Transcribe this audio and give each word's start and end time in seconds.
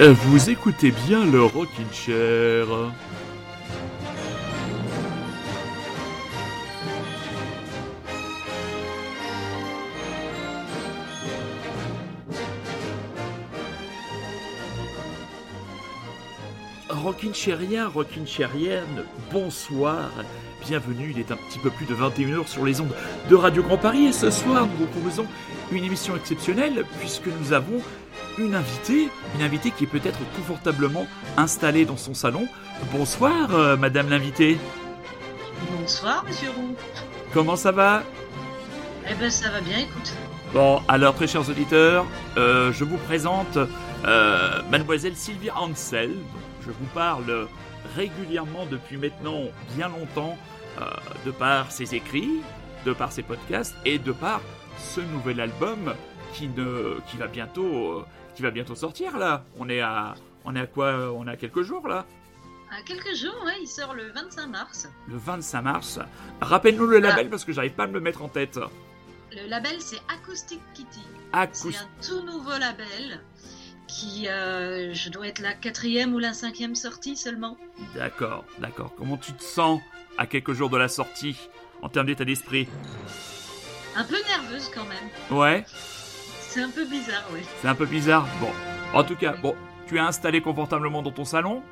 Euh, 0.00 0.12
Vous 0.12 0.48
écoutez 0.50 0.92
bien 0.92 1.24
le 1.26 1.42
Rockin' 1.42 1.92
Chair. 1.92 2.66
Rockin' 16.88 17.34
Chairien, 17.34 17.88
Rockin' 17.88 18.26
Chairienne, 18.26 19.04
bonsoir. 19.32 20.10
Bienvenue, 20.66 21.12
il 21.14 21.18
est 21.20 21.30
un 21.30 21.36
petit 21.36 21.58
peu 21.58 21.70
plus 21.70 21.86
de 21.86 21.94
21h 21.94 22.46
sur 22.46 22.64
les 22.64 22.80
ondes 22.80 22.94
de 23.28 23.34
Radio 23.34 23.62
Grand 23.62 23.78
Paris 23.78 24.06
et 24.06 24.12
ce 24.12 24.30
soir 24.30 24.66
nous 24.66 24.86
vous 24.86 24.86
proposons 24.86 25.26
une 25.70 25.84
émission 25.84 26.16
exceptionnelle 26.16 26.84
puisque 27.00 27.26
nous 27.40 27.52
avons 27.52 27.80
une 28.38 28.54
invitée, 28.54 29.08
une 29.34 29.42
invitée 29.42 29.70
qui 29.70 29.84
est 29.84 29.88
peut-être 29.88 30.18
confortablement 30.36 31.06
installée 31.36 31.84
dans 31.84 31.96
son 31.96 32.14
salon. 32.14 32.46
Bonsoir 32.92 33.54
euh, 33.54 33.76
madame 33.76 34.08
l'invitée, 34.10 34.58
Bonsoir, 35.80 36.24
monsieur 36.26 36.50
Roux. 36.50 36.76
comment 37.34 37.56
ça 37.56 37.72
va? 37.72 38.02
Eh 39.10 39.14
ben, 39.14 39.30
ça 39.30 39.50
va 39.50 39.60
bien, 39.60 39.78
écoute. 39.78 40.14
Bon, 40.52 40.80
alors 40.88 41.14
très 41.14 41.26
chers 41.26 41.48
auditeurs, 41.48 42.06
euh, 42.36 42.72
je 42.72 42.84
vous 42.84 42.96
présente 42.98 43.58
euh, 44.06 44.62
mademoiselle 44.70 45.16
Sylvia 45.16 45.56
Ansel. 45.58 46.10
Donc, 46.10 46.42
je 46.62 46.68
vous 46.70 46.86
parle 46.94 47.48
régulièrement 47.96 48.66
depuis 48.70 48.96
maintenant 48.96 49.40
bien 49.76 49.88
longtemps 49.88 50.38
euh, 50.80 50.84
de 51.26 51.30
par 51.30 51.72
ses 51.72 51.94
écrits, 51.94 52.40
de 52.86 52.92
par 52.92 53.10
ses 53.12 53.22
podcasts 53.22 53.74
et 53.84 53.98
de 53.98 54.12
par 54.12 54.40
ce 54.78 55.00
nouvel 55.00 55.40
album 55.40 55.94
qui 56.34 56.48
ne 56.48 56.98
qui 57.08 57.16
va 57.16 57.26
bientôt 57.26 58.04
qui 58.38 58.42
va 58.44 58.52
bientôt 58.52 58.76
sortir 58.76 59.18
là. 59.18 59.44
On 59.58 59.68
est 59.68 59.80
à 59.80 60.14
on 60.44 60.54
est 60.54 60.60
à 60.60 60.66
quoi 60.66 61.12
On 61.12 61.26
est 61.26 61.30
à 61.32 61.36
quelques 61.36 61.62
jours 61.62 61.88
là. 61.88 62.06
À 62.70 62.82
quelques 62.82 63.16
jours, 63.16 63.34
ouais, 63.44 63.56
il 63.60 63.66
sort 63.66 63.94
le 63.94 64.12
25 64.12 64.46
mars. 64.46 64.88
Le 65.08 65.16
25 65.16 65.62
mars. 65.62 65.98
Rappelle-nous 66.40 66.86
le 66.86 67.00
label 67.00 67.30
parce 67.30 67.44
que 67.44 67.52
j'arrive 67.52 67.72
pas 67.72 67.84
à 67.84 67.86
me 67.88 67.94
le 67.94 68.00
mettre 68.00 68.22
en 68.22 68.28
tête. 68.28 68.60
Le 69.32 69.48
label, 69.48 69.80
c'est 69.80 69.98
Acoustic 70.08 70.60
Kitty. 70.74 71.00
C'est 71.32 71.36
Acoustic. 71.36 71.76
un 71.76 72.06
tout 72.06 72.22
nouveau 72.22 72.56
label 72.56 73.20
qui, 73.88 74.28
euh, 74.28 74.94
je 74.94 75.08
dois 75.10 75.26
être 75.26 75.40
la 75.40 75.54
quatrième 75.54 76.14
ou 76.14 76.20
la 76.20 76.32
cinquième 76.32 76.76
sortie 76.76 77.16
seulement. 77.16 77.56
D'accord, 77.96 78.44
d'accord. 78.60 78.92
Comment 78.96 79.16
tu 79.16 79.32
te 79.32 79.42
sens 79.42 79.80
à 80.16 80.26
quelques 80.28 80.52
jours 80.52 80.70
de 80.70 80.76
la 80.76 80.88
sortie 80.88 81.36
en 81.82 81.88
termes 81.88 82.06
d'état 82.06 82.24
d'esprit? 82.24 82.68
Un 83.96 84.04
peu 84.04 84.16
nerveuse 84.28 84.70
quand 84.72 84.84
même. 84.84 85.36
Ouais, 85.36 85.64
C'est 86.48 86.62
un 86.62 86.70
peu 86.70 86.86
bizarre, 86.86 87.24
oui. 87.30 87.40
c'est 87.60 87.68
un 87.68 87.74
peu 87.74 87.84
bizarre. 87.84 88.26
Bon, 88.40 88.48
en 88.94 89.04
tout 89.04 89.16
cas, 89.16 89.36
bon, 89.36 89.54
tu 89.86 89.96
es 89.96 90.00
installé 90.00 90.40
confortablement 90.40 91.02
dans 91.02 91.10
ton 91.10 91.26
salon. 91.26 91.62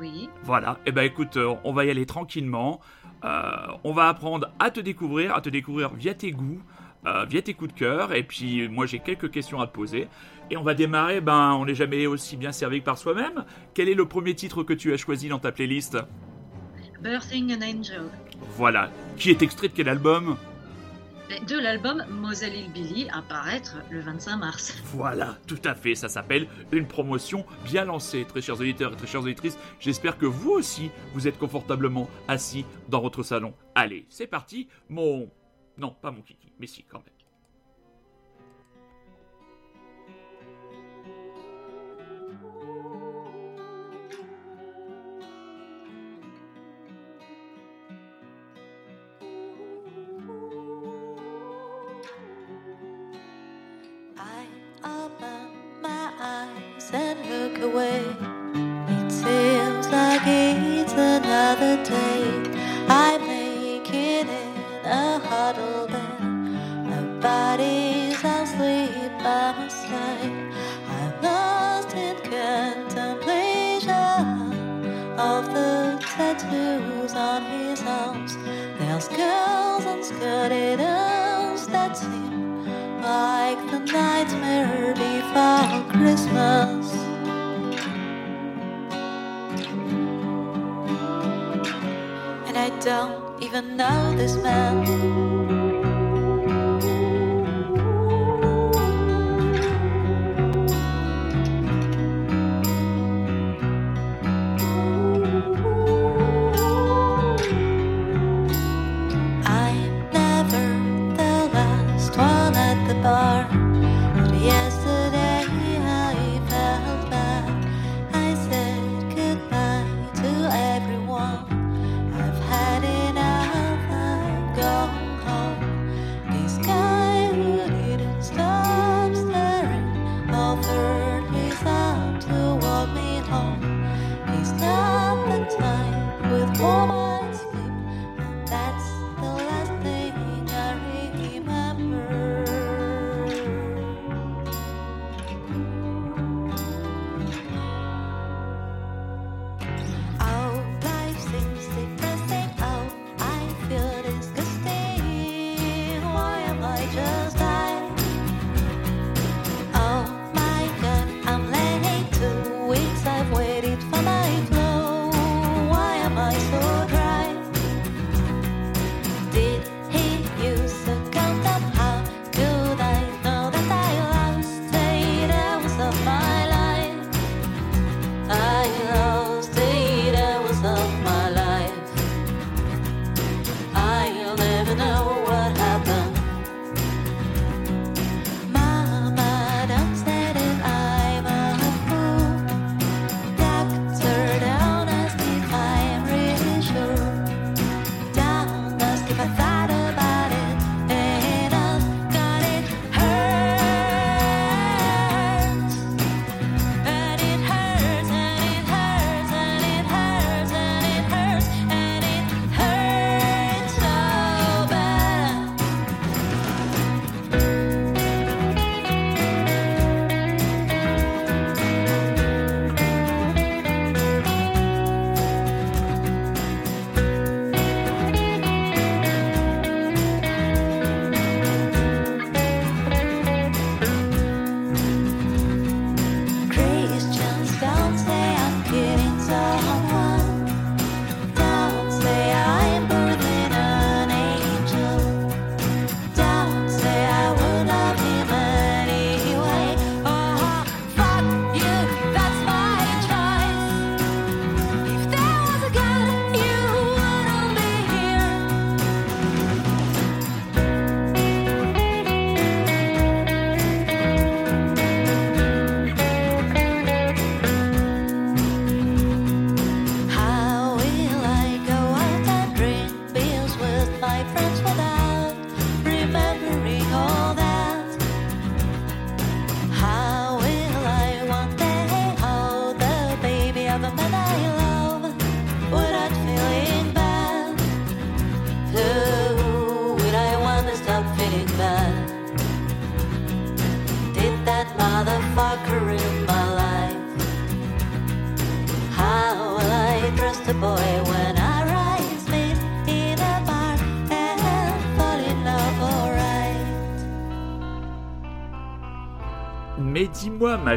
Oui. 0.00 0.28
Voilà. 0.42 0.78
Eh 0.84 0.90
ben, 0.90 1.02
écoute, 1.02 1.36
euh, 1.36 1.54
on 1.62 1.72
va 1.72 1.84
y 1.84 1.90
aller 1.90 2.04
tranquillement. 2.04 2.80
Euh, 3.24 3.52
on 3.84 3.92
va 3.92 4.08
apprendre 4.08 4.50
à 4.58 4.72
te 4.72 4.80
découvrir, 4.80 5.32
à 5.32 5.40
te 5.40 5.48
découvrir 5.48 5.94
via 5.94 6.12
tes 6.12 6.32
goûts, 6.32 6.60
euh, 7.06 7.24
via 7.24 7.40
tes 7.40 7.54
coups 7.54 7.72
de 7.72 7.78
cœur. 7.78 8.12
Et 8.12 8.24
puis, 8.24 8.68
moi, 8.68 8.86
j'ai 8.86 8.98
quelques 8.98 9.30
questions 9.30 9.60
à 9.60 9.68
te 9.68 9.72
poser. 9.72 10.08
Et 10.50 10.56
on 10.56 10.64
va 10.64 10.74
démarrer. 10.74 11.20
Ben, 11.20 11.52
on 11.52 11.64
n'est 11.64 11.76
jamais 11.76 12.08
aussi 12.08 12.36
bien 12.36 12.50
servi 12.50 12.80
que 12.80 12.86
par 12.86 12.98
soi-même. 12.98 13.44
Quel 13.74 13.88
est 13.88 13.94
le 13.94 14.08
premier 14.08 14.34
titre 14.34 14.64
que 14.64 14.72
tu 14.72 14.92
as 14.92 14.96
choisi 14.96 15.28
dans 15.28 15.38
ta 15.38 15.52
playlist? 15.52 15.98
Birthing 17.00 17.52
an 17.52 17.62
Angel. 17.62 18.02
Voilà. 18.56 18.90
Qui 19.16 19.30
est 19.30 19.40
extrait 19.40 19.68
de 19.68 19.74
quel 19.74 19.88
album? 19.88 20.36
Et 20.36 20.53
De 21.30 21.58
l'album 21.58 22.04
Moselle 22.10 22.54
Hillbilly 22.54 23.08
à 23.10 23.22
paraître 23.22 23.76
le 23.90 24.00
25 24.00 24.36
mars. 24.36 24.74
Voilà, 24.84 25.38
tout 25.46 25.58
à 25.64 25.74
fait, 25.74 25.94
ça 25.94 26.10
s'appelle 26.10 26.46
une 26.70 26.86
promotion 26.86 27.46
bien 27.64 27.86
lancée, 27.86 28.26
très 28.28 28.42
chers 28.42 28.60
auditeurs 28.60 28.92
et 28.92 28.96
très 28.96 29.06
chères 29.06 29.22
auditrices. 29.22 29.58
J'espère 29.80 30.18
que 30.18 30.26
vous 30.26 30.50
aussi, 30.50 30.90
vous 31.14 31.26
êtes 31.26 31.38
confortablement 31.38 32.10
assis 32.28 32.66
dans 32.88 33.00
votre 33.00 33.22
salon. 33.22 33.54
Allez, 33.74 34.04
c'est 34.10 34.26
parti, 34.26 34.68
mon... 34.90 35.30
Non, 35.78 35.96
pas 36.00 36.10
mon 36.10 36.20
kiki, 36.20 36.52
mais 36.60 36.66
si, 36.66 36.84
quand 36.84 36.98
même. 36.98 37.13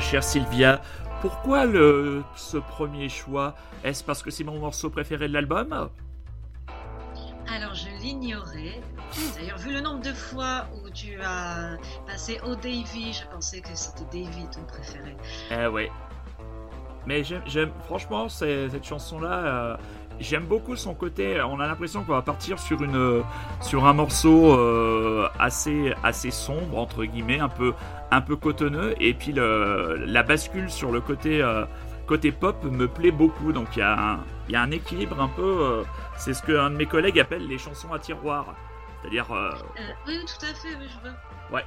Chère 0.10 0.24
Sylvia, 0.24 0.82
pourquoi 1.22 1.66
le, 1.66 2.24
ce 2.36 2.58
premier 2.58 3.10
choix? 3.10 3.56
Est-ce 3.84 4.04
parce 4.04 4.24
que 4.24 4.32
c'est 4.32 4.44
mon 4.46 4.58
morceau 4.60 4.90
préféré 4.90 5.28
de 5.28 5.34
l'album? 5.34 5.90
Alors 7.54 7.74
je 7.74 7.90
l'ignorais. 8.02 8.82
D'ailleurs, 9.38 9.58
vu 9.58 9.74
le 9.74 9.82
nombre 9.82 10.02
de 10.02 10.14
fois 10.14 10.66
où 10.76 10.90
tu 10.90 11.20
as 11.22 11.78
passé 12.06 12.40
Oh 12.46 12.56
Davy, 12.56 13.14
je 13.14 13.26
pensais 13.34 13.60
que 13.60 13.70
c'était 13.74 14.06
Davy 14.24 14.48
ton 14.50 14.64
préféré. 14.64 15.16
Eh 15.52 15.68
ouais. 15.68 15.92
Mais 17.06 17.24
j'aime, 17.24 17.42
j'aime- 17.46 17.72
franchement, 17.86 18.30
cette 18.30 18.84
chanson-là, 18.86 19.32
euh, 19.32 19.78
j'aime 20.20 20.46
beaucoup 20.46 20.76
son 20.76 20.94
côté. 20.94 21.42
On 21.42 21.60
a 21.60 21.68
l'impression 21.68 22.04
qu'on 22.04 22.14
va 22.14 22.22
partir 22.22 22.60
sur 22.60 22.82
une, 22.84 23.24
sur 23.62 23.86
un 23.86 23.94
morceau 23.94 24.54
euh, 24.54 25.28
assez, 25.40 25.94
assez 26.04 26.32
sombre 26.32 26.78
entre 26.78 27.04
guillemets, 27.06 27.40
un 27.40 27.50
peu, 27.50 27.74
un 28.12 28.22
peu 28.22 28.36
cotonneux. 28.36 28.96
Et 29.02 29.14
puis 29.14 29.32
le, 29.32 29.96
la 30.06 30.24
bascule 30.24 30.70
sur 30.70 30.92
le 30.92 31.02
côté, 31.02 31.42
euh, 31.42 31.66
côté 32.06 32.32
pop 32.32 32.64
me 32.64 32.88
plaît 32.88 33.12
beaucoup. 33.12 33.52
Donc 33.54 33.76
il 33.76 33.80
y 33.80 33.84
a, 33.84 34.14
un, 34.14 34.20
il 34.48 34.54
y 34.54 34.56
a 34.56 34.62
un 34.62 34.72
équilibre 34.72 35.20
un 35.22 35.30
peu. 35.30 35.42
euh, 35.62 35.84
c'est 36.18 36.34
ce 36.34 36.42
qu'un 36.44 36.70
de 36.72 36.76
mes 36.76 36.86
collègues 36.88 37.20
appelle 37.20 37.48
les 37.48 37.58
chansons 37.58 37.94
à 37.94 38.00
tiroir. 38.00 38.56
C'est-à-dire, 39.02 39.28
oui, 40.08 40.20
tout 40.26 40.46
à 40.46 40.54
fait, 40.56 40.76
oui, 40.80 40.88
je 40.90 41.00
vois. 41.50 41.62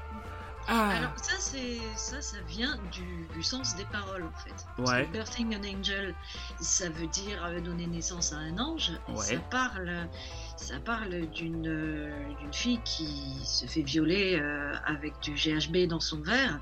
Ah, 0.68 0.90
Alors 0.90 1.12
ça, 1.16 1.34
c'est 1.38 1.78
ça, 1.96 2.20
ça 2.20 2.38
vient 2.46 2.78
du, 2.92 3.26
du 3.34 3.42
sens 3.42 3.74
des 3.76 3.84
paroles 3.86 4.24
en 4.24 4.38
fait. 4.38 4.66
Ouais. 4.82 5.06
Birthing 5.08 5.56
an 5.56 5.78
angel, 5.78 6.14
ça 6.60 6.88
veut 6.88 7.06
dire 7.08 7.44
euh, 7.44 7.60
donner 7.60 7.86
naissance 7.86 8.32
à 8.32 8.36
un 8.36 8.58
ange. 8.58 8.92
Et. 9.08 9.16
Ça 9.16 9.36
parle, 9.50 10.08
ça 10.56 10.78
parle 10.80 11.28
d'une 11.30 11.66
euh, 11.66 12.34
d'une 12.40 12.52
fille 12.52 12.80
qui 12.84 13.40
se 13.44 13.66
fait 13.66 13.82
violer 13.82 14.38
euh, 14.40 14.72
avec 14.84 15.18
du 15.20 15.32
GHB 15.32 15.88
dans 15.88 16.00
son 16.00 16.20
verre 16.20 16.60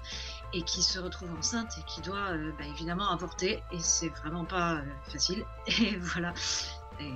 et 0.53 0.63
qui 0.63 0.83
se 0.83 0.99
retrouve 0.99 1.31
enceinte 1.37 1.73
et 1.79 1.83
qui 1.87 2.01
doit 2.01 2.31
euh, 2.31 2.53
bah, 2.59 2.65
évidemment 2.67 3.11
avorter. 3.11 3.63
Et 3.73 3.79
c'est 3.79 4.09
vraiment 4.09 4.45
pas 4.45 4.77
euh, 4.77 4.83
facile. 5.05 5.45
Et 5.67 5.97
voilà. 5.97 6.33
Et 7.01 7.13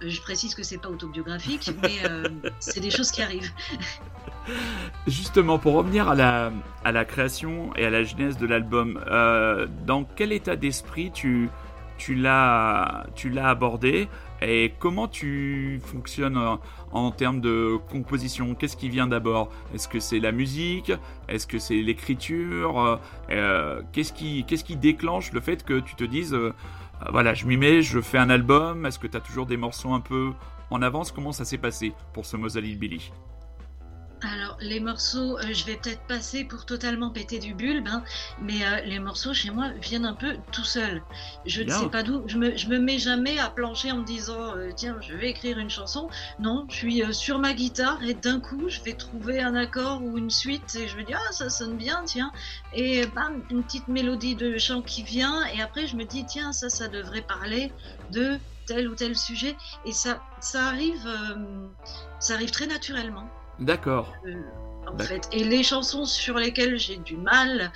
Je 0.00 0.20
précise 0.20 0.54
que 0.54 0.62
c'est 0.62 0.78
pas 0.78 0.88
autobiographique, 0.88 1.70
mais 1.82 2.08
euh, 2.08 2.24
c'est 2.60 2.80
des 2.80 2.90
choses 2.90 3.10
qui 3.10 3.22
arrivent. 3.22 3.52
Justement, 5.06 5.58
pour 5.58 5.74
revenir 5.74 6.08
à 6.08 6.14
la, 6.14 6.52
à 6.84 6.92
la 6.92 7.04
création 7.04 7.74
et 7.76 7.84
à 7.84 7.90
la 7.90 8.02
genèse 8.02 8.36
de 8.36 8.46
l'album, 8.46 9.02
euh, 9.06 9.66
dans 9.86 10.04
quel 10.04 10.32
état 10.32 10.56
d'esprit 10.56 11.10
tu, 11.12 11.48
tu 11.96 12.14
l'as 12.14 13.04
abordé 13.42 14.08
et 14.42 14.74
comment 14.78 15.08
tu 15.08 15.80
fonctionnes 15.82 16.36
en, 16.36 16.60
en 16.92 17.10
termes 17.10 17.40
de 17.40 17.78
composition? 17.90 18.54
Qu'est-ce 18.54 18.76
qui 18.76 18.88
vient 18.88 19.06
d'abord? 19.06 19.50
Est-ce 19.74 19.88
que 19.88 20.00
c'est 20.00 20.20
la 20.20 20.32
musique? 20.32 20.92
Est-ce 21.28 21.46
que 21.46 21.58
c'est 21.58 21.76
l'écriture? 21.76 22.78
Euh, 22.78 22.96
euh, 23.30 23.82
Qu'est-ce 23.92 24.12
qui, 24.12 24.44
qu'est-ce 24.44 24.64
qui 24.64 24.76
déclenche 24.76 25.32
le 25.32 25.40
fait 25.40 25.64
que 25.64 25.80
tu 25.80 25.94
te 25.94 26.04
dises, 26.04 26.34
euh, 26.34 26.38
euh, 26.48 26.52
voilà, 27.10 27.34
je 27.34 27.46
m'y 27.46 27.56
mets, 27.56 27.82
je 27.82 28.00
fais 28.00 28.18
un 28.18 28.30
album. 28.30 28.86
Est-ce 28.86 28.98
que 28.98 29.06
tu 29.06 29.16
as 29.16 29.20
toujours 29.20 29.46
des 29.46 29.56
morceaux 29.56 29.92
un 29.92 30.00
peu 30.00 30.32
en 30.70 30.82
avance? 30.82 31.12
Comment 31.12 31.32
ça 31.32 31.44
s'est 31.44 31.58
passé 31.58 31.92
pour 32.12 32.26
ce 32.26 32.36
Mozart 32.36 32.62
Billy? 32.62 33.12
Alors, 34.32 34.56
les 34.60 34.80
morceaux, 34.80 35.38
euh, 35.38 35.52
je 35.52 35.64
vais 35.66 35.76
peut-être 35.76 36.06
passer 36.06 36.44
pour 36.44 36.64
totalement 36.64 37.10
péter 37.10 37.38
du 37.38 37.52
bulbe, 37.52 37.88
hein, 37.88 38.02
mais 38.40 38.64
euh, 38.64 38.80
les 38.86 38.98
morceaux 38.98 39.34
chez 39.34 39.50
moi 39.50 39.68
viennent 39.82 40.06
un 40.06 40.14
peu 40.14 40.36
tout 40.50 40.64
seuls. 40.64 41.02
Je 41.44 41.62
ne 41.62 41.70
sais 41.70 41.88
pas 41.90 42.02
d'où, 42.02 42.26
je 42.26 42.38
me, 42.38 42.56
je 42.56 42.68
me 42.68 42.78
mets 42.78 42.98
jamais 42.98 43.38
à 43.38 43.50
plancher 43.50 43.92
en 43.92 43.98
me 43.98 44.04
disant 44.04 44.56
euh, 44.56 44.70
tiens, 44.74 44.96
je 45.02 45.14
vais 45.14 45.30
écrire 45.30 45.58
une 45.58 45.68
chanson. 45.68 46.08
Non, 46.38 46.66
je 46.70 46.74
suis 46.74 47.14
sur 47.14 47.38
ma 47.38 47.52
guitare 47.52 48.02
et 48.02 48.14
d'un 48.14 48.40
coup, 48.40 48.66
je 48.68 48.80
vais 48.80 48.94
trouver 48.94 49.42
un 49.42 49.54
accord 49.54 50.02
ou 50.02 50.16
une 50.16 50.30
suite 50.30 50.74
et 50.74 50.88
je 50.88 50.96
me 50.96 51.02
dis 51.02 51.12
ah, 51.12 51.32
ça 51.32 51.50
sonne 51.50 51.76
bien, 51.76 52.02
tiens. 52.06 52.32
Et 52.72 53.06
bam, 53.06 53.42
une 53.50 53.62
petite 53.62 53.88
mélodie 53.88 54.36
de 54.36 54.56
chant 54.56 54.80
qui 54.80 55.02
vient 55.02 55.44
et 55.54 55.60
après, 55.60 55.86
je 55.86 55.96
me 55.96 56.04
dis 56.04 56.24
tiens, 56.24 56.52
ça, 56.52 56.70
ça 56.70 56.88
devrait 56.88 57.22
parler 57.22 57.72
de 58.10 58.38
tel 58.66 58.88
ou 58.88 58.94
tel 58.94 59.14
sujet 59.16 59.54
et 59.84 59.92
ça, 59.92 60.22
ça 60.40 60.64
arrive, 60.64 61.06
ça 62.20 62.34
arrive 62.34 62.50
très 62.50 62.66
naturellement 62.66 63.28
D'accord. 63.60 64.12
euh, 64.26 64.32
en 64.92 64.98
fait. 64.98 65.28
Et 65.32 65.44
les 65.44 65.62
chansons 65.62 66.04
sur 66.04 66.36
lesquelles 66.38 66.78
j'ai 66.78 66.96
du 66.96 67.16
mal, 67.16 67.72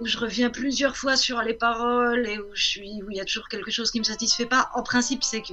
où 0.00 0.06
je 0.06 0.18
reviens 0.18 0.50
plusieurs 0.50 0.96
fois 0.96 1.16
sur 1.16 1.40
les 1.42 1.54
paroles 1.54 2.26
et 2.26 2.38
où 2.38 2.46
je 2.54 2.64
suis, 2.64 3.02
où 3.02 3.10
il 3.10 3.16
y 3.16 3.20
a 3.20 3.24
toujours 3.24 3.48
quelque 3.48 3.70
chose 3.70 3.90
qui 3.90 3.98
me 3.98 4.04
satisfait 4.04 4.46
pas, 4.46 4.70
en 4.74 4.82
principe, 4.82 5.22
c'est 5.24 5.42
que 5.42 5.52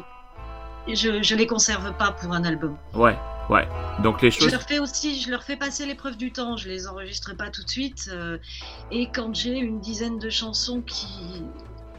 je, 0.87 1.21
je 1.23 1.35
les 1.35 1.47
conserve 1.47 1.93
pas 1.97 2.11
pour 2.11 2.33
un 2.33 2.43
album. 2.43 2.77
Ouais, 2.93 3.17
ouais. 3.49 3.67
Donc 4.01 4.21
les 4.21 4.31
Je 4.31 4.39
choses. 4.41 4.51
leur 4.51 4.63
fais 4.63 4.79
aussi, 4.79 5.19
je 5.21 5.29
leur 5.31 5.43
fais 5.43 5.55
passer 5.55 5.85
l'épreuve 5.85 6.17
du 6.17 6.31
temps. 6.31 6.57
Je 6.57 6.67
les 6.69 6.87
enregistre 6.87 7.35
pas 7.35 7.49
tout 7.49 7.63
de 7.63 7.69
suite. 7.69 8.09
euh, 8.13 8.37
et 8.91 9.09
quand 9.11 9.33
j'ai 9.33 9.57
une 9.57 9.79
dizaine 9.79 10.19
de 10.19 10.29
chansons 10.29 10.81
qui 10.81 11.07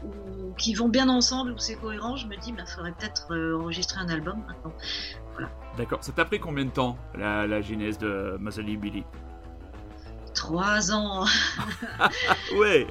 ou- 0.05 0.53
qui 0.57 0.73
vont 0.73 0.87
bien 0.89 1.09
ensemble, 1.09 1.51
où 1.51 1.57
c'est 1.57 1.75
cohérent, 1.75 2.15
je 2.15 2.27
me 2.27 2.35
dis, 2.37 2.53
il 2.57 2.65
faudrait 2.67 2.93
peut-être 2.93 3.27
euh, 3.31 3.57
enregistrer 3.59 3.99
un 3.99 4.07
album 4.09 4.41
maintenant. 4.47 4.73
D'accord. 5.77 5.99
Ça 6.01 6.13
t'a 6.13 6.23
pris 6.23 6.39
combien 6.39 6.63
de 6.65 6.69
temps 6.69 6.97
la, 7.13 7.45
la 7.45 7.61
genèse 7.61 7.97
de 7.97 8.37
Muscle 8.39 8.77
Billy? 8.77 9.03
Trois 10.33 10.91
ans, 10.91 11.25
Ouais. 12.57 12.87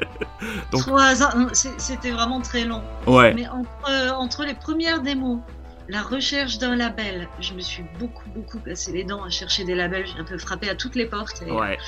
Donc- 0.72 0.82
trois 0.82 1.22
ans, 1.22 1.48
c'était 1.52 2.10
vraiment 2.10 2.40
très 2.40 2.64
long. 2.64 2.82
Ouais. 3.06 3.32
Mais 3.34 3.48
entre, 3.48 3.68
euh, 3.90 4.10
entre 4.12 4.44
les 4.44 4.54
premières 4.54 5.00
démos, 5.00 5.40
la 5.88 6.02
recherche 6.02 6.58
d'un 6.58 6.76
label, 6.76 7.28
je 7.40 7.52
me 7.54 7.60
suis 7.60 7.84
beaucoup, 7.98 8.28
beaucoup 8.30 8.58
cassé 8.58 8.92
les 8.92 9.04
dents 9.04 9.22
à 9.24 9.30
chercher 9.30 9.64
des 9.64 9.74
labels. 9.74 10.06
J'ai 10.06 10.18
un 10.18 10.24
peu 10.24 10.38
frappé 10.38 10.68
à 10.70 10.74
toutes 10.74 10.94
les 10.94 11.06
portes. 11.06 11.42
Et, 11.46 11.50
Ouais. 11.50 11.78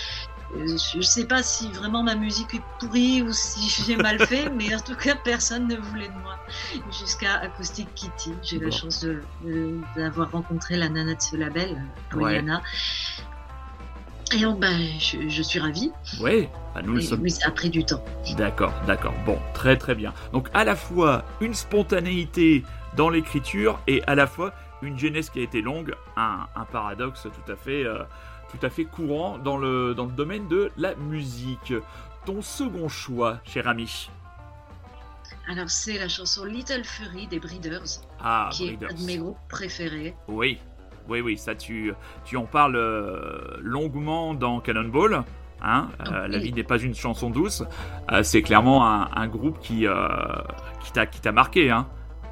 Je 0.55 0.97
ne 0.97 1.03
sais 1.03 1.27
pas 1.27 1.43
si 1.43 1.69
vraiment 1.73 2.03
ma 2.03 2.15
musique 2.15 2.55
est 2.55 2.63
pourrie 2.79 3.23
ou 3.23 3.33
si 3.33 3.69
j'ai 3.85 3.97
mal 3.97 4.19
fait, 4.27 4.49
mais 4.55 4.75
en 4.75 4.81
tout 4.81 4.95
cas, 4.97 5.15
personne 5.17 5.67
ne 5.69 5.77
voulait 5.77 6.09
de 6.09 6.13
moi. 6.23 6.37
Jusqu'à 7.01 7.35
Acoustic 7.41 7.89
Kitty. 7.95 8.33
J'ai 8.43 8.59
Bon. 8.59 8.67
la 8.67 8.71
chance 8.71 9.01
de- 9.05 9.23
de- 9.45 9.81
d'avoir 9.97 10.31
rencontré 10.31 10.77
la 10.77 10.89
nana 10.89 11.15
de 11.15 11.21
ce 11.21 11.37
label, 11.37 11.77
Pollyanna. 12.11 12.63
Et 14.35 14.41
donc, 14.41 14.59
ben, 14.59 14.77
je, 14.99 15.29
je 15.29 15.43
suis 15.43 15.61
ravie. 15.61 15.93
Ouais. 16.21 16.51
Bah, 16.75 16.83
nous 16.85 16.95
le 16.95 17.01
sommes. 17.01 17.21
mais 17.21 17.29
ça 17.29 17.49
a 17.49 17.51
pris 17.53 17.71
du 17.71 17.85
temps. 17.85 18.05
D'accord, 18.37 18.73
d'accord. 18.87 19.15
Bon, 19.25 19.39
très 19.55 19.77
très 19.77 19.95
bien. 19.95 20.13
Donc 20.33 20.49
à 20.53 20.65
la 20.65 20.75
fois 20.77 21.25
une 21.41 21.55
spontanéité 21.55 22.65
dans 22.97 23.09
l'écriture 23.09 23.79
et 23.87 24.03
à 24.07 24.15
la 24.15 24.27
fois 24.27 24.53
une 24.83 24.99
genèse 24.99 25.31
qui 25.31 25.41
a 25.41 25.43
été 25.43 25.63
longue, 25.63 25.95
un, 26.17 26.47
un 26.55 26.65
paradoxe 26.65 27.23
tout 27.23 27.53
à 27.53 27.57
fait, 27.57 27.85
euh, 27.85 28.03
tout 28.51 28.65
à 28.65 28.71
fait 28.71 28.85
courant 28.85 29.39
dans 29.39 29.57
le, 29.57 29.95
dans 29.95 30.05
le 30.05 30.13
domaine 30.13 30.49
de 30.49 30.71
la 30.77 30.95
musique. 30.97 31.73
Ton 32.25 32.43
second 32.43 32.89
choix, 32.89 33.39
cher 33.45 33.69
ami. 33.69 34.11
Alors, 35.49 35.71
c'est 35.71 35.99
la 35.99 36.09
chanson 36.09 36.45
Little 36.45 36.85
Fury 36.85 37.27
des 37.29 37.39
Breeders. 37.39 38.01
Ah, 38.21 38.51
qui 38.53 38.69
est 38.69 38.73
un 38.73 38.77
Breeders. 38.77 38.95
de 38.99 39.05
mes 39.07 39.19
groupes 39.19 39.39
préférés. 39.49 40.15
Oui, 40.29 40.59
oui, 41.09 41.21
oui, 41.21 41.39
ça 41.39 41.55
tu, 41.55 41.93
tu 42.25 42.37
en 42.37 42.47
parles 42.47 42.77
euh, 42.77 43.57
longuement 43.61 44.35
dans 44.35 44.61
Cannonball. 44.61 45.23
Hein 45.63 45.89
euh, 46.01 46.25
Oui. 46.27 46.33
La 46.33 46.39
vie 46.39 46.53
n'est 46.53 46.65
pas 46.65 46.79
une 46.79 46.95
chanson 46.95 47.31
douce. 47.31 47.63
C'est 48.23 48.43
clairement 48.43 48.87
un, 48.87 49.09
un 49.15 49.27
groupe 49.29 49.59
qui, 49.61 49.87
qui 51.11 51.21
t'a 51.21 51.33
marqué, 51.33 51.71
hein 51.71 51.87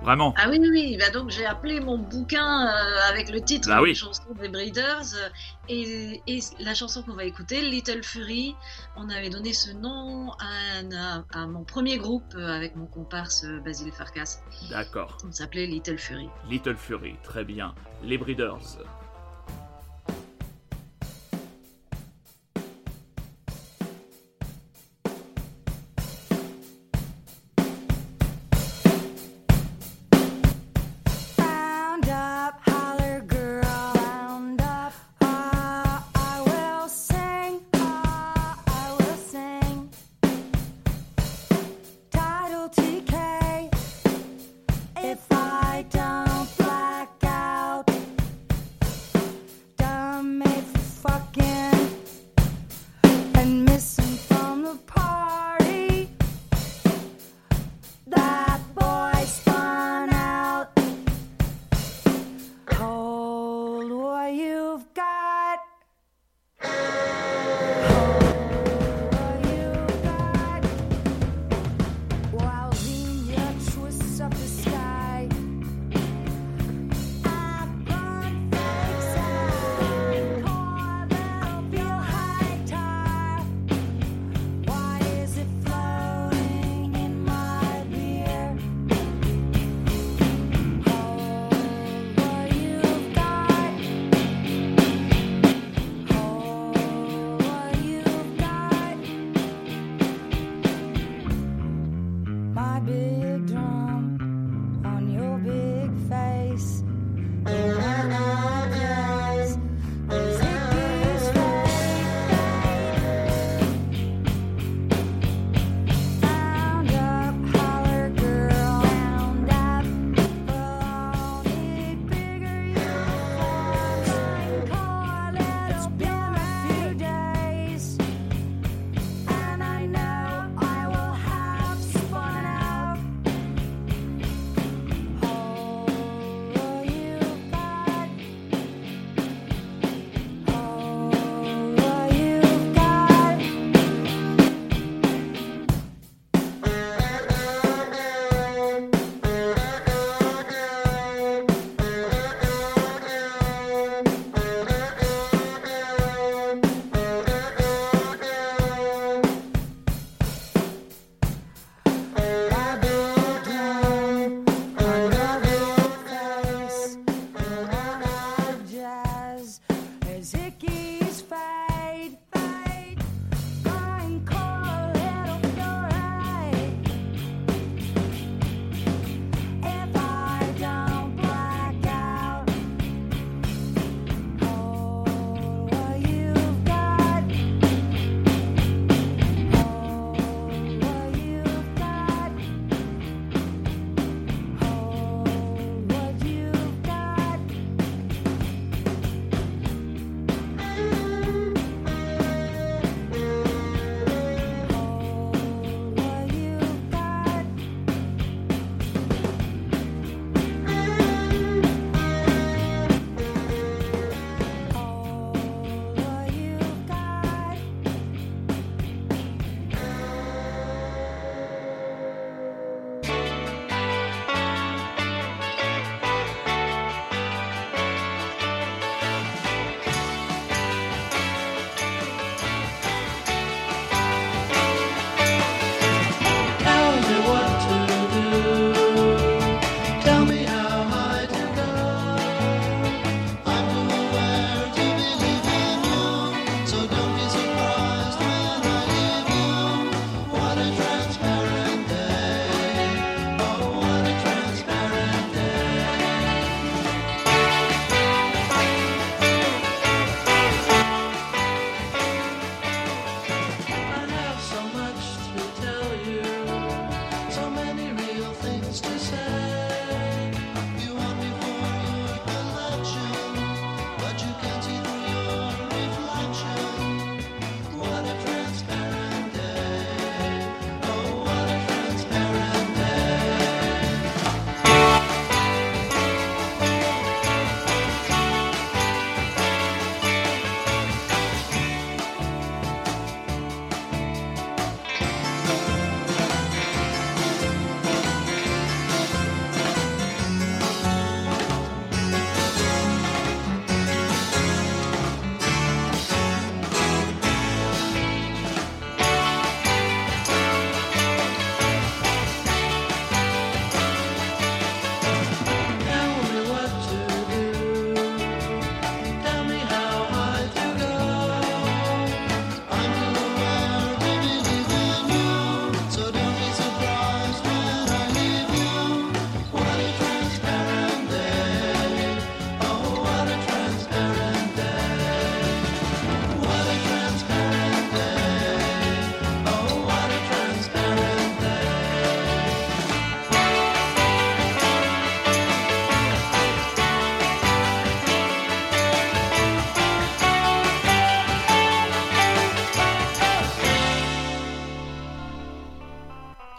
Vraiment. 0.04 0.34
Ah 0.36 0.48
oui, 0.50 0.58
oui, 0.60 0.68
oui. 0.70 0.96
Bah 1.00 1.10
donc 1.10 1.30
j'ai 1.30 1.46
appelé 1.46 1.80
mon 1.80 1.96
bouquin 1.98 2.66
euh, 2.68 3.10
avec 3.10 3.30
le 3.30 3.40
titre 3.40 3.68
Bah 3.68 3.78
de 3.78 3.82
oui. 3.82 3.88
la 3.90 3.94
chanson 3.94 4.22
des 4.40 4.48
Breeders 4.48 5.14
euh, 5.16 5.28
et, 5.68 6.20
et 6.26 6.40
la 6.60 6.74
chanson 6.74 7.02
qu'on 7.02 7.14
va 7.14 7.24
écouter, 7.24 7.62
Little 7.62 8.02
Fury. 8.04 8.54
On 8.96 9.08
avait 9.08 9.30
donné 9.30 9.52
ce 9.54 9.72
nom 9.72 10.30
à, 10.32 10.78
un- 10.80 10.92
à- 10.92 11.24
à 11.32 11.46
mon 11.46 11.64
premier 11.64 11.96
groupe 11.98 12.34
euh, 12.36 12.48
avec 12.54 12.76
mon 12.76 12.86
comparse 12.86 13.44
euh, 13.44 13.60
Basile 13.60 13.92
Farkas. 13.92 14.40
D'accord. 14.70 15.16
On 15.26 15.32
s'appelait 15.32 15.66
Little 15.66 15.98
Fury. 15.98 16.28
Little 16.50 16.76
Fury, 16.76 17.16
très 17.22 17.44
bien. 17.44 17.74
Les 18.02 18.18
Breeders. 18.18 18.78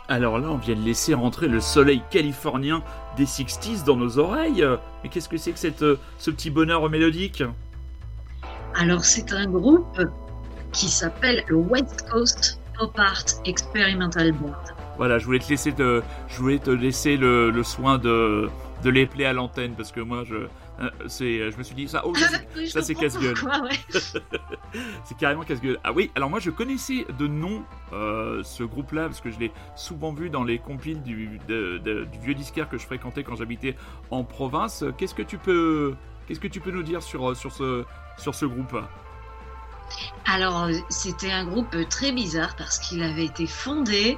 Alors 0.08 0.38
là, 0.38 0.50
on 0.50 0.58
vient 0.58 0.76
de 0.76 0.82
laisser 0.82 1.14
rentrer 1.14 1.48
le 1.48 1.60
soleil 1.60 2.02
californien 2.12 2.84
des 3.18 3.26
60s 3.26 3.84
dans 3.84 3.96
nos 3.96 4.20
oreilles. 4.20 4.64
Mais 5.04 5.10
qu'est-ce 5.10 5.30
que 5.30 5.38
c'est 5.38 5.52
que 5.52 5.60
cette, 5.60 5.82
euh, 5.82 6.00
ce 6.20 6.30
petit 6.30 6.52
bonheur 6.52 6.88
mélodique? 6.90 7.44
Alors, 8.76 9.04
c'est 9.04 9.32
un 9.34 9.48
groupe 9.48 10.00
qui 10.72 10.90
s'appelle 10.90 11.44
le 11.48 11.56
West 11.56 12.08
Coast 12.10 12.60
Pop 12.78 12.92
Art 13.00 13.26
Experimental 13.46 14.32
Board. 14.34 14.76
Voilà, 14.98 15.18
je 15.18 15.26
voulais 15.26 15.40
te 15.40 15.50
laisser, 15.50 15.72
te, 15.72 16.02
je 16.28 16.38
voulais 16.38 16.60
te 16.60 16.70
laisser 16.70 17.18
le, 17.18 17.50
le 17.50 17.64
soin 17.64 17.98
de, 17.98 18.50
de 18.84 18.90
les 18.90 19.26
à 19.26 19.34
l'antenne 19.34 19.74
parce 19.76 19.92
que 19.92 20.02
moi, 20.02 20.24
je, 20.24 20.48
c'est, 21.08 21.52
je 21.52 21.58
me 21.58 21.64
suis 21.64 21.76
dit 21.76 21.88
ça. 21.88 22.02
Oh, 22.06 22.14
ça, 22.16 22.28
c'est- 22.30 22.48
Oui, 22.56 22.66
je 22.68 22.72
ça, 22.72 22.82
c'est 22.82 22.94
comprends 22.94 23.10
casse-gueule. 23.10 23.36
ouais. 23.64 24.00
c'est 25.04 25.18
carrément 25.18 25.44
casse-gueule. 25.44 25.80
Ah 25.84 25.92
oui, 25.94 26.12
alors 26.16 26.30
moi 26.30 26.40
je 26.40 26.50
connaissais 26.50 27.06
de 27.18 27.28
nom 27.28 27.64
euh, 27.94 28.42
ce 28.44 28.64
groupe-là 28.64 29.04
parce 29.08 29.22
que 29.22 29.32
je 29.32 29.40
l'ai 29.40 29.52
souvent 29.76 30.14
vu 30.14 30.30
dans 30.30 30.44
les 30.44 30.60
compiles 30.60 31.02
du, 31.02 31.40
de- 31.48 31.78
de- 31.80 32.06
du 32.06 32.20
vieux 32.20 32.34
disquaire 32.34 32.68
que 32.70 32.78
je 32.78 32.86
fréquentais 32.86 33.24
quand 33.24 33.36
j'habitais 33.36 33.76
en 34.12 34.24
province. 34.24 34.84
Qu'est-ce 34.98 35.16
que 35.16 35.22
tu 35.24 35.38
peux, 35.38 35.96
qu'est-ce 36.28 36.40
que 36.40 36.48
tu 36.48 36.60
peux 36.60 36.72
nous 36.72 36.84
dire 36.84 37.02
sur, 37.04 37.32
euh, 37.32 37.36
sur 37.36 37.52
ce, 37.52 37.84
sur 38.18 38.36
ce 38.36 38.46
groupe? 38.46 38.76
Alors, 40.26 40.68
c'était 40.90 41.32
un 41.32 41.46
groupe 41.46 41.76
très 41.90 42.12
bizarre 42.12 42.56
parce 42.56 42.80
qu'il 42.80 43.04
avait 43.04 43.26
été 43.26 43.46
fondé 43.46 44.18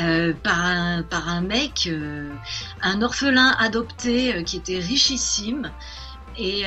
euh, 0.00 0.32
par, 0.42 0.60
un, 0.60 1.02
par 1.02 1.28
un 1.28 1.40
mec, 1.42 1.86
euh, 1.86 2.32
un 2.82 3.02
orphelin 3.02 3.54
adopté 3.58 4.34
euh, 4.34 4.42
qui 4.42 4.56
était 4.56 4.78
richissime 4.78 5.70
et, 6.36 6.64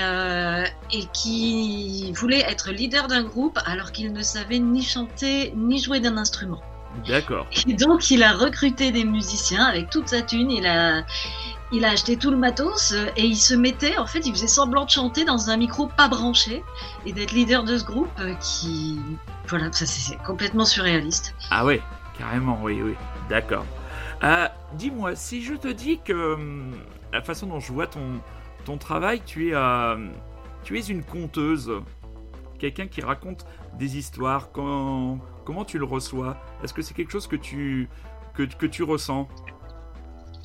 et 0.94 1.06
qui 1.12 2.14
voulait 2.14 2.40
être 2.40 2.72
leader 2.72 3.10
d'un 3.10 3.24
groupe 3.24 3.60
alors 3.66 3.92
qu'il 3.92 4.14
ne 4.14 4.22
savait 4.22 4.60
ni 4.60 4.82
chanter 4.82 5.52
ni 5.58 5.84
jouer 5.84 6.00
d'un 6.00 6.16
instrument. 6.16 6.62
D'accord. 7.06 7.46
Et 7.68 7.74
donc, 7.74 8.10
il 8.10 8.24
a 8.24 8.32
recruté 8.32 8.92
des 8.92 9.04
musiciens 9.04 9.66
avec 9.66 9.90
toute 9.90 10.08
sa 10.08 10.22
thune. 10.22 10.52
Il 10.52 10.66
a, 10.66 11.04
il 11.72 11.86
a 11.86 11.90
acheté 11.90 12.18
tout 12.18 12.32
le 12.32 12.38
matos 12.38 12.94
euh, 12.94 13.08
et 13.16 13.26
il 13.26 13.36
se 13.36 13.54
mettait, 13.54 13.98
en 13.98 14.06
fait, 14.06 14.26
il 14.26 14.34
faisait 14.34 14.48
semblant 14.48 14.86
de 14.86 14.90
chanter 14.90 15.26
dans 15.26 15.50
un 15.50 15.58
micro 15.58 15.88
pas 15.88 16.08
branché 16.08 16.64
et 17.06 17.14
d'être 17.14 17.32
leader 17.32 17.64
de 17.64 17.78
ce 17.78 17.86
groupe 17.86 18.10
euh, 18.20 18.34
qui, 18.36 19.00
voilà, 19.48 19.72
ça 19.72 19.86
c'est 19.86 20.18
complètement 20.24 20.66
surréaliste. 20.66 21.36
Ah 21.52 21.66
ouais, 21.66 21.82
carrément, 22.18 22.60
oui, 22.62 22.82
oui. 22.82 22.96
D'accord. 23.30 23.66
Euh, 24.24 24.48
Dis-moi, 24.74 25.16
si 25.16 25.44
je 25.44 25.54
te 25.54 25.68
dis 25.68 26.00
que 26.04 26.34
hum, 26.34 26.74
la 27.14 27.22
façon 27.22 27.48
dont 27.48 27.60
je 27.60 27.72
vois 27.72 27.88
ton, 27.88 28.78
travail, 28.78 29.22
tu 29.26 29.52
es, 29.52 29.56
tu 30.64 30.78
es 30.78 30.82
une 30.82 31.02
conteuse, 31.02 31.72
quelqu'un 32.60 32.88
qui 32.88 33.00
raconte 33.00 33.46
des 33.80 33.98
histoires, 33.98 34.52
comment, 34.52 35.20
comment 35.46 35.64
tu 35.64 35.78
le 35.78 35.86
reçois? 35.86 36.36
Est-ce 36.62 36.74
que 36.74 36.82
c'est 36.82 36.94
quelque 36.94 37.14
chose 37.14 37.28
que 37.28 37.38
tu, 37.38 37.88
que, 38.34 38.44
que 38.44 38.66
tu 38.66 38.84
ressens? 38.84 39.30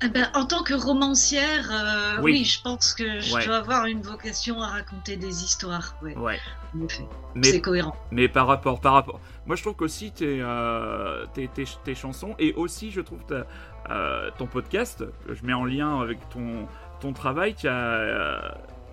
Eh 0.05 0.09
ben, 0.09 0.29
en 0.35 0.45
tant 0.47 0.63
que 0.63 0.75
romancière, 0.75 1.69
euh, 1.71 2.21
Oui. 2.23 2.33
oui. 2.33 2.45
je 2.45 2.61
pense 2.63 2.95
que 2.95 3.21
je 3.21 3.35
Ouais. 3.35 3.47
dois 3.47 3.57
avoir 3.57 3.87
une 3.87 4.03
vocation 4.03 4.61
à 4.63 4.67
raconter 4.69 5.17
des 5.17 5.45
histoires. 5.45 5.95
Ouais, 6.03 6.17
Ouais. 6.17 6.39
en 6.77 6.85
effet. 6.85 7.05
Mais 7.35 7.45
C'est 7.49 7.61
cohérent. 7.61 7.95
Mais 8.11 8.29
par 8.29 8.47
rapport, 8.47 8.81
par 8.81 8.95
rapport. 8.95 9.21
Moi, 9.47 9.57
je 9.57 9.63
trouve 9.63 9.75
qu'aussi 9.75 10.11
tes, 10.13 10.39
euh, 10.41 11.25
tes, 11.35 11.49
tes, 11.49 11.65
tes 11.85 11.95
chansons 11.95 12.35
et 12.39 12.53
aussi, 12.55 12.91
je 12.91 13.01
trouve 13.01 13.25
ta- 13.25 13.47
euh, 13.91 14.31
ton 14.39 14.47
podcast, 14.47 15.05
que 15.27 15.35
je 15.35 15.45
mets 15.45 15.53
en 15.55 15.65
lien 15.65 16.01
avec 16.01 16.29
ton, 16.31 16.67
ton 17.01 17.13
travail. 17.13 17.55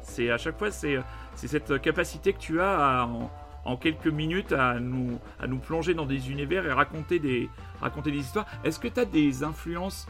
c'est 0.01 0.31
à 0.31 0.37
chaque 0.37 0.57
fois, 0.57 0.71
c'est, 0.71 0.99
cette 1.35 1.81
capacité 1.81 2.33
que 2.33 2.39
tu 2.39 2.59
as 2.61 3.01
à, 3.01 3.05
en, 3.05 3.29
en 3.65 3.77
quelques 3.77 4.07
minutes 4.07 4.51
à 4.53 4.79
nous, 4.79 5.19
à 5.39 5.47
nous 5.47 5.59
plonger 5.59 5.93
dans 5.93 6.05
des 6.05 6.31
univers 6.31 6.65
et 6.65 6.71
raconter 6.73 7.19
des, 7.19 7.49
raconter 7.81 8.11
des 8.11 8.17
histoires. 8.19 8.45
Est-ce 8.63 8.79
que 8.79 8.87
tu 8.87 8.99
as 8.99 9.05
des 9.05 9.43
influences 9.43 10.07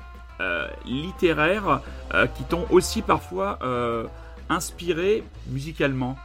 littéraires 0.85 1.81
euh, 2.13 2.27
qui 2.27 2.43
t'ont 2.43 2.65
aussi 2.69 3.01
parfois 3.01 3.59
euh, 3.61 4.05
inspiré 4.49 5.23
musicalement 5.47 6.17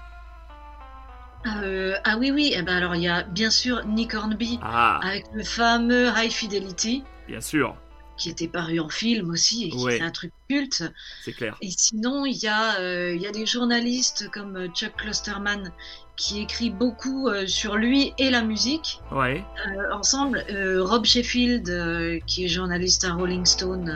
Euh, 1.47 1.95
ah 2.05 2.17
oui, 2.19 2.31
oui. 2.31 2.55
Eh 2.57 2.63
ben, 2.63 2.77
alors, 2.77 2.95
il 2.95 3.03
y 3.03 3.09
a 3.09 3.23
bien 3.23 3.51
sûr 3.51 3.85
Nick 3.85 4.15
Hornby 4.15 4.59
Ah, 4.63 4.99
avec 5.03 5.27
le 5.35 5.45
fameux 5.45 6.09
High 6.17 6.31
Fidelity. 6.31 7.05
bien 7.29 7.41
sûr, 7.43 7.75
qui 8.17 8.31
était 8.31 8.49
paru 8.49 8.79
en 8.81 8.89
film 8.89 9.31
aussi 9.31 9.65
et 9.65 9.71
qui 9.71 9.79
Ouais. 9.85 9.97
était 9.97 10.05
un 10.05 10.11
truc 10.11 10.33
culte. 10.49 10.85
c'est 11.25 11.33
clair. 11.33 11.57
Et 11.61 11.71
sinon, 11.71 12.25
il 12.25 12.37
y, 12.37 12.47
a, 12.47 12.79
euh, 12.79 13.13
il 13.15 13.21
y 13.21 13.27
a 13.27 13.33
des 13.33 13.45
journalistes 13.47 14.29
comme 14.31 14.57
euh, 14.57 14.69
Chuck 14.69 14.95
Klosterman 14.97 15.73
qui 16.17 16.41
écrit 16.41 16.71
beaucoup 16.71 17.27
euh, 17.29 17.47
sur 17.49 17.75
lui 17.77 18.13
et 18.19 18.31
la 18.31 18.43
musique 18.43 19.01
Ouais. 19.11 19.45
euh, 19.67 19.93
ensemble. 19.95 20.45
Rob 20.81 21.05
Sheffield, 21.05 22.23
qui 22.27 22.45
est 22.45 22.49
journaliste 22.49 23.05
à 23.05 23.15
Rolling 23.15 23.45
Stone 23.45 23.91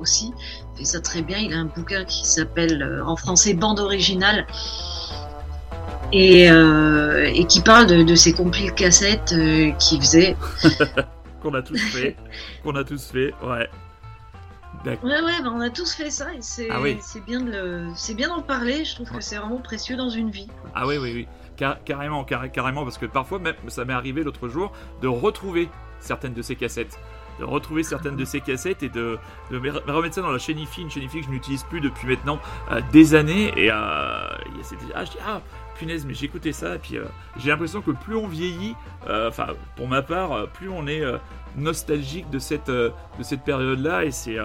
aussi, 0.00 0.32
fait 0.76 0.84
ça 0.84 1.00
très 1.00 1.22
bien. 1.22 1.38
Il 1.38 1.52
a 1.54 1.58
un 1.58 1.66
bouquin 1.66 2.04
qui 2.04 2.26
s'appelle 2.26 3.00
en 3.06 3.14
français 3.16 3.54
Bande 3.54 3.78
originale. 3.78 4.46
Et, 6.12 6.46
et 6.48 7.44
qui 7.46 7.60
parle 7.60 7.86
de, 7.86 8.02
de 8.02 8.14
ces 8.16 8.32
compiles 8.32 8.72
cassettes 8.74 9.32
qu'il 9.78 10.00
faisait. 10.00 10.36
qu'on 11.40 11.54
a 11.54 11.62
tous 11.62 11.78
fait, 11.78 12.16
qu'on 12.62 12.74
a 12.76 12.84
tous 12.84 13.10
fait, 13.10 13.34
ouais. 13.42 13.68
D'accord. 14.84 15.10
Ouais, 15.10 15.20
ouais, 15.20 15.42
bah, 15.42 15.50
on 15.52 15.60
a 15.60 15.68
tous 15.70 15.92
fait 15.94 16.10
ça 16.10 16.32
et 16.32 16.40
c'est 16.40 16.68
Ah 16.70 16.80
oui. 16.80 16.96
c'est 17.02 17.24
bien, 17.24 17.40
de 17.40 17.50
le- 17.50 17.88
c'est 17.96 18.14
bien 18.14 18.28
d'en 18.28 18.40
parler. 18.40 18.84
Je 18.84 18.94
trouve 18.94 19.10
que 19.10 19.20
c'est 19.20 19.36
vraiment 19.36 19.58
précieux 19.58 19.96
dans 19.96 20.08
une 20.10 20.30
vie. 20.30 20.46
quoi. 20.46 20.70
Ah 20.74 20.86
oui, 20.86 20.96
oui, 20.96 21.12
oui. 21.14 21.28
Car- 21.56 21.82
carrément, 21.84 22.24
carré- 22.24 22.50
carrément, 22.50 22.84
parce 22.84 22.96
que 22.96 23.04
parfois, 23.06 23.38
même, 23.40 23.56
ça 23.68 23.84
m'est 23.84 23.92
arrivé 23.92 24.22
l'autre 24.22 24.48
jour 24.48 24.72
de 25.02 25.08
retrouver 25.08 25.68
certaines 25.98 26.32
de 26.34 26.40
ces 26.42 26.56
cassettes. 26.56 26.98
De 27.40 27.44
retrouver 27.44 27.82
certaines 27.82 28.16
de 28.16 28.24
ces 28.24 28.40
cassettes 28.40 28.82
et 28.82 28.88
de, 28.88 29.18
de 29.50 29.58
me 29.58 29.70
me 29.72 29.92
remettre 29.92 30.14
ça 30.14 30.20
dans 30.22 30.30
la 30.30 30.38
chaîne 30.38 30.58
IFI, 30.58 30.82
une 30.82 30.90
chaîne 30.90 31.02
IFI 31.04 31.20
que 31.20 31.26
je 31.26 31.30
n'utilise 31.30 31.62
plus 31.64 31.80
depuis 31.80 32.06
maintenant 32.06 32.38
euh, 32.70 32.80
des 32.92 33.14
années. 33.14 33.52
Et 33.56 33.70
euh, 33.70 34.28
il 34.52 34.56
y 34.56 34.60
a 34.60 34.62
cette- 34.64 34.78
ah, 34.94 35.04
je 35.04 35.10
dis, 35.10 35.18
ah, 35.26 35.40
mais 35.86 36.14
écouté 36.22 36.52
ça. 36.52 36.76
Et 36.76 36.78
puis 36.78 36.96
euh, 36.96 37.04
j'ai 37.38 37.50
l'impression 37.50 37.80
que 37.80 37.90
plus 37.90 38.16
on 38.16 38.26
vieillit, 38.26 38.74
euh, 39.08 39.28
enfin, 39.28 39.48
pour 39.76 39.88
ma 39.88 40.02
part, 40.02 40.32
euh, 40.32 40.46
plus 40.46 40.68
on 40.68 40.86
est 40.86 41.02
nostalgique 41.56 42.30
de 42.30 42.38
cette, 42.38 42.70
de 42.70 42.92
cette 43.22 43.42
période-là. 43.42 44.04
Et 44.04 44.10
c'est. 44.10 44.36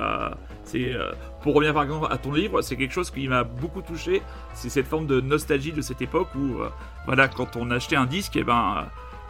c'est 0.63 0.93
pour 1.41 1.53
revenir 1.53 1.75
par 1.75 1.83
exemple 1.83 2.07
à 2.09 2.17
ton 2.17 2.33
livre, 2.33 2.61
c'est 2.63 2.75
quelque 2.75 2.93
chose 2.93 3.11
qui 3.11 3.27
m'a 3.27 3.43
beaucoup 3.43 3.81
touché. 3.81 4.21
C'est 4.53 4.69
cette 4.69 4.87
forme 4.87 5.05
de 5.05 5.21
nostalgie 5.21 5.71
de 5.71 5.81
cette 5.81 6.01
époque 6.01 6.29
où, 6.35 6.57
voilà, 7.05 7.27
quand 7.27 7.55
on 7.55 7.69
achetait 7.69 7.95
un 7.95 8.07
disque, 8.07 8.35
et 8.35 8.43
ben, 8.43 8.77
euh, 8.77 8.83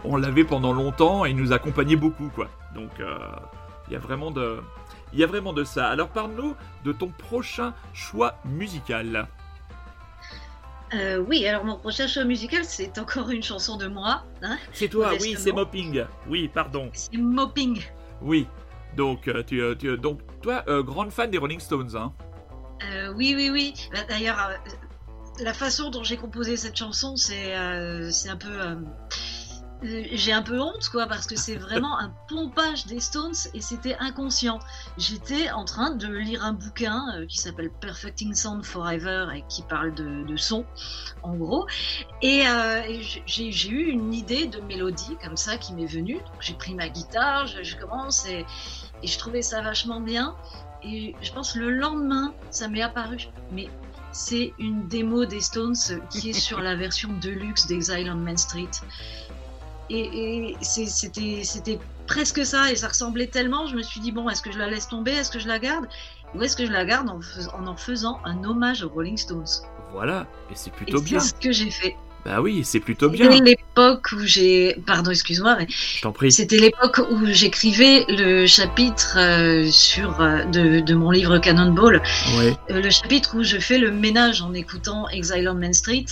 on 0.06 0.16
l'avait 0.16 0.46
pendant 0.46 0.72
longtemps 0.72 1.26
et 1.26 1.32
il 1.32 1.36
nous 1.36 1.52
accompagnait 1.52 1.98
beaucoup, 1.98 2.30
quoi. 2.34 2.48
Donc, 2.74 2.92
il 3.88 3.94
y 3.94 3.96
a 3.96 4.00
vraiment 4.00 4.32
de, 4.32 4.60
il 5.12 5.20
y 5.20 5.24
a 5.24 5.28
vraiment 5.28 5.54
de 5.54 5.64
ça. 5.64 5.88
Alors, 5.88 6.08
parle-nous 6.10 6.56
de 6.84 6.92
ton 6.92 7.08
prochain 7.08 7.74
choix 7.94 8.36
musical. 8.46 9.28
Euh, 10.94 11.18
oui, 11.18 11.46
alors 11.48 11.64
mon 11.66 11.78
prochain 11.78 12.08
choix 12.08 12.24
musical, 12.26 12.64
c'est 12.64 12.98
encore 13.00 13.30
une 13.30 13.42
chanson 13.44 13.76
de 13.76 13.88
moi. 13.88 14.24
hein. 14.44 14.58
C'est 14.72 14.88
toi, 14.88 15.12
oui, 15.20 15.36
c'est 15.38 15.52
Mopping. 15.52 16.06
Oui, 16.30 16.48
pardon. 16.54 16.90
c'est 16.94 17.18
Mopping. 17.18 17.82
Oui. 18.22 18.48
Donc, 18.96 19.28
euh, 19.28 19.44
tu, 19.44 19.62
euh, 19.62 19.76
tu- 19.76 19.98
donc 19.98 20.20
toi, 20.42 20.64
euh, 20.68 20.84
grande 20.84 21.12
fan 21.12 21.30
des 21.30 21.38
Rolling 21.38 21.60
Stones, 21.60 21.96
hein. 21.96 22.14
Euh, 22.92 23.12
oui, 23.16 23.34
oui, 23.36 23.50
oui. 23.50 23.74
Bah, 23.92 24.00
D'ailleurs, 24.08 24.52
la 25.42 25.54
façon 25.54 25.90
dont 25.90 26.04
j'ai 26.04 26.18
composé 26.18 26.56
cette 26.56 26.76
chanson, 26.78 27.16
c'est 27.18 27.54
c'est 28.12 28.30
un 28.30 28.38
peu. 28.38 28.78
Euh, 29.86 30.04
j'ai 30.12 30.34
un 30.34 30.42
peu 30.42 30.60
honte, 30.60 30.90
quoi, 30.90 31.08
parce 31.08 31.28
que 31.28 31.36
c'est 31.36 31.56
vraiment 31.56 31.98
un 32.00 32.14
pompage 32.28 32.86
des 32.86 33.00
Stones 33.00 33.36
et 33.54 33.62
c'était 33.62 33.96
inconscient. 34.00 34.60
J'étais 34.98 35.52
en 35.52 35.66
train 35.66 35.92
de 35.92 36.08
lire 36.08 36.44
un 36.44 36.54
bouquin 36.54 37.04
euh, 37.16 37.26
qui 37.26 37.38
s'appelle 37.38 37.70
Perfecting 37.70 38.34
Sound 38.34 38.66
Forever 38.66 39.28
et 39.36 39.44
qui 39.48 39.62
parle 39.64 39.94
de, 39.94 40.36
son, 40.38 40.66
en 41.24 41.36
gros. 41.36 41.68
Et, 42.22 42.48
euh, 42.48 42.82
j'ai 43.26 43.70
eu 43.70 43.86
une 43.86 44.14
idée 44.14 44.48
de 44.48 44.60
mélodie 44.62 45.18
comme 45.24 45.38
ça 45.38 45.58
qui 45.58 45.74
m'est 45.74 45.86
venue. 45.86 46.20
J'ai 46.40 46.56
pris 46.56 46.74
ma 46.74 46.90
guitare, 46.90 47.48
je, 47.48 47.64
je 47.64 47.78
commence 47.78 48.26
et, 48.28 48.46
et 49.04 49.08
je 49.08 49.18
trouvais 49.18 49.42
ça 49.42 49.62
vachement 49.62 50.02
bien. 50.02 50.36
Et 50.84 51.16
je 51.22 51.32
pense 51.32 51.56
le 51.56 51.72
lendemain, 51.72 52.34
ça 52.52 52.68
m'est 52.68 52.82
apparu. 52.82 53.30
Mais 53.52 53.70
c'est 54.16 54.54
une 54.60 54.88
démo 54.88 55.26
des 55.26 55.42
Stones 55.42 55.76
qui 56.10 56.30
est 56.30 56.34
sur 56.34 56.62
la 56.62 56.76
version 56.76 57.10
deluxe 57.22 57.68
d'Exile 57.68 58.10
on 58.10 58.16
Main 58.16 58.38
Street. 58.38 58.70
Et, 59.90 60.56
c'était 60.62 61.80
presque 62.08 62.46
ça, 62.46 62.72
et 62.72 62.76
ça 62.76 62.88
ressemblait 62.88 63.28
tellement. 63.28 63.68
Je 63.68 63.76
me 63.76 63.84
suis 63.84 64.00
dit, 64.00 64.12
bon, 64.12 64.30
est-ce 64.30 64.42
que 64.42 64.52
je 64.52 64.58
la 64.58 64.68
laisse 64.70 64.88
tomber 64.88 65.12
Est-ce 65.12 65.32
que 65.32 65.40
je 65.40 65.48
la 65.48 65.60
garde 65.60 65.86
Ou 66.36 66.42
est-ce 66.44 66.56
que 66.56 66.66
je 66.66 66.72
la 66.72 66.86
garde 66.86 67.10
en, 67.10 67.20
fais- 67.22 67.48
en 67.58 67.68
en 67.68 67.76
faisant 67.78 68.20
un 68.26 68.44
hommage 68.44 68.84
aux 68.84 68.90
Rolling 68.90 69.18
Stones 69.18 69.46
Voilà. 69.92 70.28
Et 70.52 70.54
c'est 70.56 70.70
Et 70.70 70.74
plutôt 70.74 71.02
bien. 71.02 71.20
c'est 71.20 71.30
ce 71.30 71.34
que 71.36 71.52
j'ai 71.52 71.70
fait. 71.72 71.96
Bah 72.26 72.42
oui, 72.42 72.64
c'est 72.66 72.80
plutôt 72.80 73.08
bien. 73.10 73.30
C'était 73.32 73.44
l'époque 73.46 74.08
où 74.14 74.22
j'ai. 74.22 74.76
Pardon, 74.88 75.12
excuse-moi, 75.12 75.58
mais 75.60 75.68
c'était 76.32 76.58
l'époque 76.58 77.00
où 77.12 77.24
j'écrivais 77.28 78.04
le 78.10 78.48
chapitre 78.48 79.16
euh, 79.20 79.70
sur, 79.70 80.20
euh, 80.20 80.44
de, 80.46 80.80
de 80.80 80.96
mon 80.96 81.12
livre 81.12 81.38
Cannonball. 81.38 82.02
Ouais. 82.40 82.58
Euh, 82.72 82.82
le 82.82 82.90
chapitre 82.90 83.38
où 83.38 83.44
je 83.44 83.60
fais 83.60 83.78
le 83.78 83.92
ménage 83.92 84.42
en 84.42 84.56
écoutant 84.56 85.08
Exile 85.10 85.48
on 85.48 85.54
Main 85.54 85.74
Street. 85.74 86.06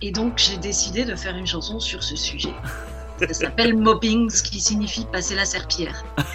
Et 0.00 0.10
donc, 0.10 0.38
j'ai 0.38 0.56
décidé 0.56 1.04
de 1.04 1.14
faire 1.14 1.36
une 1.36 1.46
chanson 1.46 1.78
sur 1.80 2.02
ce 2.02 2.16
sujet. 2.16 2.54
Ça 3.28 3.34
s'appelle 3.34 3.76
Mopping, 3.76 4.30
ce 4.30 4.42
qui 4.42 4.60
signifie 4.60 5.06
passer 5.06 5.34
la 5.34 5.44
serpillère. 5.44 6.04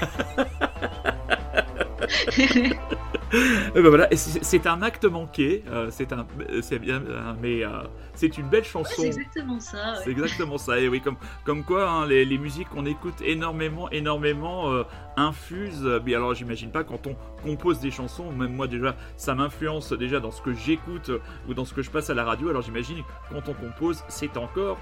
ben 3.32 3.82
voilà, 3.89 4.08
c'est 4.13 4.67
un 4.67 4.82
acte 4.82 5.06
manqué, 5.06 5.63
euh, 5.69 5.89
c'est 5.91 6.13
un, 6.13 6.26
c'est 6.62 6.80
bien, 6.80 7.02
euh, 7.02 7.34
mais 7.41 7.63
euh, 7.63 7.84
c'est 8.13 8.38
une 8.38 8.47
belle 8.47 8.63
chanson. 8.63 8.93
c'est 8.95 9.08
exactement 9.08 9.60
ça. 9.60 9.95
C'est 10.04 10.12
exactement 10.12 10.58
ça. 10.58 10.80
Et 10.80 10.88
oui, 10.88 11.02
comme, 11.02 11.17
comme 11.43 11.63
quoi, 11.63 11.89
hein, 11.89 12.06
les, 12.06 12.23
les, 12.26 12.38
musiques 12.38 12.69
qu'on 12.69 12.86
écoute 12.86 13.15
énormément, 13.21 13.89
énormément 13.91 14.71
infusent. 15.17 15.99
Mais 16.06 16.15
alors, 16.15 16.34
j'imagine 16.34 16.71
pas 16.71 16.84
quand 16.84 17.08
on 17.08 17.15
compose 17.43 17.80
des 17.80 17.91
chansons, 17.91 18.32
même 18.32 18.53
moi 18.53 18.67
déjà, 18.67 18.95
ça 19.17 19.36
m'influence 19.36 19.91
déjà 19.91 20.19
dans 20.19 20.32
ce 20.32 20.41
que 20.41 20.53
j'écoute 20.53 21.12
ou 21.49 21.53
dans 21.53 21.65
ce 21.65 21.73
que 21.73 21.82
je 21.82 21.89
passe 21.89 22.10
à 22.10 22.13
la 22.13 22.23
radio. 22.23 22.49
Alors, 22.49 22.62
j'imagine 22.62 23.03
quand 23.30 23.49
on 23.49 23.53
compose, 23.53 24.03
c'est 24.08 24.38
encore 24.38 24.80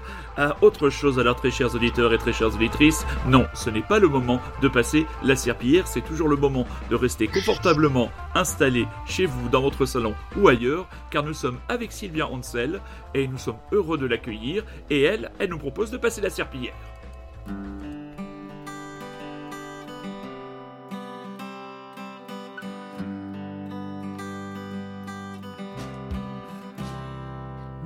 autre 0.60 0.90
chose. 0.90 1.18
Alors, 1.18 1.36
très 1.36 1.50
chers 1.50 1.74
auditeurs 1.74 2.12
et 2.12 2.18
très 2.18 2.32
chères 2.32 2.54
auditrices, 2.54 3.04
non, 3.26 3.46
ce 3.54 3.70
n'est 3.70 3.82
pas 3.82 3.98
le 3.98 4.08
moment 4.08 4.40
de 4.62 4.68
passer 4.68 5.06
la 5.22 5.34
serpillière. 5.34 5.86
C'est 5.88 6.04
toujours 6.04 6.28
le 6.28 6.36
moment 6.36 6.66
de 6.90 6.94
rester 6.94 7.26
confortablement 7.26 8.10
installé 8.34 8.86
chez 9.06 9.26
vous, 9.26 9.48
dans 9.48 9.62
votre 9.62 9.86
salon 9.86 10.14
ou 10.36 10.48
ailleurs, 10.48 10.86
car 11.10 11.22
nous 11.22 11.34
sommes 11.34 11.58
avec 11.68 11.92
Sylvia 11.92 12.28
Hansel 12.28 12.80
et 13.14 13.26
nous 13.26 13.38
sommes 13.38 13.58
heureux 13.72 13.96
de 13.96 14.06
l'accueillir. 14.06 14.64
Et 14.90 15.02
elle, 15.02 15.30
elle 15.38 15.50
nous 15.50 15.58
propose 15.58 15.90
de 15.90 15.96
passer 15.96 16.20
la 16.20 16.30
serpillière. 16.30 16.74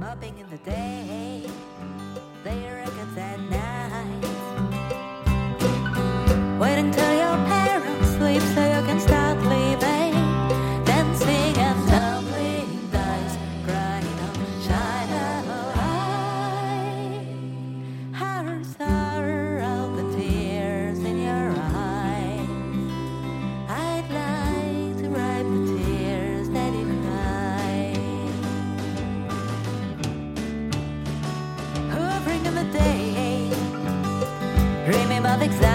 mopping 0.00 0.38
in 0.38 0.48
the 0.48 0.56
day, 0.58 1.44
their 2.42 2.76
records 2.76 3.18
at 3.18 3.38
night. 3.50 4.24
Wait 6.58 6.78
until 6.78 7.12
your 7.12 7.36
parents 7.46 8.08
sleep. 8.16 8.59
exactly 35.42 35.69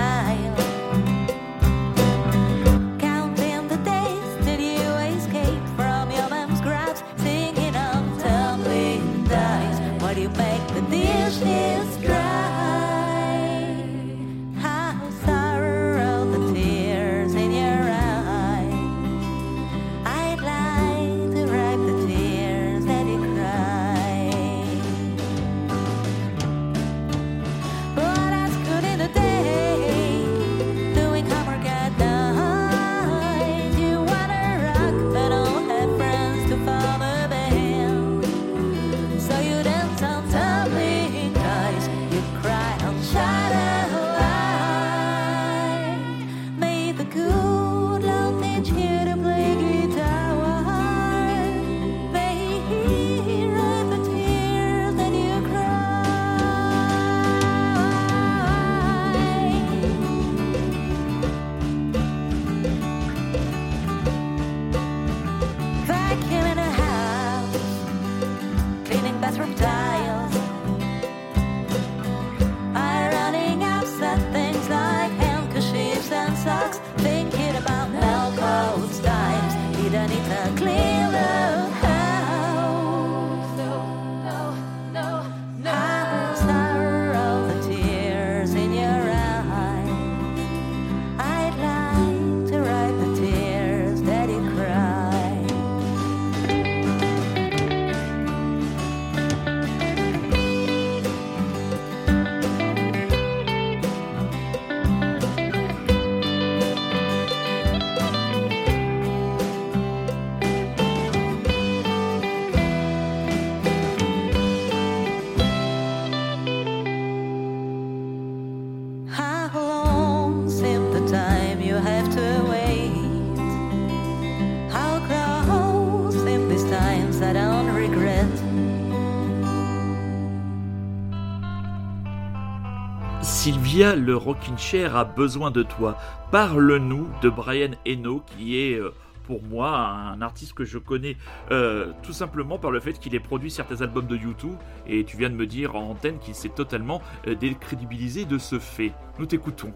le 133.76 134.16
Rockin' 134.16 134.58
Chair 134.58 134.96
a 134.96 135.04
besoin 135.04 135.52
de 135.52 135.62
toi. 135.62 135.98
Parle-nous 136.32 137.10
de 137.22 137.30
Brian 137.30 137.72
Eno 137.86 138.24
qui 138.26 138.58
est 138.58 138.76
euh, 138.76 138.94
pour 139.24 139.44
moi 139.44 139.78
un 139.78 140.22
artiste 140.22 140.54
que 140.54 140.64
je 140.64 140.78
connais 140.78 141.18
euh, 141.52 141.92
tout 142.02 142.14
simplement 142.14 142.58
par 142.58 142.72
le 142.72 142.80
fait 142.80 142.94
qu'il 142.94 143.16
ait 143.16 143.20
produit 143.20 143.52
certains 143.52 143.82
albums 143.82 144.08
de 144.08 144.16
YouTube 144.16 144.56
et 144.88 145.04
tu 145.04 145.18
viens 145.18 145.30
de 145.30 145.36
me 145.36 145.46
dire 145.46 145.76
en 145.76 145.90
antenne 145.90 146.20
qu'il 146.20 146.36
s'est 146.36 146.50
totalement 146.50 147.02
euh, 147.28 147.36
décrédibilisé 147.36 148.24
de 148.24 148.38
ce 148.38 148.60
fait. 148.60 148.94
Nous 149.20 149.26
t'écoutons. 149.26 149.74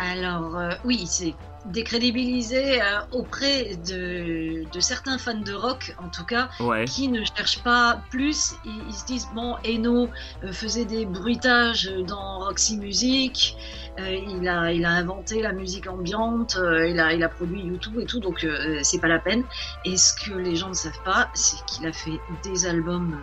Alors 0.00 0.56
oui, 0.84 1.04
c'est 1.06 1.34
décrédibilisé 1.66 2.82
euh, 2.82 3.00
auprès 3.12 3.76
de, 3.86 4.64
certains 4.80 5.18
fans 5.18 5.34
de 5.34 5.52
rock, 5.52 5.94
en 6.02 6.08
tout 6.08 6.24
cas, 6.24 6.48
qui 6.86 7.08
ne 7.08 7.24
cherchent 7.24 7.62
pas 7.62 8.02
plus. 8.10 8.54
Ils, 8.64 8.92
se 8.92 9.04
disent 9.04 9.28
bon, 9.34 9.56
Eno 9.64 10.08
euh, 10.44 10.52
faisait 10.52 10.84
des 10.84 11.06
bruitages 11.06 11.90
dans 12.06 12.40
Roxy 12.40 12.78
Music, 12.78 13.56
euh, 14.00 14.10
il, 14.10 14.48
a, 14.48 14.72
il 14.72 14.84
a 14.84 14.90
inventé 14.90 15.40
la 15.42 15.52
musique 15.52 15.88
ambiante, 15.88 16.58
il, 16.58 16.98
a, 16.98 17.12
il 17.12 17.22
a 17.22 17.28
produit 17.28 17.62
YouTube 17.62 17.98
et 18.00 18.06
tout, 18.06 18.20
donc 18.20 18.46
c'est 18.82 19.00
pas 19.00 19.08
la 19.08 19.18
peine. 19.18 19.44
Et 19.84 19.96
ce 19.96 20.14
que 20.14 20.34
les 20.34 20.56
gens 20.56 20.68
ne 20.68 20.74
savent 20.74 21.02
pas, 21.04 21.28
c'est 21.34 21.64
qu'il 21.66 21.86
a 21.86 21.92
fait 21.92 22.18
des 22.42 22.66
albums 22.66 23.20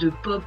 de 0.00 0.10
pop 0.22 0.44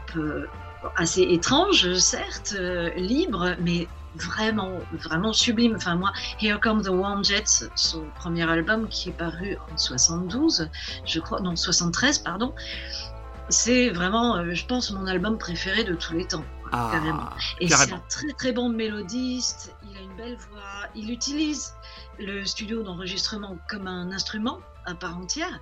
assez 0.95 1.21
étranges, 1.21 1.93
certes, 1.95 2.56
libres, 2.95 3.56
mais 3.62 3.88
vraiment, 4.21 4.79
vraiment 4.93 5.34
sublime. 5.34 5.75
Enfin, 5.75 5.95
moi, 5.95 6.12
Here 6.41 6.60
Come 6.60 6.82
the 6.82 6.89
Warm 6.89 7.23
Jets, 7.23 7.69
son 7.75 8.05
premier 8.15 8.49
album 8.49 8.88
qui 8.88 9.10
est 9.10 9.13
paru 9.13 9.58
en 9.71 9.77
72, 9.77 10.69
je 11.05 11.19
crois, 11.19 11.39
non, 11.41 11.55
73, 11.55 12.19
pardon. 12.19 12.53
C'est 13.49 13.89
vraiment, 13.89 14.38
euh, 14.38 14.53
je 14.53 14.65
pense, 14.65 14.91
mon 14.91 15.08
album 15.08 15.38
préféré 15.38 15.84
de 15.84 15.95
tous 15.95 16.13
les 16.13 16.25
temps. 16.25 16.45
Ah, 16.71 16.89
carrément. 16.91 17.29
Et 17.60 17.67
c'est 17.67 17.93
un 17.93 18.03
très 18.10 18.32
très 18.34 18.51
bon 18.51 18.69
mélodiste, 18.69 19.75
il 19.89 19.97
a 19.97 20.01
une 20.01 20.15
belle 20.15 20.38
voix, 20.51 20.88
il 20.93 21.12
utilise 21.12 21.73
le 22.19 22.45
studio 22.45 22.84
d'enregistrement 22.84 23.58
comme 23.67 23.88
un 23.88 24.12
instrument 24.12 24.60
à 24.86 24.93
part 24.93 25.17
entière. 25.17 25.60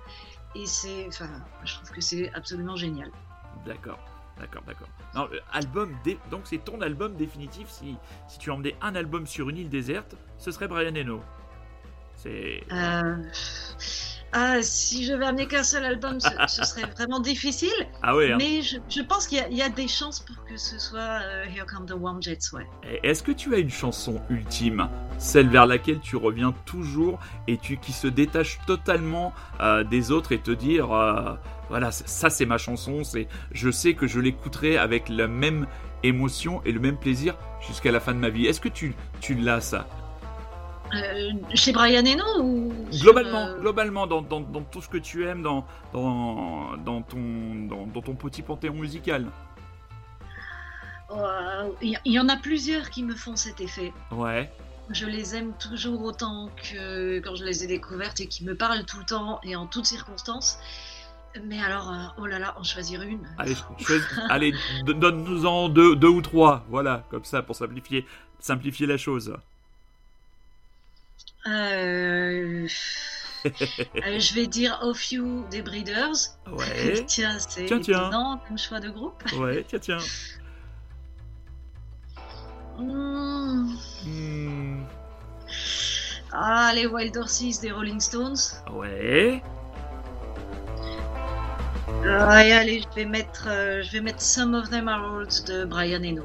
Et 0.54 0.66
c'est, 0.66 1.06
enfin, 1.08 1.30
je 1.64 1.74
trouve 1.76 1.90
que 1.90 2.00
c'est 2.00 2.30
absolument 2.34 2.76
génial. 2.76 3.10
D'accord. 3.64 3.98
D'accord, 4.40 4.62
d'accord. 4.66 4.88
Non, 5.14 5.28
euh, 5.32 5.38
album, 5.52 5.94
donc 6.30 6.42
c'est 6.44 6.58
ton 6.64 6.80
album 6.80 7.14
définitif. 7.16 7.68
Si, 7.68 7.96
si 8.28 8.38
tu 8.38 8.50
emmenais 8.50 8.76
un 8.80 8.94
album 8.94 9.26
sur 9.26 9.48
une 9.48 9.56
île 9.58 9.68
déserte, 9.68 10.14
ce 10.38 10.50
serait 10.50 10.68
Brian 10.68 10.94
Eno. 10.94 11.20
C'est. 12.14 12.62
Euh, 12.72 13.16
Ah, 14.32 14.60
si 14.60 15.06
je 15.06 15.14
vais 15.14 15.24
amener 15.24 15.46
qu'un 15.46 15.62
seul 15.62 15.84
album, 15.86 16.20
ce, 16.20 16.28
ce 16.48 16.62
serait 16.64 16.86
vraiment 16.90 17.18
difficile. 17.18 17.72
Ah 18.02 18.14
ouais. 18.14 18.30
hein. 18.32 18.36
Mais 18.38 18.60
je, 18.60 18.76
je 18.88 19.00
pense 19.00 19.26
qu'il 19.26 19.38
y, 19.38 19.40
a- 19.40 19.48
il 19.48 19.56
y 19.56 19.62
a 19.62 19.70
des 19.70 19.88
chances 19.88 20.20
pour 20.20 20.44
que 20.44 20.58
ce 20.58 20.78
soit 20.78 21.00
euh, 21.22 21.44
Here 21.46 21.64
Come 21.64 21.86
the 21.86 21.94
Warm 21.98 22.22
Jets, 22.22 22.52
ouais. 22.52 22.66
Est-ce 23.02 23.22
que 23.22 23.32
tu 23.32 23.54
as 23.54 23.58
une 23.58 23.70
chanson 23.70 24.20
ultime, 24.28 24.90
celle 25.16 25.48
vers 25.48 25.64
laquelle 25.66 26.00
tu 26.00 26.16
reviens 26.16 26.52
toujours 26.66 27.18
et 27.46 27.56
tu 27.56 27.78
qui 27.78 27.92
se 27.92 28.06
détache 28.06 28.58
totalement 28.66 29.32
euh, 29.60 29.82
des 29.82 30.10
autres 30.10 30.32
et 30.32 30.38
te 30.38 30.50
dire 30.50 30.92
voilà 31.68 31.90
ça 31.92 32.30
c'est 32.30 32.46
ma 32.46 32.58
chanson, 32.58 33.04
c'est 33.04 33.28
je 33.52 33.70
sais 33.70 33.94
que 33.94 34.06
je 34.06 34.20
l'écouterai 34.20 34.78
avec 34.78 35.08
la 35.08 35.28
même 35.28 35.66
émotion 36.02 36.62
et 36.64 36.72
le 36.72 36.80
même 36.80 36.96
plaisir 36.96 37.36
jusqu'à 37.66 37.92
la 37.92 38.00
fin 38.00 38.14
de 38.14 38.18
ma 38.18 38.28
vie. 38.28 38.46
Est-ce 38.46 38.60
que 38.60 38.68
tu 38.68 38.94
tu 39.20 39.34
l'as 39.34 39.60
ça? 39.60 39.86
Euh, 40.94 41.32
chez 41.54 41.72
Brian 41.72 42.06
Eno 42.06 42.42
ou 42.42 42.72
sur, 42.90 43.02
globalement 43.02 43.46
euh, 43.48 43.60
globalement 43.60 44.06
dans, 44.06 44.22
dans, 44.22 44.40
dans 44.40 44.62
tout 44.62 44.80
ce 44.80 44.88
que 44.88 44.96
tu 44.96 45.26
aimes 45.26 45.42
dans 45.42 45.66
dans, 45.92 46.76
dans 46.78 47.02
ton 47.02 47.66
dans, 47.68 47.86
dans 47.86 48.00
ton 48.00 48.14
petit 48.14 48.42
panthéon 48.42 48.74
musical? 48.74 49.26
Il 51.80 51.90
y, 51.90 51.98
il 52.04 52.12
y 52.12 52.20
en 52.20 52.28
a 52.28 52.36
plusieurs 52.36 52.90
qui 52.90 53.02
me 53.02 53.14
font 53.14 53.34
cet 53.34 53.60
effet. 53.60 53.92
Ouais. 54.12 54.50
Je 54.90 55.06
les 55.06 55.34
aime 55.34 55.52
toujours 55.58 56.02
autant 56.02 56.50
que 56.56 57.18
quand 57.20 57.34
je 57.34 57.44
les 57.44 57.64
ai 57.64 57.66
découvertes 57.66 58.20
et 58.20 58.26
qui 58.26 58.44
me 58.44 58.54
parlent 58.54 58.84
tout 58.84 58.98
le 58.98 59.04
temps 59.04 59.40
et 59.42 59.56
en 59.56 59.66
toutes 59.66 59.86
circonstances. 59.86 60.58
Mais 61.44 61.60
alors, 61.62 61.90
euh, 61.92 62.06
oh 62.18 62.26
là 62.26 62.38
là, 62.38 62.54
en 62.58 62.62
choisir 62.64 63.02
une. 63.02 63.26
Allez, 63.38 63.54
choisis- 63.78 64.06
allez, 64.30 64.52
do- 64.84 64.94
donne-nous-en 64.94 65.68
deux, 65.68 65.94
deux 65.94 66.08
ou 66.08 66.20
trois, 66.22 66.64
voilà, 66.68 67.04
comme 67.10 67.24
ça, 67.24 67.42
pour 67.42 67.54
simplifier, 67.54 68.06
simplifier 68.40 68.86
la 68.86 68.96
chose. 68.96 69.36
Euh, 71.46 72.66
euh, 73.46 74.18
je 74.18 74.34
vais 74.34 74.46
dire 74.46 74.78
Off 74.82 75.12
You 75.12 75.44
des 75.50 75.62
Breeders. 75.62 76.12
Ouais, 76.50 77.04
tiens, 77.06 77.38
c'est 77.38 77.66
Tiens, 77.66 77.78
tiens. 77.80 77.98
étonnant 78.08 78.40
comme 78.48 78.58
choix 78.58 78.80
de 78.80 78.88
groupe. 78.90 79.22
ouais, 79.38 79.64
tiens, 79.68 79.78
tiens. 79.78 79.98
Hmm. 82.78 83.74
Hmm, 84.04 84.82
Ah, 86.32 86.72
les 86.74 86.86
Wild 86.86 87.16
Horses 87.16 87.60
des 87.60 87.72
Rolling 87.72 88.00
Stones. 88.00 88.36
ouais, 88.72 89.42
Ah, 92.06 92.44
et 92.46 92.52
allez, 92.52 92.80
je 92.80 92.94
vais 92.94 93.04
mettre, 93.04 93.46
euh, 93.48 93.82
je 93.82 93.92
vais 93.92 94.00
mettre 94.00 94.20
Some 94.20 94.54
of 94.54 94.70
Them 94.70 94.88
Are 94.88 95.12
Old 95.14 95.28
de 95.46 95.64
Brian 95.64 96.02
Eno. 96.02 96.22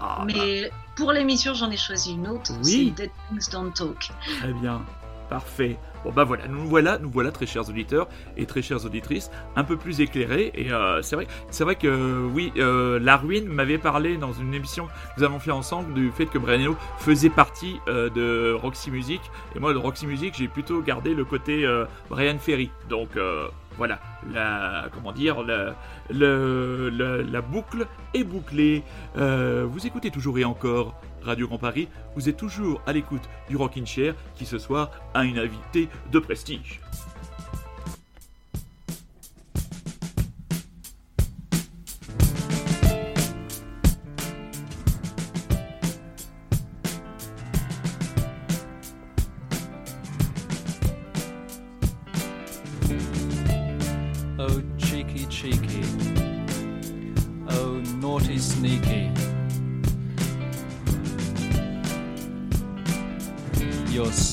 ah, 0.00 0.24
Mais 0.26 0.70
pour 0.96 1.12
l'émission, 1.12 1.54
j'en 1.54 1.70
ai 1.70 1.76
choisi 1.76 2.12
une 2.12 2.28
autre. 2.28 2.52
Oui. 2.64 2.92
C'est 2.96 3.02
Dead 3.04 3.10
Things 3.30 3.50
Don't 3.50 3.72
Talk. 3.72 4.10
très 4.40 4.52
bien, 4.52 4.82
parfait. 5.28 5.76
Bon 6.04 6.12
bah 6.12 6.24
voilà, 6.24 6.46
nous 6.48 6.66
voilà, 6.66 6.98
nous 6.98 7.08
voilà, 7.10 7.30
très 7.32 7.46
chers 7.46 7.66
auditeurs 7.70 8.08
et 8.36 8.44
très 8.44 8.60
chères 8.60 8.84
auditrices, 8.84 9.30
un 9.56 9.64
peu 9.64 9.78
plus 9.78 10.02
éclairés. 10.02 10.52
Et 10.54 10.70
euh, 10.70 11.00
c'est 11.00 11.16
vrai, 11.16 11.26
c'est 11.50 11.64
vrai 11.64 11.76
que 11.76 11.86
euh, 11.86 12.28
oui, 12.30 12.52
euh, 12.58 12.98
la 13.00 13.16
ruine 13.16 13.46
m'avait 13.46 13.78
parlé 13.78 14.18
dans 14.18 14.34
une 14.34 14.52
émission 14.52 14.84
que 14.86 14.92
nous 15.16 15.24
avons 15.24 15.38
fait 15.38 15.50
ensemble 15.50 15.94
du 15.94 16.10
fait 16.10 16.26
que 16.26 16.36
Brian 16.36 16.60
Eno 16.60 16.76
faisait 16.98 17.30
partie 17.30 17.80
euh, 17.88 18.10
de 18.10 18.52
Roxy 18.52 18.90
Music. 18.90 19.22
Et 19.56 19.60
moi, 19.60 19.72
de 19.72 19.78
Roxy 19.78 20.06
Music, 20.06 20.34
j'ai 20.36 20.46
plutôt 20.46 20.82
gardé 20.82 21.14
le 21.14 21.24
côté 21.24 21.64
euh, 21.64 21.86
Brian 22.10 22.36
Ferry. 22.38 22.70
Donc 22.90 23.16
euh, 23.16 23.48
voilà, 23.76 23.98
la 24.32 24.88
comment 24.92 25.12
dire, 25.12 25.42
la, 25.42 25.74
la 26.10 27.40
boucle 27.40 27.86
est 28.14 28.24
bouclée. 28.24 28.82
Euh, 29.16 29.66
vous 29.68 29.86
écoutez 29.86 30.10
toujours 30.10 30.38
et 30.38 30.44
encore 30.44 30.94
Radio 31.22 31.48
Grand 31.48 31.58
Paris. 31.58 31.88
Vous 32.14 32.28
êtes 32.28 32.36
toujours 32.36 32.82
à 32.86 32.92
l'écoute 32.92 33.28
du 33.48 33.56
Rockin' 33.56 33.86
Chair 33.86 34.14
qui 34.34 34.46
ce 34.46 34.58
soir 34.58 34.90
a 35.14 35.24
une 35.24 35.38
invitée 35.38 35.88
de 36.12 36.18
prestige. 36.18 36.80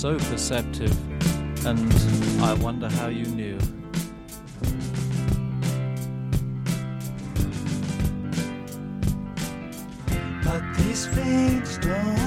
So 0.02 0.18
perceptive, 0.18 0.98
and 1.64 1.94
I 2.42 2.56
wonder 2.56 2.90
how 2.90 3.10
you 3.10 3.24
knew. 3.26 3.60
But 10.44 10.64
these 10.80 11.06
things 11.06 11.78
don't 11.78 12.21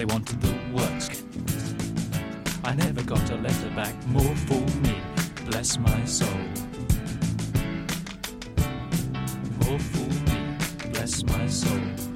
they 0.00 0.06
wanted 0.06 0.40
the 0.40 0.54
worst. 0.72 1.24
I 2.64 2.74
never 2.74 3.02
got 3.02 3.30
a 3.30 3.36
letter 3.36 3.68
back, 3.76 3.94
more 4.06 4.34
for 4.48 4.62
me. 4.80 4.96
Bless 5.44 5.78
my 5.78 6.04
soul. 6.06 6.40
More 9.60 9.78
for 9.78 10.08
me. 10.26 10.56
Bless 10.90 11.22
my 11.24 11.46
soul. 11.46 12.09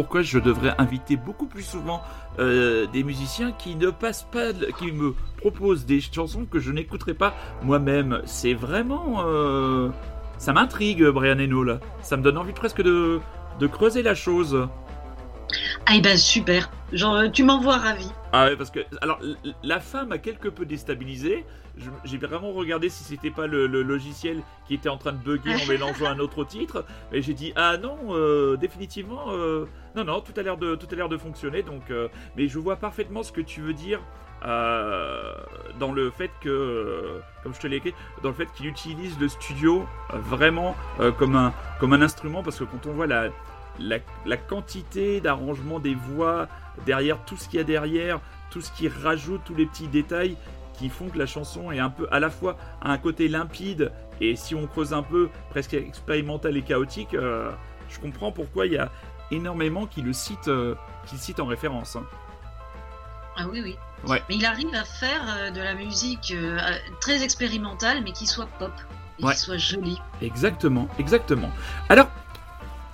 Pourquoi 0.00 0.22
je 0.22 0.38
devrais 0.38 0.74
inviter 0.78 1.16
beaucoup 1.16 1.44
plus 1.44 1.62
souvent 1.62 2.00
euh, 2.38 2.86
des 2.86 3.04
musiciens 3.04 3.52
qui 3.52 3.76
ne 3.76 3.90
passent 3.90 4.26
pas, 4.32 4.54
qui 4.78 4.92
me 4.92 5.14
proposent 5.36 5.84
des 5.84 6.00
chansons 6.00 6.46
que 6.46 6.58
je 6.58 6.72
n'écouterai 6.72 7.12
pas 7.12 7.34
moi-même. 7.62 8.22
C'est 8.24 8.54
vraiment, 8.54 9.16
euh, 9.26 9.90
ça 10.38 10.54
m'intrigue, 10.54 11.04
Brian 11.04 11.38
Eno 11.38 11.64
là. 11.64 11.80
Ça 12.00 12.16
me 12.16 12.22
donne 12.22 12.38
envie 12.38 12.54
presque 12.54 12.80
de, 12.80 13.20
de 13.58 13.66
creuser 13.66 14.02
la 14.02 14.14
chose. 14.14 14.66
Ah, 15.92 15.94
eh 15.96 16.00
ben 16.00 16.16
super. 16.16 16.70
Genre, 16.92 17.16
euh, 17.16 17.28
tu 17.30 17.42
m'envoies 17.42 17.76
ravi. 17.76 18.08
Ah 18.32 18.44
ouais, 18.44 18.54
parce 18.54 18.70
que 18.70 18.78
alors 19.00 19.18
la 19.64 19.80
fin 19.80 20.04
m'a 20.04 20.18
quelque 20.18 20.46
peu 20.46 20.64
déstabilisé. 20.64 21.44
J'ai 22.04 22.16
vraiment 22.16 22.52
regardé 22.52 22.88
si 22.88 23.02
c'était 23.02 23.32
pas 23.32 23.48
le, 23.48 23.66
le 23.66 23.82
logiciel 23.82 24.40
qui 24.68 24.74
était 24.74 24.88
en 24.88 24.98
train 24.98 25.10
de 25.10 25.18
bugger 25.18 25.52
en 25.52 25.66
mélangeant 25.68 26.06
un 26.06 26.20
autre 26.20 26.44
titre. 26.44 26.84
Et 27.12 27.22
j'ai 27.22 27.34
dit 27.34 27.52
ah 27.56 27.76
non, 27.76 27.96
euh, 28.10 28.56
définitivement 28.56 29.32
euh, 29.32 29.64
non 29.96 30.04
non, 30.04 30.20
tout 30.20 30.32
a 30.36 30.42
l'air 30.44 30.56
de 30.58 30.76
tout 30.76 30.86
a 30.92 30.94
l'air 30.94 31.08
de 31.08 31.16
fonctionner. 31.16 31.64
Donc, 31.64 31.90
euh, 31.90 32.06
mais 32.36 32.46
je 32.46 32.60
vois 32.60 32.76
parfaitement 32.76 33.24
ce 33.24 33.32
que 33.32 33.40
tu 33.40 33.60
veux 33.60 33.74
dire. 33.74 33.98
dans 34.44 35.92
le 35.92 36.10
fait 36.12 36.30
que, 36.40 37.20
comme 37.42 37.52
je 37.52 37.58
te 37.58 37.66
l'ai 37.66 37.78
écrit, 37.78 37.94
dans 38.22 38.28
le 38.28 38.34
fait 38.36 38.48
qu'il 38.52 38.66
utilise 38.66 39.18
le 39.18 39.28
studio 39.28 39.84
vraiment 40.08 40.76
comme 41.18 41.34
un 41.34 41.52
comme 41.80 41.94
un 41.94 42.00
instrument, 42.00 42.44
parce 42.44 42.60
que 42.60 42.64
quand 42.64 42.86
on 42.86 42.92
voit 42.92 43.08
la 43.08 43.30
la, 43.80 43.96
la 44.26 44.36
quantité 44.36 45.20
d'arrangement 45.20 45.80
des 45.80 45.94
voix 45.94 46.48
derrière 46.86 47.18
tout 47.24 47.36
ce 47.36 47.48
qu'il 47.48 47.58
y 47.58 47.60
a 47.60 47.64
derrière, 47.64 48.20
tout 48.50 48.60
ce 48.60 48.70
qui 48.72 48.88
rajoute 48.88 49.40
tous 49.44 49.54
les 49.54 49.66
petits 49.66 49.88
détails 49.88 50.36
qui 50.74 50.88
font 50.88 51.08
que 51.08 51.18
la 51.18 51.26
chanson 51.26 51.70
est 51.72 51.78
un 51.78 51.90
peu 51.90 52.06
à 52.10 52.20
la 52.20 52.30
fois 52.30 52.56
à 52.80 52.90
un 52.92 52.98
côté 52.98 53.28
limpide 53.28 53.92
et 54.20 54.36
si 54.36 54.54
on 54.54 54.66
creuse 54.66 54.92
un 54.94 55.02
peu 55.02 55.28
presque 55.50 55.74
expérimental 55.74 56.56
et 56.56 56.62
chaotique, 56.62 57.14
euh, 57.14 57.50
je 57.88 57.98
comprends 57.98 58.32
pourquoi 58.32 58.66
il 58.66 58.72
y 58.74 58.78
a 58.78 58.90
énormément 59.30 59.86
qui 59.86 60.00
le 60.02 60.12
citent, 60.12 60.48
euh, 60.48 60.74
qui 61.06 61.16
le 61.16 61.20
citent 61.20 61.40
en 61.40 61.46
référence. 61.46 61.96
hein. 61.96 62.04
Ah 63.36 63.44
oui, 63.50 63.60
oui. 63.62 63.76
Ouais. 64.06 64.22
Mais 64.28 64.36
il 64.36 64.44
arrive 64.44 64.74
à 64.74 64.84
faire 64.84 65.22
euh, 65.28 65.50
de 65.50 65.60
la 65.60 65.74
musique 65.74 66.32
euh, 66.34 66.58
très 67.00 67.22
expérimentale, 67.22 68.02
mais 68.02 68.12
qui 68.12 68.26
soit 68.26 68.48
pop. 68.58 68.72
Et 69.18 69.24
Ouais. 69.24 69.32
qui 69.34 69.38
soit 69.40 69.58
jolie. 69.58 69.98
Exactement, 70.22 70.88
exactement. 70.98 71.50
Alors, 71.90 72.08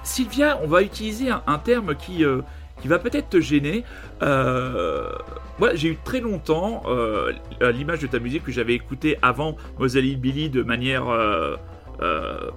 Sylvia, 0.07 0.59
on 0.62 0.66
va 0.66 0.82
utiliser 0.82 1.30
un, 1.30 1.59
terme 1.59 1.96
qui, 1.96 2.24
euh, 2.24 2.40
qui 2.80 2.88
va 2.88 2.98
peut-être 2.98 3.28
te 3.28 3.40
gêner. 3.40 3.84
Euh, 4.22 5.11
moi, 5.59 5.74
j'ai 5.74 5.88
eu 5.88 5.98
très 6.02 6.20
longtemps 6.20 6.84
euh, 6.86 7.32
l'image 7.61 7.98
de 7.98 8.07
ta 8.07 8.20
musique 8.20 8.44
que 8.44 8.52
j'avais 8.52 8.74
écoutée 8.74 9.18
avant 9.20 9.57
Moselle 9.78 10.16
Billy 10.16 10.48
de 10.48 10.62
manière 10.62 11.07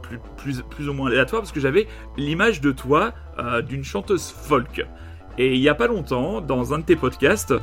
plus, 0.04 0.20
plus, 0.38 0.62
plus 0.62 0.90
ou 0.90 0.94
moins 0.94 1.08
aléatoire, 1.08 1.42
parce 1.42 1.52
que 1.52 1.60
j'avais 1.60 1.88
l'image 2.18 2.62
de 2.62 2.72
toi 2.72 3.14
d'une 3.68 3.84
chanteuse 3.84 4.30
folk. 4.30 4.86
Et 5.38 5.56
il 5.56 5.62
y 5.62 5.70
a 5.70 5.76
pas 5.76 5.88
longtemps, 5.88 6.42
dans 6.42 6.74
un 6.74 6.80
de 6.80 6.84
tes 6.84 6.98
podcasts, 6.98 7.54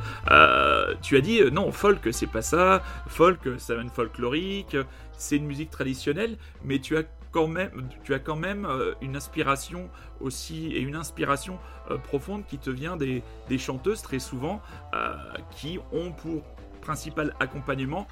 tu 1.01 1.17
as 1.17 1.21
dit 1.21 1.41
non, 1.51 1.71
folk 1.71 2.09
c'est 2.11 2.29
pas 2.29 2.41
ça, 2.41 2.81
folk 3.07 3.39
ça 3.57 3.75
une 3.75 3.89
folklorique, 3.89 4.75
c'est 5.17 5.37
une 5.37 5.45
musique 5.45 5.69
traditionnelle, 5.69 6.37
mais 6.63 6.79
tu 6.79 6.97
as 6.97 7.03
quand 7.37 7.47
même, 7.47 7.87
tu 8.03 8.15
as 8.15 8.19
quand 8.19 8.35
même 8.35 8.65
euh, 8.65 8.95
une 8.99 9.15
inspiration 9.15 9.91
aussi 10.19 10.71
et 10.73 10.79
une 10.79 10.95
inspiration 10.95 11.59
euh, 11.91 11.99
profonde 11.99 12.47
qui 12.47 12.57
te 12.57 12.71
vient 12.71 12.97
des, 12.97 13.21
des 13.47 13.59
chanteuses 13.59 14.01
très 14.01 14.17
souvent 14.17 14.59
euh, 14.95 15.13
qui 15.51 15.77
ont 15.91 16.11
pour 16.13 16.41
principal 16.81 17.35
accompagnement 17.39 18.07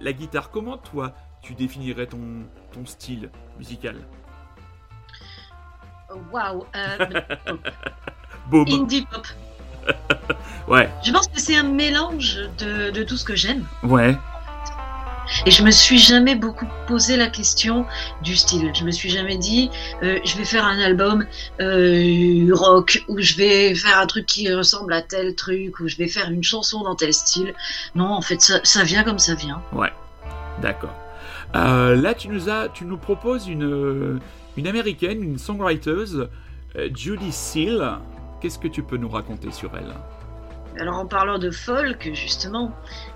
la 0.00 0.12
guitare. 0.12 0.50
Comment 0.50 0.78
toi 0.78 1.12
tu 1.42 1.54
définirais 1.54 2.06
ton, 2.06 2.18
ton 2.72 2.84
style 2.86 3.30
musical? 3.56 3.94
Oh, 6.12 6.18
Waouh. 6.32 6.66
indie 8.52 9.06
pop. 9.06 9.26
Ouais, 10.68 10.88
Je 11.04 11.12
pense 11.12 11.28
que 11.28 11.40
c'est 11.40 11.56
un 11.56 11.62
mélange 11.64 12.36
de, 12.58 12.90
de 12.90 13.02
tout 13.04 13.16
ce 13.16 13.24
que 13.24 13.34
j'aime. 13.36 13.64
ouais, 13.84 14.16
Et 15.46 15.50
je 15.50 15.62
me 15.62 15.70
suis 15.70 15.98
jamais 15.98 16.34
beaucoup 16.34 16.66
posé 16.86 17.16
la 17.16 17.28
question 17.28 17.86
du 18.22 18.36
style. 18.36 18.72
Je 18.74 18.84
me 18.84 18.90
suis 18.90 19.10
jamais 19.10 19.36
dit, 19.36 19.70
euh, 20.02 20.18
je 20.24 20.36
vais 20.36 20.44
faire 20.44 20.64
un 20.64 20.78
album 20.78 21.26
euh, 21.60 22.48
rock, 22.52 23.04
ou 23.08 23.20
je 23.20 23.34
vais 23.34 23.74
faire 23.74 23.98
un 23.98 24.06
truc 24.06 24.26
qui 24.26 24.52
ressemble 24.52 24.92
à 24.92 25.02
tel 25.02 25.34
truc, 25.34 25.80
ou 25.80 25.88
je 25.88 25.96
vais 25.96 26.08
faire 26.08 26.30
une 26.30 26.42
chanson 26.42 26.82
dans 26.82 26.94
tel 26.94 27.14
style. 27.14 27.54
Non, 27.94 28.06
en 28.06 28.22
fait, 28.22 28.40
ça, 28.40 28.60
ça 28.64 28.82
vient 28.84 29.04
comme 29.04 29.18
ça 29.18 29.34
vient. 29.34 29.62
d'accord. 30.60 30.94
Euh, 31.54 31.96
là, 31.96 32.14
tu 32.14 32.28
nous 32.28 32.48
as, 32.48 32.68
tu 32.68 32.84
nous 32.84 32.98
proposes 32.98 33.48
une, 33.48 34.20
américaine, 34.66 35.22
une 35.22 35.38
songwriter, 35.38 36.04
Judy 36.94 37.32
Seal. 37.32 37.98
Qu'est-ce 38.40 38.58
que 38.58 38.68
tu 38.68 38.82
peux 38.82 38.96
nous 38.96 39.08
raconter 39.08 39.50
sur 39.50 39.70
elle? 39.76 39.94
Alors 40.78 40.96
en 40.98 41.06
parlant 41.06 41.38
de 41.38 41.50
folk, 41.50 42.10
justement, 42.14 42.72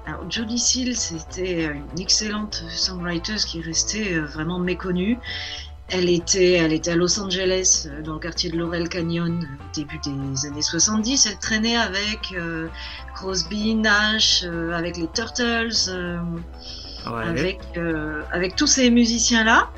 alors 0.06 0.28
Jodie 0.30 0.58
Seal, 0.58 0.96
c'était 0.96 1.64
une 1.66 2.00
excellente 2.00 2.64
songwriter 2.68 3.36
qui 3.46 3.60
restait 3.62 4.14
euh, 4.14 4.24
vraiment 4.26 4.58
méconnue. 4.58 5.18
Elle 5.88 6.08
était, 6.08 6.52
elle 6.52 6.72
était 6.72 6.92
à 6.92 6.96
Los 6.96 7.20
Angeles, 7.20 7.86
euh, 7.90 8.02
dans 8.02 8.14
le 8.14 8.18
quartier 8.18 8.50
de 8.50 8.56
Laurel 8.56 8.88
Canyon, 8.88 9.40
euh, 9.42 9.46
au 9.64 9.74
début 9.74 9.98
des 10.04 10.46
années 10.46 10.62
70. 10.62 11.26
Elle 11.26 11.38
traînait 11.38 11.76
avec 11.76 12.32
euh, 12.36 12.68
Crosby, 13.14 13.74
Nash, 13.74 14.42
euh, 14.44 14.72
avec 14.72 14.96
les 14.96 15.08
Turtles, 15.08 15.70
euh, 15.88 16.18
Ouais. 17.06 17.22
avec, 17.26 17.60
euh, 17.76 18.22
avec 18.32 18.56
tous 18.56 18.66
ces 18.66 18.90
musiciens-là. 18.90 19.68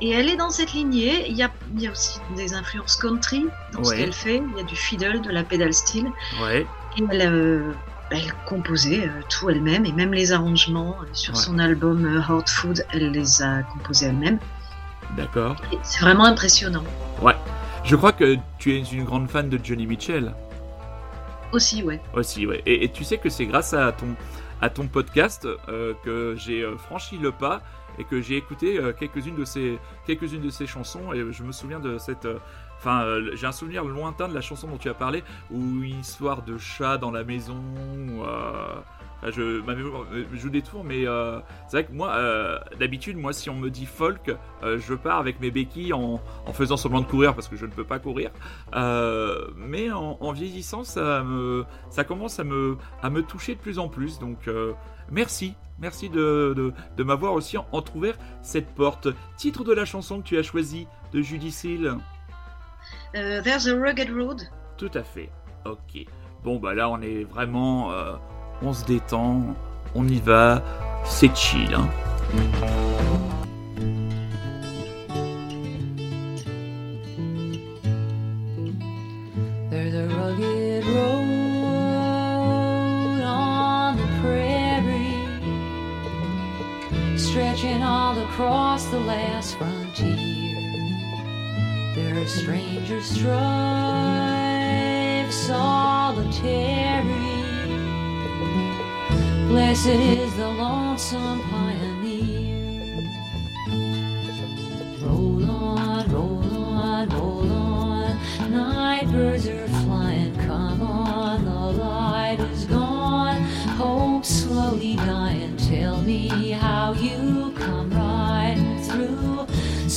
Et 0.00 0.10
elle 0.10 0.30
est 0.30 0.36
dans 0.36 0.48
cette 0.48 0.72
lignée. 0.72 1.26
Il 1.28 1.36
y 1.36 1.42
a, 1.42 1.50
il 1.76 1.82
y 1.82 1.86
a 1.86 1.90
aussi 1.90 2.18
des 2.34 2.54
influences 2.54 2.96
country 2.96 3.44
dans 3.74 3.84
ce 3.84 3.94
qu'elle 3.94 4.12
fait. 4.14 4.42
Il 4.52 4.56
y 4.56 4.60
a 4.60 4.64
du 4.64 4.74
fiddle, 4.74 5.20
de 5.20 5.30
la 5.30 5.44
pedal 5.44 5.72
steel. 5.74 6.06
Ouais. 6.42 6.66
Et 6.98 7.04
elle, 7.10 7.22
euh, 7.32 7.72
elle 8.10 8.32
composait 8.46 9.06
euh, 9.06 9.20
tout 9.28 9.48
elle-même 9.50 9.86
et 9.86 9.92
même 9.92 10.12
les 10.12 10.32
arrangements 10.32 10.96
euh, 11.02 11.06
sur 11.12 11.34
Ouais. 11.34 11.40
son 11.40 11.58
album 11.58 12.22
Hard 12.28 12.48
Food, 12.48 12.84
elle 12.92 13.10
les 13.10 13.42
a 13.42 13.62
composés 13.62 14.06
elle-même. 14.06 14.38
D'accord. 15.16 15.56
C'est 15.82 16.00
vraiment 16.00 16.24
impressionnant. 16.24 16.84
Je 17.84 17.96
crois 17.96 18.12
que 18.12 18.36
tu 18.58 18.76
es 18.76 18.80
une 18.80 19.04
grande 19.04 19.28
fan 19.28 19.48
de 19.48 19.58
Johnny 19.62 19.86
Mitchell 19.88 20.32
Aussi, 21.52 21.82
ouais. 21.82 22.00
aussi, 22.14 22.46
ouais. 22.46 22.62
Et, 22.64 22.84
et 22.84 22.88
tu 22.92 23.02
sais 23.02 23.18
que 23.18 23.28
c'est 23.28 23.44
grâce 23.44 23.74
à 23.74 23.90
ton, 23.90 24.06
à 24.60 24.70
ton 24.70 24.86
podcast 24.86 25.48
euh, 25.68 25.92
que 26.04 26.36
j'ai 26.38 26.64
franchi 26.78 27.18
le 27.18 27.32
pas 27.32 27.60
et 27.98 28.04
que 28.04 28.20
j'ai 28.22 28.36
écouté 28.36 28.78
euh, 28.78 28.92
quelques-unes 28.92 29.34
de 29.34 29.44
ses 29.44 29.78
quelques-unes 30.06 30.40
de 30.42 30.48
ses 30.50 30.66
chansons 30.68 31.12
et 31.12 31.24
je 31.32 31.42
me 31.42 31.50
souviens 31.50 31.80
de 31.80 31.98
cette 31.98 32.24
euh, 32.24 32.38
Euh, 32.86 33.30
j'ai 33.34 33.46
un 33.46 33.52
souvenir 33.52 33.84
lointain 33.84 34.28
de 34.28 34.34
la 34.34 34.40
chanson 34.40 34.68
dont 34.68 34.76
tu 34.76 34.88
as 34.88 34.94
parlé, 34.94 35.22
une 35.50 36.00
histoire 36.00 36.42
de 36.42 36.58
chat 36.58 36.98
dans 36.98 37.10
la 37.10 37.24
maison. 37.24 37.56
où, 37.56 38.22
euh, 38.24 38.80
enfin, 39.18 39.30
je, 39.30 39.42
euh, 39.42 40.24
joue 40.34 40.50
des 40.50 40.62
tours, 40.62 40.84
mais 40.84 41.06
euh, 41.06 41.40
c'est 41.68 41.78
vrai 41.78 41.84
que 41.84 41.92
moi, 41.92 42.12
euh, 42.14 42.58
d'habitude, 42.78 43.16
moi, 43.16 43.32
si 43.32 43.50
on 43.50 43.56
me 43.56 43.70
dit 43.70 43.86
folk, 43.86 44.34
euh, 44.62 44.78
je 44.78 44.94
pars 44.94 45.18
avec 45.18 45.40
mes 45.40 45.50
béquilles 45.50 45.92
en, 45.92 46.20
faisant 46.52 46.76
semblant 46.76 47.00
de 47.00 47.06
courir 47.06 47.34
parce 47.34 47.48
que 47.48 47.56
je 47.56 47.66
ne 47.66 47.70
peux 47.70 47.84
pas 47.84 47.98
courir. 47.98 48.30
Euh, 48.74 49.48
mais 49.56 49.90
en, 49.90 50.32
vieillissant, 50.32 50.84
ça, 50.84 51.22
me, 51.22 51.64
ça 51.90 52.04
commence 52.04 52.40
à 52.40 52.44
me, 52.44 52.76
toucher 53.22 53.54
de 53.54 53.60
plus 53.60 53.78
en 53.78 53.88
plus. 53.88 54.18
Donc, 54.18 54.48
euh, 54.48 54.72
merci. 55.10 55.54
Merci 55.78 56.08
de 56.10 56.72
m'avoir 56.98 57.32
aussi 57.32 57.56
entrouvert 57.72 58.14
cette 58.40 58.72
porte. 58.74 59.08
Titre 59.36 59.64
de 59.64 59.72
la 59.72 59.84
chanson 59.84 60.20
que 60.20 60.24
tu 60.24 60.38
as 60.38 60.42
choisi 60.42 60.86
de 61.12 61.22
Judy 61.22 61.50
Seal. 61.50 61.96
Euh, 63.14 63.42
There's 63.42 63.66
a 63.68 63.74
Rugged 63.76 64.10
Road. 64.10 64.42
Tout 64.78 64.90
à 64.94 65.02
fait. 65.02 65.28
Ok. 65.64 66.06
Bon, 66.44 66.58
bah 66.58 66.74
là, 66.74 66.88
on 66.88 67.00
est 67.02 67.24
vraiment. 67.24 67.92
euh, 67.92 68.14
on 68.62 68.72
se 68.72 68.84
détend, 68.84 69.42
on 69.94 70.06
y 70.06 70.20
va, 70.20 70.62
c'est 71.04 71.34
chill. 71.36 71.74
Hein. 71.74 71.88
There's 79.70 79.94
a 79.94 80.06
rugged 80.14 80.84
road 80.84 81.30
on 83.24 83.96
the 83.96 84.06
prairie, 84.20 85.16
stretching 87.18 87.82
all 87.82 88.18
across 88.18 88.84
the 88.86 89.00
last 89.00 89.56
frontier. 89.56 90.41
There 92.12 92.20
are 92.20 92.26
strangers 92.26 93.06
strive 93.06 93.32
solitary. 95.32 97.06
Blessed 99.48 99.86
is 99.86 100.36
the 100.36 100.48
lonesome 100.48 101.40
pioneer. 101.48 103.08
Roll 105.00 105.50
on, 105.50 106.12
roll 106.12 106.44
on, 106.54 107.08
roll 107.08 107.50
on. 107.50 108.18
Night 108.50 109.10
birds 109.10 109.48
are 109.48 109.66
flying, 109.68 110.36
come 110.36 110.82
on. 110.82 111.46
The 111.46 111.82
light 111.82 112.40
is 112.40 112.66
gone. 112.66 113.40
Hope 113.80 114.26
slowly 114.26 114.96
dying. 114.96 115.56
Tell 115.56 116.02
me 116.02 116.50
how 116.50 116.92
you. 116.92 117.41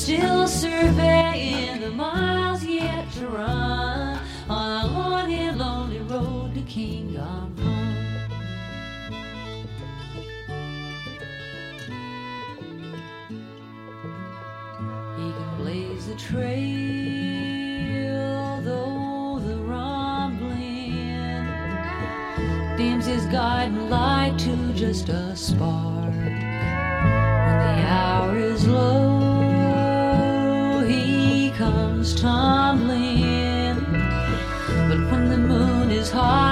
Still 0.05 0.45
surveying 0.47 1.81
the 1.81 1.89
miles 1.89 2.63
yet 2.63 3.11
to 3.13 3.27
run 3.27 4.19
on 4.47 4.85
a 4.85 4.87
long 4.93 5.33
and 5.33 5.57
lonely 5.57 5.97
road 5.97 6.53
to 6.53 6.61
kingdom 6.61 7.55
come. 7.57 7.95
He 15.17 15.31
can 15.31 15.57
blaze 15.57 16.05
the 16.05 16.13
trail, 16.17 16.51
though 18.61 19.39
the 19.43 19.55
rumbling 19.55 20.93
dims 22.77 23.07
his 23.07 23.25
guiding 23.25 23.89
light 23.89 24.37
to 24.37 24.71
just 24.73 25.09
a 25.09 25.35
spark. 25.35 25.94
Tumbling. 32.15 33.75
But 34.89 34.99
when 35.11 35.29
the 35.29 35.37
moon 35.37 35.91
is 35.91 36.09
high, 36.11 36.44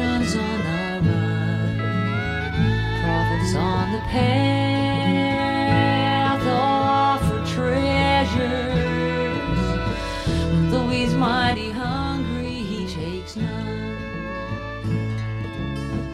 directions 0.00 0.36
on 0.36 0.58
the 0.58 1.00
run 1.10 1.78
prophets 3.02 3.54
on 3.54 3.92
the 3.92 3.98
path 4.08 5.20
offer 6.46 7.40
treasures 7.54 8.40
though 10.70 10.88
he's 10.88 11.14
mighty 11.14 11.70
hungry 11.70 12.54
he 12.54 12.86
takes 12.86 13.36
none 13.36 13.96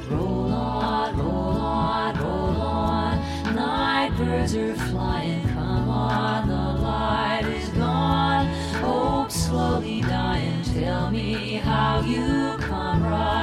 Roll 0.09 0.53
on, 0.53 1.19
roll 1.19 1.57
on, 1.57 2.17
roll 2.21 2.61
on. 2.63 3.19
Night 3.57 4.13
birds 4.17 4.55
are 4.55 4.75
flying, 4.75 5.43
come 5.49 5.89
on. 5.89 6.47
The 6.47 6.55
light 6.81 7.45
is 7.45 7.69
gone. 7.71 8.47
Hope 8.81 9.33
slowly 9.33 10.03
dying. 10.03 10.63
Tell 10.63 11.11
me 11.11 11.55
how 11.55 12.03
you 12.03 12.57
come 12.61 13.03
riding 13.03 13.36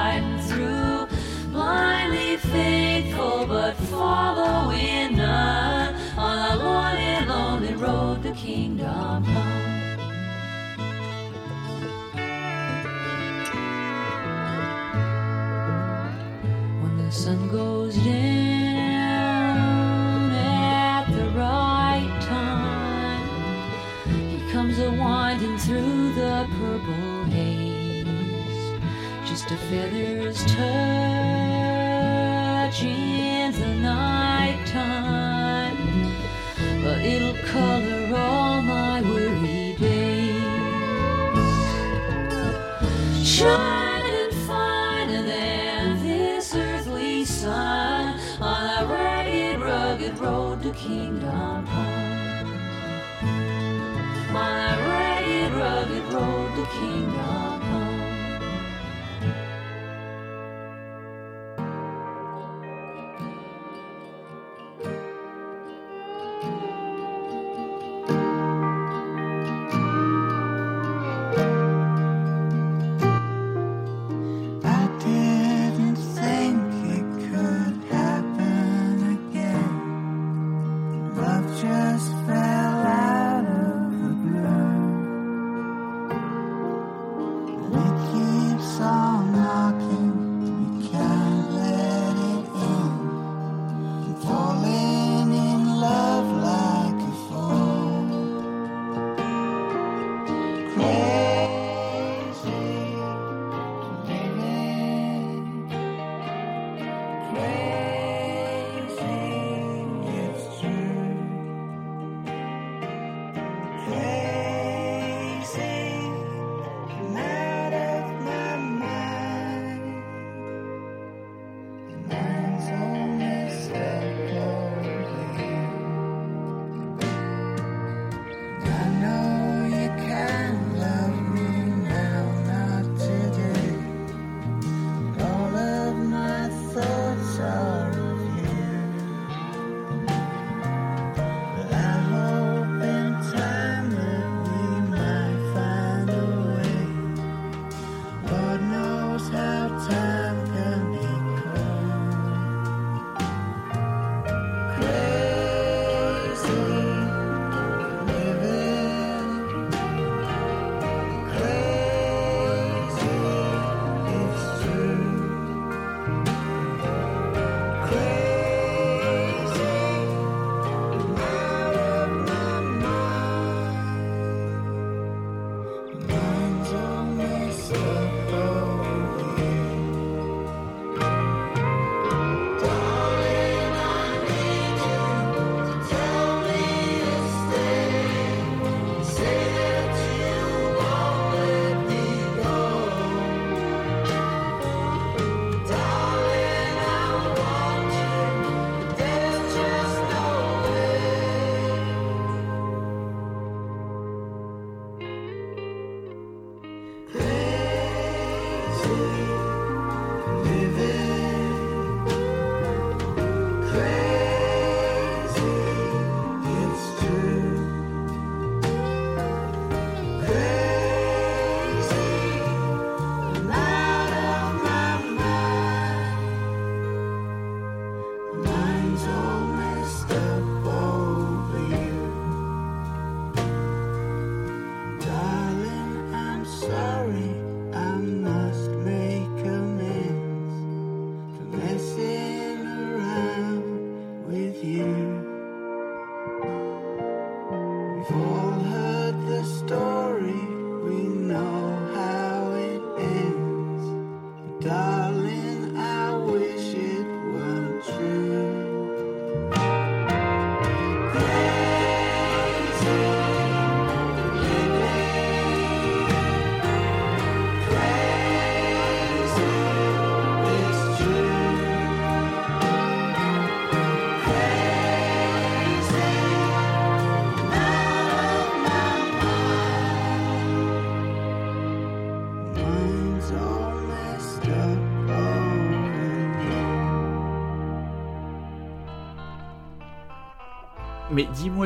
feather 29.70 30.23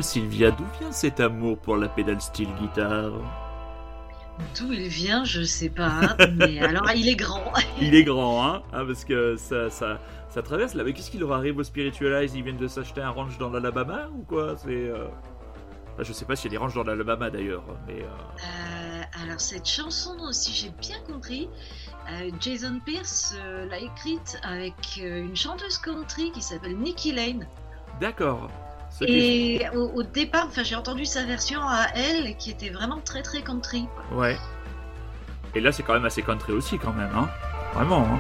Sylvia, 0.03 0.51
d'où 0.51 0.65
vient 0.81 0.93
cet 0.93 1.21
amour 1.21 1.59
pour 1.59 1.77
la 1.77 1.89
pédale 1.89 2.21
style 2.21 2.49
guitare 2.61 3.13
D'où 4.57 4.73
il 4.73 4.87
vient, 4.89 5.25
je 5.25 5.43
sais 5.43 5.69
pas, 5.69 6.17
mais 6.35 6.61
alors 6.65 6.89
il 6.95 7.09
est 7.09 7.17
grand. 7.17 7.53
Il 7.81 7.95
est 7.95 8.05
grand, 8.05 8.47
hein, 8.47 8.63
hein, 8.73 8.85
Parce 8.87 9.05
que 9.05 9.35
ça, 9.37 9.69
ça, 9.69 9.99
ça 10.29 10.43
traverse 10.43 10.75
là. 10.75 10.85
Mais 10.85 10.93
qu'est-ce 10.93 11.11
qui 11.11 11.19
leur 11.19 11.33
arrive 11.33 11.59
au 11.59 11.65
Spiritualize? 11.65 12.35
Ils 12.37 12.45
viennent 12.45 12.57
de 12.57 12.69
s'acheter 12.69 13.01
un 13.01 13.11
ranch 13.11 13.37
dans 13.39 13.51
l'Alabama 13.51 14.09
ou 14.15 14.23
quoi? 14.23 14.57
C'est. 14.57 14.69
euh, 14.71 15.09
enfin, 15.95 16.05
je 16.05 16.13
sais 16.13 16.25
pas 16.25 16.37
s'il 16.37 16.53
y 16.53 16.55
a 16.55 16.59
des 16.59 16.63
ranchs 16.65 16.75
dans 16.75 16.85
l'Alabama 16.85 17.31
d'ailleurs, 17.31 17.65
mais. 17.89 18.01
euh, 18.01 18.07
Euh, 18.45 19.03
alors 19.25 19.41
cette 19.41 19.69
chanson, 19.69 20.15
si 20.31 20.53
j'ai 20.53 20.71
bien 20.81 21.01
compris, 21.05 21.49
euh, 22.13 22.31
Jason 22.39 22.79
Pierce 22.87 23.35
l'a 23.69 23.79
écrite 23.81 24.39
avec 24.45 25.01
une 25.03 25.35
chanteuse 25.35 25.79
country 25.79 26.31
qui 26.31 26.43
s'appelle 26.43 26.77
Nikki 26.77 27.11
Lane. 27.11 27.49
D'accord. 28.01 28.49
Et 29.07 29.61
au, 29.75 29.91
au 29.95 30.03
départ, 30.03 30.47
enfin 30.49 30.63
j'ai 30.63 30.75
entendu 30.77 31.05
sa 31.05 31.25
version 31.25 31.61
à 31.63 31.87
elle 31.95 32.37
qui 32.37 32.51
était 32.51 32.71
vraiment 32.71 33.01
très 33.05 33.23
très 33.23 33.43
country. 33.43 33.87
quoi. 34.09 34.19
Ouais. 34.19 34.37
Et 35.55 35.61
là, 35.61 35.73
c'est 35.73 35.83
quand 35.83 35.95
même 35.95 36.05
assez 36.05 36.23
country 36.23 36.53
aussi, 36.53 36.79
quand 36.79 36.93
même, 36.93 37.11
hein. 37.17 37.29
Vraiment, 37.75 38.01
hein. 38.03 38.19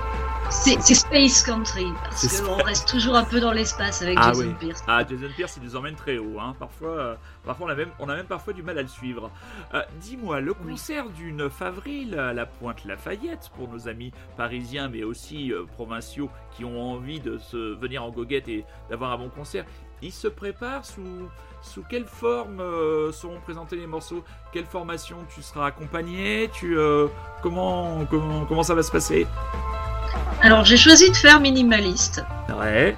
C'est 0.50 0.80
space 0.94 1.42
country 1.42 1.84
parce 2.04 2.40
qu'on 2.40 2.56
reste 2.56 2.88
toujours 2.88 3.16
un 3.16 3.24
peu 3.24 3.38
dans 3.38 3.52
l'espace 3.52 4.00
avec 4.00 4.16
Ah 4.18 4.28
Jason 4.28 4.44
oui. 4.48 4.54
Pierce. 4.58 4.82
Ah, 4.86 5.02
Jason 5.06 5.28
Pierce, 5.36 5.58
il 5.58 5.62
nous 5.62 5.76
emmène 5.76 5.94
très 5.94 6.16
haut. 6.16 6.38
Hein. 6.40 6.54
Parfois, 6.58 6.88
euh, 6.88 7.14
parfois 7.44 7.66
on, 7.66 7.70
a 7.70 7.74
même, 7.74 7.90
on 7.98 8.08
a 8.08 8.16
même 8.16 8.24
parfois 8.26 8.54
du 8.54 8.62
mal 8.62 8.78
à 8.78 8.82
le 8.82 8.88
suivre. 8.88 9.30
Euh, 9.74 9.82
Dis-moi, 10.00 10.40
le 10.40 10.54
concert 10.54 11.10
du 11.10 11.32
9 11.32 11.60
avril 11.60 12.18
à 12.18 12.32
la 12.32 12.46
Pointe 12.46 12.86
Lafayette, 12.86 13.50
pour 13.56 13.68
nos 13.68 13.88
amis 13.88 14.10
parisiens, 14.38 14.88
mais 14.88 15.02
aussi 15.04 15.52
euh, 15.52 15.64
provinciaux 15.66 16.30
qui 16.56 16.64
ont 16.64 16.80
envie 16.92 17.20
de 17.20 17.36
se 17.36 17.74
venir 17.78 18.02
en 18.02 18.08
goguette 18.10 18.48
et 18.48 18.64
d'avoir 18.88 19.12
un 19.12 19.18
bon 19.18 19.28
concert, 19.28 19.66
il 20.02 20.12
se 20.12 20.28
prépare 20.28 20.84
sous, 20.84 21.28
sous 21.62 21.82
quelle 21.88 22.06
forme 22.06 22.60
euh, 22.60 23.12
seront 23.12 23.40
présentés 23.40 23.76
les 23.76 23.86
morceaux? 23.86 24.24
Quelle 24.52 24.66
formation 24.66 25.16
tu 25.34 25.42
seras 25.42 25.66
accompagné? 25.66 26.50
Tu, 26.52 26.78
euh, 26.78 27.08
comment, 27.42 28.04
comment, 28.08 28.44
comment 28.46 28.62
ça 28.62 28.74
va 28.74 28.82
se 28.82 28.92
passer? 28.92 29.26
Alors 30.40 30.64
j'ai 30.64 30.76
choisi 30.76 31.10
de 31.10 31.16
faire 31.16 31.40
minimaliste. 31.40 32.24
Ouais, 32.58 32.96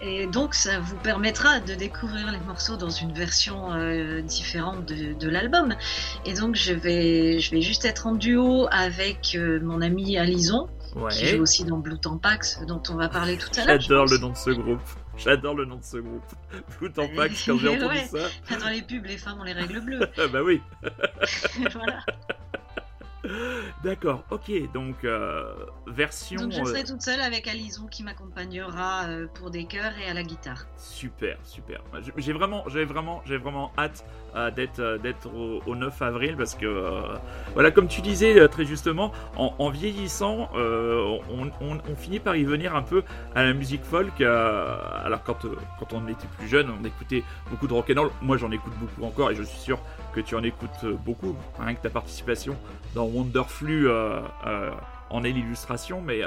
Et 0.00 0.26
donc 0.26 0.54
ça 0.54 0.78
vous 0.78 0.96
permettra 0.96 1.60
de 1.60 1.74
découvrir 1.74 2.30
les 2.30 2.38
morceaux 2.40 2.76
dans 2.76 2.90
une 2.90 3.12
version 3.12 3.72
euh, 3.72 4.20
différente 4.22 4.86
de, 4.86 5.12
de 5.14 5.28
l'album. 5.28 5.74
Et 6.24 6.34
donc 6.34 6.54
je 6.54 6.72
vais, 6.72 7.40
je 7.40 7.50
vais 7.50 7.62
juste 7.62 7.84
être 7.84 8.06
en 8.06 8.14
duo 8.14 8.68
avec 8.70 9.34
euh, 9.34 9.58
mon 9.62 9.80
ami 9.80 10.16
Alison, 10.16 10.68
qui 11.10 11.26
joue 11.26 11.34
ouais. 11.34 11.40
aussi 11.40 11.64
dans 11.64 11.78
Blue 11.78 11.98
Tampax, 11.98 12.60
dont 12.66 12.82
on 12.88 12.94
va 12.94 13.08
parler 13.08 13.36
tout 13.38 13.50
à 13.60 13.64
l'heure. 13.64 13.80
J'adore 13.80 14.06
le 14.06 14.18
nom 14.18 14.30
de 14.30 14.36
ce 14.36 14.50
groupe. 14.50 14.80
J'adore 15.16 15.54
le 15.56 15.64
nom 15.64 15.76
de 15.76 15.84
ce 15.84 15.96
groupe. 15.96 16.22
Blue 16.78 16.92
Tampax, 16.92 17.44
quand 17.46 17.58
j'ai 17.58 17.68
entendu 17.76 17.86
Ouais. 17.88 18.06
ça. 18.06 18.18
Enfin, 18.44 18.58
Dans 18.58 18.68
les 18.68 18.82
pubs, 18.82 19.04
les 19.04 19.16
femmes 19.18 19.40
ont 19.40 19.44
les 19.44 19.52
règles 19.52 19.80
bleues. 19.80 20.00
Ah 20.16 20.28
bah 20.32 20.40
oui. 20.44 20.60
voilà. 21.72 22.00
D'accord, 23.84 24.24
ok. 24.30 24.50
Donc, 24.72 25.04
euh, 25.04 25.52
version. 25.86 26.40
Donc 26.42 26.52
je 26.52 26.60
euh, 26.60 26.64
serai 26.66 26.84
toute 26.84 27.02
seule 27.02 27.20
avec 27.20 27.46
Alison 27.48 27.86
qui 27.86 28.02
m'accompagnera 28.02 29.04
euh, 29.08 29.26
pour 29.34 29.50
des 29.50 29.64
chœurs 29.64 29.92
et 30.04 30.08
à 30.10 30.14
la 30.14 30.22
guitare. 30.22 30.66
Super, 30.76 31.36
super. 31.44 31.80
J'ai- 32.16 32.32
vraiment, 32.32 32.64
j'ai 32.68 32.84
vraiment, 32.84 33.22
j'ai 33.26 33.36
vraiment 33.36 33.72
hâte 33.78 34.04
euh, 34.36 34.50
d'être, 34.50 34.78
euh, 34.80 34.98
d'être 34.98 35.26
au, 35.34 35.60
au 35.66 35.74
9 35.74 36.00
avril 36.02 36.36
parce 36.36 36.54
que, 36.54 36.66
euh, 36.66 37.00
voilà, 37.54 37.70
comme 37.70 37.88
tu 37.88 38.00
disais 38.00 38.38
euh, 38.38 38.46
très 38.48 38.64
justement, 38.64 39.12
en, 39.36 39.54
en 39.58 39.70
vieillissant, 39.70 40.50
euh, 40.54 41.18
on, 41.30 41.46
on- 41.60 41.78
on 41.90 41.96
finit 41.96 42.20
par 42.20 42.36
y 42.36 42.44
venir 42.44 42.74
un 42.76 42.82
peu 42.82 43.02
à 43.34 43.42
la 43.44 43.52
musique 43.52 43.84
folk. 43.84 44.20
euh, 44.20 44.76
alors 45.04 45.22
quand, 45.24 45.44
euh, 45.44 45.56
quand 45.78 45.92
on 45.92 46.06
était 46.08 46.26
plus 46.38 46.48
jeune, 46.48 46.68
on 46.70 46.84
écoutait 46.84 47.24
beaucoup 47.50 47.66
de 47.66 47.72
rock 47.72 47.90
and 47.96 48.00
roll. 48.00 48.10
Moi, 48.22 48.36
j'en 48.36 48.50
écoute 48.50 48.72
beaucoup 48.78 49.04
encore 49.04 49.30
et 49.30 49.34
je 49.34 49.42
suis 49.42 49.58
sûr 49.58 49.78
que 50.22 50.26
tu 50.26 50.34
en 50.34 50.42
écoutes 50.42 50.70
euh, 50.84 50.94
beaucoup. 51.04 51.36
Rien 51.58 51.74
que 51.74 51.82
ta 51.82 51.90
participation 51.90 52.56
dans 52.94 53.04
Wonderflu 53.04 53.88
euh, 53.88 54.20
euh, 54.46 54.70
en 55.10 55.22
est 55.24 55.30
l'illustration, 55.32 56.00
mais. 56.00 56.22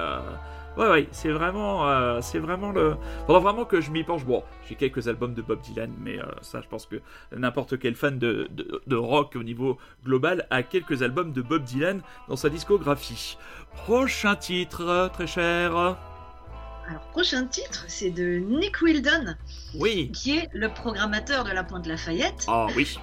Ouais, 0.78 0.88
ouais, 0.90 1.10
c'est 1.12 1.32
vraiment, 1.32 2.22
c'est 2.22 2.40
vraiment 2.40 2.72
le. 2.72 2.96
Faudra 3.28 3.42
vraiment 3.42 3.66
que 3.66 3.82
je 3.82 3.92
m'y 3.92 4.06
penche. 4.06 4.24
Bon, 4.24 4.42
j'ai 4.70 4.76
quelques 4.76 5.10
albums 5.10 5.34
de 5.34 5.42
Bob 5.42 5.60
Dylan, 5.60 5.92
mais 6.00 6.18
ça, 6.42 6.62
je 6.62 6.68
pense 6.70 6.86
que 6.86 7.02
n'importe 7.36 7.78
quel 7.78 7.94
fan 7.94 8.18
de, 8.18 8.48
de, 8.52 8.82
de 8.88 8.96
rock 8.96 9.36
au 9.36 9.44
niveau 9.44 9.78
global 10.06 10.48
a 10.50 10.64
quelques 10.64 11.04
albums 11.04 11.34
de 11.34 11.42
Bob 11.42 11.66
Dylan 11.66 12.02
dans 12.30 12.38
sa 12.38 12.48
discographie. 12.48 13.38
Prochain 13.84 14.38
titre, 14.38 15.10
très 15.12 15.28
cher. 15.28 15.76
Alors 15.76 17.02
prochain 17.12 17.46
titre, 17.48 17.84
c'est 17.90 18.10
de 18.12 18.38
Nick 18.38 18.82
Wildon, 18.82 19.36
Oui. 19.78 20.10
qui 20.14 20.38
est 20.38 20.50
le 20.54 20.70
programmateur 20.70 21.44
de 21.44 21.52
la 21.52 21.64
Pointe 21.66 21.86
Lafayette. 21.86 22.46
Ah 22.48 22.68
oui. 22.78 22.98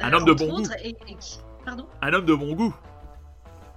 Un 0.00 0.12
Euh, 0.12 0.16
homme 0.16 0.24
de 0.24 0.32
bon 0.32 0.52
autres, 0.60 0.72
et- 0.82 0.96
et 1.06 1.14
qui- 1.16 1.38
Pardon 1.64 1.86
Un 2.02 2.12
homme 2.12 2.26
de 2.26 2.34
bon 2.34 2.52
goût. 2.54 2.74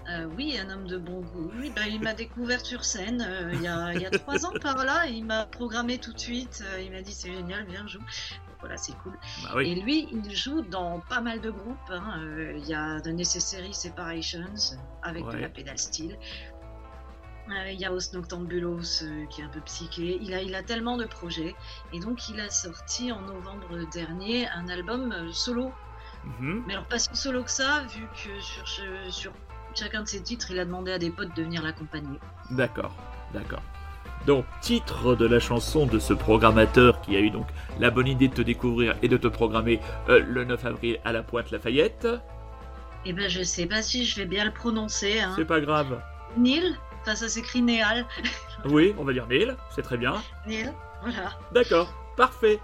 Euh, 0.09 0.25
oui, 0.37 0.57
un 0.57 0.69
homme 0.69 0.87
de 0.87 0.97
bon 0.97 1.21
goût. 1.21 1.51
Oui, 1.59 1.71
bah, 1.75 1.81
il 1.87 2.01
m'a 2.01 2.13
découvert 2.13 2.65
sur 2.65 2.83
scène 2.85 3.21
euh, 3.27 3.51
il 3.53 3.61
y, 3.61 3.67
a, 3.67 3.93
il 3.93 4.01
y 4.01 4.05
a 4.05 4.09
trois 4.09 4.45
ans 4.45 4.53
par 4.61 4.83
là. 4.85 5.05
Il 5.05 5.25
m'a 5.25 5.45
programmé 5.45 5.97
tout 5.97 6.13
de 6.13 6.19
suite. 6.19 6.63
euh, 6.65 6.81
il 6.81 6.91
m'a 6.91 7.01
dit 7.01 7.11
c'est 7.13 7.31
génial, 7.33 7.65
viens 7.67 7.85
joue. 7.87 7.99
Voilà, 8.61 8.75
c'est 8.77 8.97
cool. 9.03 9.13
Bah 9.43 9.51
oui. 9.55 9.69
Et 9.69 9.75
lui, 9.81 10.07
il 10.11 10.33
joue 10.35 10.61
dans 10.61 11.01
pas 11.09 11.21
mal 11.21 11.39
de 11.41 11.51
groupes. 11.51 11.77
hein. 11.91 12.19
Euh, 12.19 12.53
Il 12.57 12.65
y 12.67 12.73
a 12.73 12.99
The 13.01 13.07
Necessary 13.07 13.73
Separations 13.73 14.45
avec 15.03 15.25
de 15.27 15.37
la 15.37 15.49
pédale 15.49 15.77
style. 15.77 16.17
Euh, 17.49 17.71
Il 17.71 17.79
y 17.79 17.85
a 17.85 17.93
Os 17.93 18.11
Noctambulos 18.13 19.03
euh, 19.03 19.25
qui 19.27 19.41
est 19.41 19.43
un 19.45 19.49
peu 19.49 19.61
psyché. 19.61 20.17
Il 20.21 20.33
a, 20.33 20.41
il 20.41 20.55
a 20.55 20.63
tellement 20.63 20.97
de 20.97 21.05
projets. 21.05 21.55
Et 21.93 21.99
donc, 21.99 22.27
il 22.29 22.39
a 22.39 22.49
sorti 22.49 23.11
en 23.11 23.21
novembre 23.21 23.89
dernier 23.93 24.47
un 24.49 24.67
album 24.69 25.11
euh, 25.11 25.31
solo 25.31 25.71
Mhm. 26.39 26.63
mais 26.67 26.73
alors 26.73 26.85
pas 26.85 26.99
si 26.99 27.09
solo 27.13 27.43
que 27.43 27.51
ça, 27.51 27.83
vu 27.93 28.05
que 28.23 29.11
sur, 29.11 29.31
chacun 29.75 30.03
de 30.03 30.07
ses 30.07 30.21
titres, 30.21 30.51
il 30.51 30.59
a 30.59 30.65
demandé 30.65 30.91
à 30.91 30.99
des 30.99 31.09
potes 31.09 31.35
de 31.35 31.43
venir 31.43 31.61
l'accompagner. 31.63 32.19
D'accord, 32.51 32.95
d'accord. 33.33 33.61
Donc, 34.25 34.45
titre 34.61 35.15
de 35.15 35.25
la 35.25 35.39
chanson 35.39 35.85
de 35.85 35.99
ce 35.99 36.13
programmateur 36.13 36.99
qui 37.01 37.15
a 37.15 37.19
eu 37.19 37.29
donc 37.29 37.47
la 37.79 37.91
bonne 37.91 38.07
idée 38.07 38.27
de 38.27 38.33
te 38.33 38.41
découvrir 38.41 38.95
et 39.01 39.07
de 39.07 39.15
te 39.15 39.27
programmer 39.27 39.79
euh, 40.09 40.19
le 40.19 40.43
9 40.43 40.65
avril 40.65 40.99
à 41.05 41.13
la 41.13 41.23
Pointe 41.23 41.51
Lafayette. 41.51 42.07
Et 43.05 43.13
ben 43.13 43.29
je 43.29 43.41
sais 43.43 43.67
pas 43.67 43.81
si 43.81 44.05
je 44.05 44.17
vais 44.17 44.25
bien 44.25 44.43
le 44.43 44.51
prononcer. 44.51 45.21
Hein. 45.21 45.31
C'est 45.37 45.45
pas 45.45 45.61
grave. 45.61 46.01
Neil, 46.35 46.75
enfin 47.01 47.15
ça 47.15 47.29
s'écrit 47.29 47.61
Néal. 47.61 48.05
Oui, 48.65 48.93
on 48.97 49.03
va 49.05 49.13
dire 49.13 49.27
Neil, 49.27 49.55
c'est 49.73 49.83
très 49.83 49.97
bien. 49.97 50.15
Neil, 50.45 50.73
voilà. 51.01 51.37
D'accord, 51.53 51.93
parfait. 52.17 52.59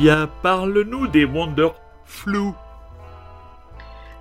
Sylvia, 0.00 0.28
parle-nous 0.40 1.08
des 1.08 1.26
Wonder 1.26 1.68
Flu. 2.06 2.52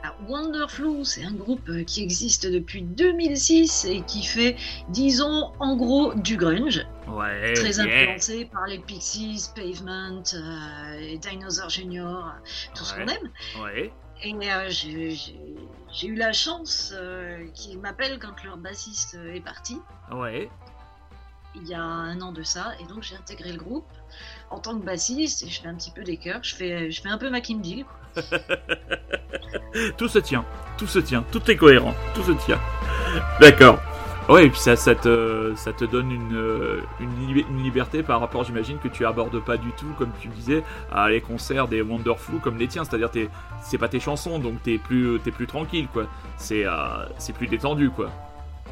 Alors, 0.04 0.16
Wonderflu, 0.28 1.06
c'est 1.06 1.24
un 1.24 1.32
groupe 1.32 1.70
euh, 1.70 1.86
qui 1.86 2.04
existe 2.04 2.46
depuis 2.52 2.82
2006 2.82 3.86
et 3.86 4.02
qui 4.02 4.26
fait, 4.26 4.58
disons, 4.90 5.54
en 5.62 5.78
gros, 5.78 6.14
du 6.16 6.36
grunge, 6.36 6.86
Ouais. 7.08 7.54
très 7.54 7.80
influencé 7.80 8.44
par 8.52 8.68
les 8.68 8.80
Pixies, 8.80 9.46
Pavement, 9.56 10.22
euh, 10.34 11.16
Dinosaur 11.18 11.70
Junior, 11.70 12.34
tout 12.76 12.84
ce 12.84 12.96
qu'on 12.96 13.08
aime. 13.08 13.32
Ouais. 13.64 13.94
Et 14.22 14.34
euh, 14.34 14.70
j'ai 14.70 16.08
eu 16.08 16.16
la 16.16 16.34
chance 16.34 16.94
euh, 16.94 17.48
qu'ils 17.54 17.80
m'appellent 17.80 18.20
quand 18.20 18.44
leur 18.44 18.58
bassiste 18.58 19.16
euh, 19.18 19.34
est 19.34 19.40
parti, 19.42 19.78
Ouais. 20.12 20.50
il 21.56 21.66
y 21.70 21.74
a 21.74 21.82
un 21.82 22.20
an 22.20 22.34
de 22.34 22.44
ça, 22.44 22.74
et 22.82 22.86
donc 22.86 23.02
j'ai 23.04 23.16
intégré 23.16 23.54
le 23.54 23.58
groupe 23.58 23.88
en 24.52 24.60
tant 24.60 24.78
que 24.78 24.84
bassiste, 24.86 25.46
je 25.50 25.62
fais 25.62 25.68
un 25.68 25.76
petit 25.76 25.92
peu 25.92 26.04
des 26.04 26.18
chœurs, 26.18 26.40
je 26.44 26.56
fais, 26.56 26.92
je 26.92 27.02
fais 27.02 27.10
un 27.10 27.18
peu 27.18 27.30
ma 27.30 27.42
Kim 27.42 27.62
Deal, 27.62 27.86
quoi. 27.86 28.24
Tout 29.98 30.08
se 30.08 30.20
tient. 30.20 30.46
Tout 30.78 30.88
se 30.88 31.00
tient. 31.00 31.24
Tout 31.32 31.50
est 31.52 31.56
cohérent. 31.56 31.94
Tout 32.16 32.24
se 32.24 32.32
tient. 32.46 32.60
D'accord. 33.40 33.80
Ouais, 34.28 34.46
et 34.46 34.50
puis 34.50 34.60
ça, 34.60 34.76
ça, 34.76 34.94
te, 34.94 35.54
ça 35.56 35.74
te 35.74 35.86
donne 35.86 36.12
une, 36.12 36.36
euh, 36.36 36.82
une, 37.00 37.34
li- 37.34 37.46
une 37.50 37.64
liberté 37.64 38.04
par 38.04 38.20
rapport, 38.20 38.44
j'imagine, 38.44 38.78
que 38.78 38.88
tu 38.88 39.04
abordes 39.06 39.40
pas 39.44 39.58
du 39.58 39.72
tout, 39.72 39.92
comme 39.98 40.12
tu 40.22 40.28
disais, 40.28 40.64
à 40.94 41.10
les 41.10 41.20
concerts 41.20 41.68
des 41.68 41.82
Wonderful 41.82 42.40
comme 42.40 42.58
les 42.60 42.68
tiens. 42.68 42.84
C'est-à-dire, 42.84 43.10
t'es- 43.10 43.30
c'est 43.64 43.80
pas 43.80 43.88
tes 43.88 44.00
chansons, 44.00 44.38
donc 44.38 44.62
t'es 44.62 44.78
plus, 44.78 45.20
plus 45.20 45.48
tranquille, 45.48 45.88
quoi. 45.92 46.04
C'est 46.38 46.64
euh, 46.66 46.72
c'est 47.18 47.34
plus 47.34 47.48
détendu, 47.48 47.90
quoi. 47.90 48.12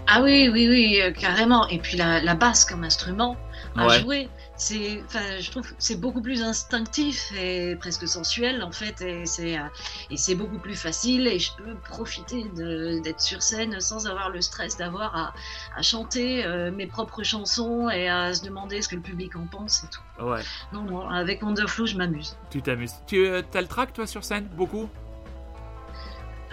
Ah 0.06 0.22
oui, 0.22 0.48
oui, 0.54 0.68
oui, 0.70 1.02
euh, 1.02 1.12
carrément. 1.12 1.68
Et 1.70 1.80
puis 1.80 1.98
la, 1.98 2.22
la 2.22 2.36
basse 2.36 2.64
comme 2.64 2.84
instrument, 2.84 3.36
à 3.76 3.88
Ouais. 3.88 4.00
jouer. 4.00 4.30
C'est, 4.60 5.04
enfin, 5.06 5.38
je 5.40 5.52
trouve 5.52 5.72
c'est 5.78 6.00
beaucoup 6.02 6.22
plus 6.22 6.42
instinctif 6.42 7.32
et 7.40 7.76
presque 7.76 8.08
sensuel 8.08 8.64
en 8.64 8.72
fait, 8.72 9.02
et 9.02 9.26
c'est, 9.28 9.56
euh, 9.56 9.62
et 10.10 10.18
c'est 10.18 10.34
beaucoup 10.34 10.58
plus 10.58 10.76
facile. 10.76 11.28
Et 11.28 11.38
je 11.38 11.52
peux 11.58 11.76
profiter 11.76 12.44
de- 12.56 13.00
d'être 13.04 13.22
sur 13.22 13.44
scène 13.44 13.80
sans 13.80 14.08
avoir 14.08 14.32
le 14.32 14.42
stress 14.42 14.76
d'avoir 14.76 15.16
à, 15.16 15.34
à 15.76 15.82
chanter 15.84 16.44
euh, 16.44 16.72
mes 16.72 16.88
propres 16.88 17.22
chansons 17.22 17.88
et 17.92 18.10
à 18.10 18.34
se 18.34 18.44
demander 18.44 18.82
ce 18.82 18.88
que 18.88 18.96
le 18.96 19.02
public 19.04 19.36
en 19.36 19.46
pense 19.46 19.84
et 19.84 19.88
tout. 19.92 20.26
Ouais, 20.26 20.42
Non, 20.74 20.82
non, 20.82 21.08
avec 21.08 21.44
Wonderflow, 21.44 21.86
je 21.86 21.96
m'amuse. 21.96 22.36
tu 22.50 22.64
t'amuses. 22.64 22.96
Tu 23.06 23.28
euh, 23.28 23.44
as 23.54 23.62
le 23.62 23.68
track, 23.68 23.94
toi, 23.94 24.08
sur 24.08 24.24
scène 24.24 24.48
Beaucoup? 24.56 24.90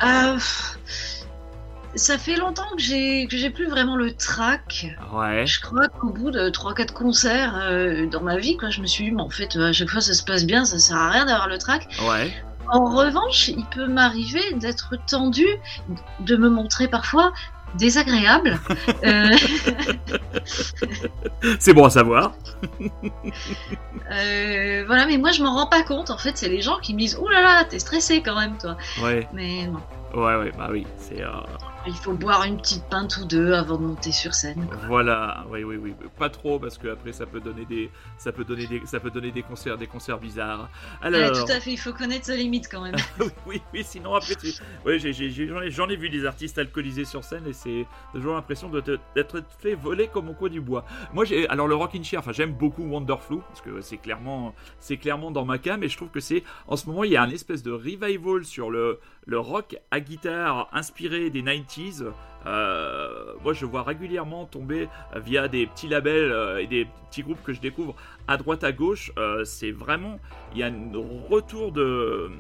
Euh, 0.03 0.39
ça 1.97 2.19
fait 2.19 2.37
longtemps 2.37 2.69
que 2.77 2.83
j'ai 2.83 3.27
que 3.27 3.37
j'ai 3.37 3.51
plus 3.51 3.67
vraiment 3.69 3.97
le 3.97 4.13
track. 4.13 4.87
Ouais. 5.13 5.47
Je 5.47 5.61
crois 5.61 5.89
qu'au 5.89 6.11
bout 6.11 6.31
de 6.31 6.51
3-4 6.51 6.93
concerts 6.93 7.55
euh, 7.63 8.07
dans 8.07 8.21
ma 8.23 8.37
vie, 8.37 8.57
quoi, 8.57 8.71
je 8.71 8.81
me 8.81 8.87
suis 8.87 9.05
dit, 9.05 9.11
mais 9.13 9.23
en 9.23 9.31
fait, 9.31 9.57
à 9.57 9.73
chaque 9.73 9.89
fois 9.91 10.01
ça 10.01 10.13
se 10.15 10.23
passe 10.25 10.45
bien, 10.45 10.65
ça 10.65 10.79
sert 10.79 10.97
à 10.97 11.11
rien 11.11 11.27
d'avoir 11.27 11.49
le 11.49 11.59
track. 11.59 11.87
Ouais. 12.09 12.33
En 12.69 12.85
revanche, 12.95 13.49
il 13.49 13.65
peut 13.67 13.87
m'arriver 13.87 14.43
d'être 14.55 14.95
tendu, 15.07 15.47
de 16.21 16.37
me 16.37 16.49
montrer 16.49 16.89
parfois 16.89 17.33
désagréable. 17.77 18.59
Euh, 19.05 19.29
C'est 21.59 21.75
bon 21.75 21.85
à 21.85 21.91
savoir. 21.91 22.33
euh, 24.11 24.85
voilà, 24.87 25.07
mais 25.07 25.19
moi 25.19 25.31
je 25.33 25.43
m'en 25.43 25.55
rends 25.55 25.67
pas 25.67 25.83
compte. 25.83 26.11
En 26.11 26.17
fait, 26.19 26.37
c'est 26.37 26.49
les 26.49 26.63
gens 26.63 26.79
qui 26.79 26.95
me 26.95 26.99
disent, 27.01 27.17
ouh 27.21 27.29
là 27.29 27.43
là, 27.43 27.65
t'es 27.65 27.79
stressé 27.79 28.23
quand 28.23 28.39
même, 28.39 28.57
toi. 28.59 28.77
Ouais. 29.03 29.29
Mais 29.33 29.67
non, 29.67 29.81
Ouais, 30.15 30.37
ouais, 30.37 30.53
bah 30.57 30.69
oui. 30.71 30.87
C'est. 30.99 31.21
euh, 31.23 31.29
il 31.87 31.95
faut 31.95 32.13
boire 32.15 32.45
une 32.45 32.57
petite 32.57 32.85
pinte 32.89 33.17
ou 33.19 33.25
deux 33.27 33.53
avant 33.53 33.77
de 33.77 33.83
monter 33.83 34.13
sur 34.13 34.35
scène. 34.35 34.67
Voilà, 34.87 35.45
oui, 35.51 35.65
oui, 35.65 35.77
oui, 35.77 35.95
pas 36.19 36.31
trop 36.31 36.59
parce 36.59 36.79
que 36.79 36.89
après 36.89 37.13
ça 37.13 37.27
peut 37.27 37.41
donner 37.41 37.65
des, 37.67 37.91
ça 38.17 38.33
peut 38.33 38.45
donner 38.45 38.67
des, 38.67 38.83
ça 38.87 39.01
peut 39.01 39.11
donner 39.11 39.31
des 39.31 39.43
concerts, 39.43 39.77
des 39.77 39.87
concerts 39.87 40.19
bizarres. 40.19 40.69
Ouais, 41.03 41.07
Alors, 41.09 41.45
tout 41.45 41.53
à 41.53 41.61
fait, 41.61 41.73
il 41.73 41.77
faut 41.77 41.93
connaître 41.93 42.27
sa 42.27 42.37
limite 42.37 42.69
quand 42.71 42.81
même. 42.83 42.95
oui, 43.21 43.27
oui, 43.47 43.63
oui, 43.73 43.85
sinon 43.85 44.15
après, 44.15 44.35
j'ai- 44.99 45.31
j'en, 45.47 45.61
ai, 45.61 45.71
j'en 45.71 45.89
ai 45.89 45.97
vu 45.97 46.09
des 46.09 46.25
artistes 46.27 46.59
alcoolisés 46.59 47.05
sur 47.05 47.23
scène 47.25 47.47
et 47.47 47.53
c'est 47.53 47.87
toujours 48.13 48.35
l'impression 48.35 48.71
d'être 48.71 49.43
fait 49.59 49.75
voler 49.75 50.09
comme 50.09 50.31
au 50.31 50.35
coin 50.35 50.49
du 50.49 50.61
bois. 50.61 50.85
Moi, 51.13 51.25
j'ai, 51.25 51.49
alors 51.49 51.69
le 51.69 51.75
Rockin' 51.75 52.03
Chair, 52.05 52.21
enfin 52.21 52.33
j'aime 52.33 52.53
beaucoup 52.53 52.83
Wonderflu 52.85 53.39
parce 53.49 53.61
que 53.61 53.81
c'est 53.81 53.99
clairement, 53.99 54.55
c'est 54.81 54.97
clairement 54.97 55.31
dans 55.31 55.45
ma 55.45 55.59
cam 55.59 55.83
et 55.83 55.89
je 55.89 55.97
trouve 55.97 56.11
que 56.11 56.21
c'est, 56.21 56.45
en 56.67 56.77
ce 56.77 56.87
moment, 56.87 57.05
il 57.05 57.13
y 57.13 57.17
a 57.17 57.23
un 57.23 57.31
espèce 57.31 57.63
de 57.63 57.73
revival 57.73 58.45
sur 58.45 58.71
le, 58.71 59.01
le 59.27 59.39
rock 59.39 59.77
à 59.91 60.01
guitare 60.01 60.69
inspiré 60.73 61.31
des 61.31 61.43
90s. 61.75 62.05
Euh, 62.47 63.33
moi, 63.43 63.53
je 63.53 63.65
vois 63.65 63.83
régulièrement 63.83 64.45
tomber 64.45 64.89
via 65.17 65.49
des 65.49 65.67
petits 65.67 65.89
labels 65.89 66.31
euh, 66.31 66.59
et 66.59 66.67
des 66.67 66.87
petits 67.09 67.23
groupes 67.23 67.43
que 67.43 67.53
je 67.53 67.61
découvre 67.61 67.95
à 68.29 68.37
droite 68.37 68.65
à 68.65 68.73
gauche. 68.73 69.13
Euh, 69.19 69.45
c'est 69.45 69.71
vraiment, 69.71 70.19
il 70.53 70.59
y 70.59 70.63
a 70.63 70.67
un 70.67 70.93
retour 71.31 71.73
de, 71.73 72.31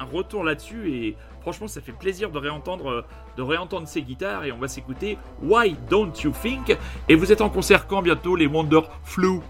un 0.00 0.04
retour 0.04 0.44
là-dessus 0.44 0.92
et 0.92 1.16
franchement, 1.40 1.66
ça 1.66 1.80
fait 1.80 1.92
plaisir 1.92 2.30
de 2.30 2.38
réentendre, 2.38 3.04
de 3.36 3.42
réentendre 3.42 3.88
ces 3.88 4.02
guitares 4.02 4.44
et 4.44 4.52
on 4.52 4.58
va 4.58 4.68
s'écouter 4.68 5.18
Why 5.42 5.76
Don't 5.88 6.12
You 6.22 6.32
Think? 6.42 6.76
Et 7.08 7.14
vous 7.14 7.32
êtes 7.32 7.40
en 7.40 7.50
concert 7.50 7.86
quand 7.86 8.02
bientôt 8.02 8.36
les 8.36 8.46
Wonder 8.46 8.82
Flu? 9.04 9.40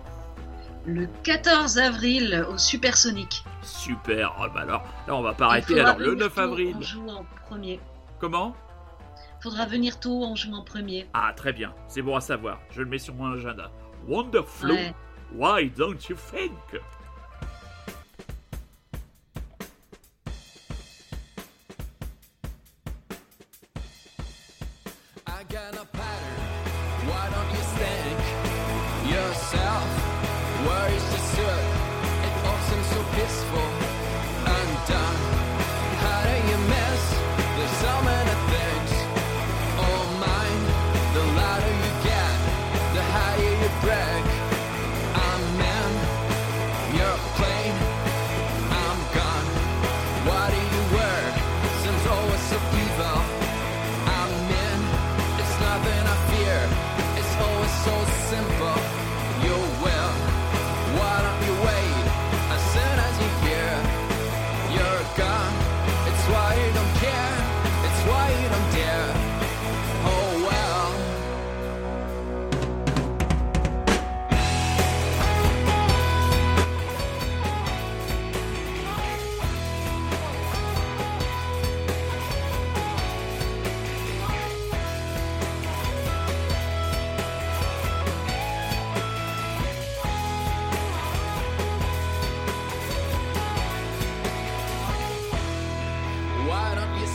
Le 0.86 1.06
14 1.24 1.76
avril 1.76 2.46
au 2.50 2.56
Supersonic. 2.56 3.44
Super. 3.62 4.34
Oh, 4.40 4.46
bah 4.54 4.62
alors, 4.62 4.82
là, 5.06 5.14
on 5.14 5.20
va 5.20 5.34
pas 5.34 5.46
arrêter. 5.46 5.78
Alors 5.78 5.98
le 5.98 6.12
venir 6.12 6.24
9 6.24 6.34
tôt, 6.34 6.40
avril. 6.40 6.74
On 6.78 6.80
joue 6.80 7.08
en 7.08 7.24
premier. 7.46 7.80
Comment? 8.18 8.56
Faudra 9.42 9.64
venir 9.64 9.98
tôt, 9.98 10.22
en 10.22 10.34
premier. 10.64 11.06
Ah, 11.14 11.32
très 11.34 11.54
bien. 11.54 11.74
C'est 11.88 12.02
bon 12.02 12.14
à 12.14 12.20
savoir. 12.20 12.60
Je 12.72 12.82
le 12.82 12.88
mets 12.88 12.98
sur 12.98 13.14
mon 13.14 13.32
agenda. 13.32 13.70
Wonder 14.06 14.42
Flu. 14.46 14.74
Ouais. 14.74 14.94
Why 15.32 15.70
don't 15.70 16.08
you 16.10 16.16
think? 16.16 16.52
I 25.26 25.44
got 25.44 25.74
a 25.74 25.86
pattern. 25.86 26.40
Why 27.06 27.30
don't 27.30 27.50
you 27.50 27.64
think 27.78 28.18
yourself? 29.10 29.88
Where 30.66 30.88
is 30.92 31.04
the 31.12 31.18
suit? 31.32 31.64
It 32.26 32.32
all 32.44 32.60
seems 32.68 32.86
so 32.86 33.02
peaceful 33.14 33.68
and 34.46 34.86
done. 34.86 35.29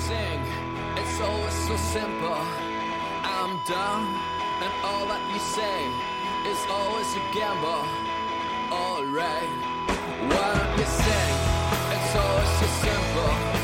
Sing? 0.08 0.39
It's 0.97 1.20
always 1.20 1.58
so 1.68 1.76
simple. 1.78 2.41
I'm 3.38 3.53
done, 3.66 4.06
and 4.64 4.72
all 4.84 5.06
that 5.12 5.24
you 5.34 5.39
say 5.58 5.78
is 6.51 6.62
always 6.70 7.10
a 7.22 7.24
gamble. 7.34 7.86
Alright. 8.72 9.49
Why 10.30 10.47
don't 10.58 10.74
you 10.80 10.88
sing? 11.01 11.34
It's 11.95 12.14
always 12.22 12.51
so 12.60 12.68
simple. 12.86 13.55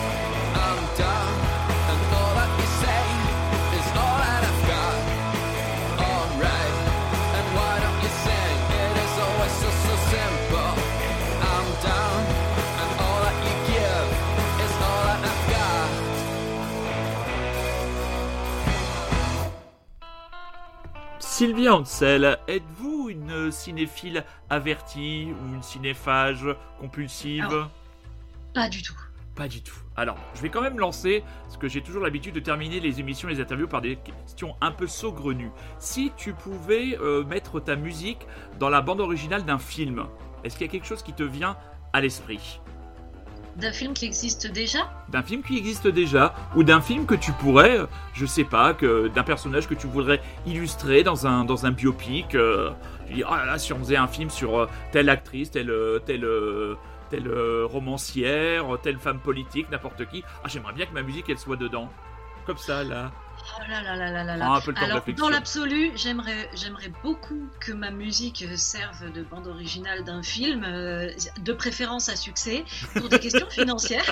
Sylvie 21.41 21.69
Ansel, 21.69 22.37
êtes-vous 22.47 23.09
une 23.09 23.49
cinéphile 23.51 24.23
avertie 24.51 25.29
ou 25.31 25.55
une 25.55 25.63
cinéphage 25.63 26.45
compulsive 26.79 27.45
Alors. 27.45 27.71
Pas 28.53 28.69
du 28.69 28.83
tout. 28.83 28.93
Pas 29.33 29.47
du 29.47 29.63
tout. 29.63 29.79
Alors, 29.95 30.19
je 30.35 30.41
vais 30.43 30.49
quand 30.49 30.61
même 30.61 30.77
lancer, 30.77 31.23
parce 31.45 31.57
que 31.57 31.67
j'ai 31.67 31.81
toujours 31.81 32.03
l'habitude 32.03 32.35
de 32.35 32.39
terminer 32.39 32.79
les 32.79 32.99
émissions, 32.99 33.27
les 33.27 33.41
interviews 33.41 33.67
par 33.67 33.81
des 33.81 33.95
questions 33.95 34.55
un 34.61 34.69
peu 34.69 34.85
saugrenues. 34.85 35.49
Si 35.79 36.11
tu 36.15 36.33
pouvais 36.33 36.95
euh, 37.01 37.23
mettre 37.23 37.59
ta 37.59 37.75
musique 37.75 38.27
dans 38.59 38.69
la 38.69 38.81
bande 38.81 39.01
originale 39.01 39.43
d'un 39.43 39.57
film, 39.57 40.05
est-ce 40.43 40.55
qu'il 40.57 40.67
y 40.67 40.69
a 40.69 40.71
quelque 40.71 40.85
chose 40.85 41.01
qui 41.01 41.13
te 41.13 41.23
vient 41.23 41.57
à 41.91 42.01
l'esprit? 42.01 42.61
D'un 43.57 43.71
film 43.71 43.93
qui 43.93 44.05
existe 44.05 44.47
déjà 44.47 44.89
d'un 45.11 45.23
film 45.23 45.43
qui 45.43 45.57
existe 45.57 45.87
déjà 45.87 46.33
ou 46.55 46.63
d'un 46.63 46.81
film 46.81 47.05
que 47.05 47.15
tu 47.15 47.31
pourrais, 47.33 47.79
je 48.13 48.25
sais 48.25 48.43
pas, 48.43 48.73
d'un 48.73 49.23
personnage 49.23 49.67
que 49.67 49.73
tu 49.73 49.87
voudrais 49.87 50.21
illustrer 50.45 51.03
dans 51.03 51.27
un 51.27 51.71
biopic. 51.71 52.33
euh, 52.33 52.71
tu 53.07 53.15
dis 53.15 53.23
oh 53.23 53.35
là 53.35 53.45
là, 53.45 53.57
si 53.57 53.73
on 53.73 53.79
faisait 53.79 53.97
un 53.97 54.07
film 54.07 54.29
sur 54.29 54.57
euh, 54.57 54.69
telle 54.91 55.09
actrice, 55.09 55.51
telle 55.51 55.69
euh, 55.69 55.99
telle 55.99 56.25
telle 57.09 57.29
romancière, 57.65 58.65
telle 58.81 58.97
femme 58.97 59.19
politique, 59.19 59.69
n'importe 59.69 60.05
qui. 60.09 60.23
Ah, 60.43 60.47
j'aimerais 60.47 60.73
bien 60.73 60.85
que 60.85 60.93
ma 60.93 61.01
musique 61.01 61.25
elle 61.29 61.37
soit 61.37 61.57
dedans. 61.57 61.89
Comme 62.45 62.57
ça 62.57 62.83
là. 62.85 63.11
Oh 63.57 63.61
là 63.69 63.81
là 63.83 63.95
là 63.95 64.11
là 64.11 64.23
là 64.23 64.37
là. 64.37 64.45
Prends 64.45 64.55
un 64.55 64.61
peu 64.61 64.71
le 64.71 64.75
temps 64.77 64.81
de 64.85 64.91
Alors, 64.91 65.03
dans 65.17 65.29
l'absolu, 65.29 65.91
j'aimerais, 65.95 66.49
j'aimerais 66.53 66.91
beaucoup 67.03 67.49
que 67.59 67.71
ma 67.73 67.91
musique 67.91 68.45
serve 68.55 69.11
de 69.11 69.23
bande 69.23 69.47
originale 69.47 70.03
d'un 70.03 70.23
film, 70.23 70.63
euh, 70.65 71.09
de 71.39 71.53
préférence 71.53 72.09
à 72.09 72.15
succès, 72.15 72.63
pour 72.95 73.09
des 73.09 73.19
questions 73.19 73.49
financières. 73.49 74.05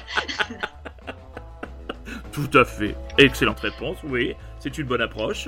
Tout 2.32 2.50
à 2.54 2.66
fait. 2.66 2.96
Excellente 3.18 3.60
réponse. 3.60 3.98
Oui, 4.04 4.36
c'est 4.60 4.78
une 4.78 4.86
bonne 4.88 5.02
approche. 5.02 5.48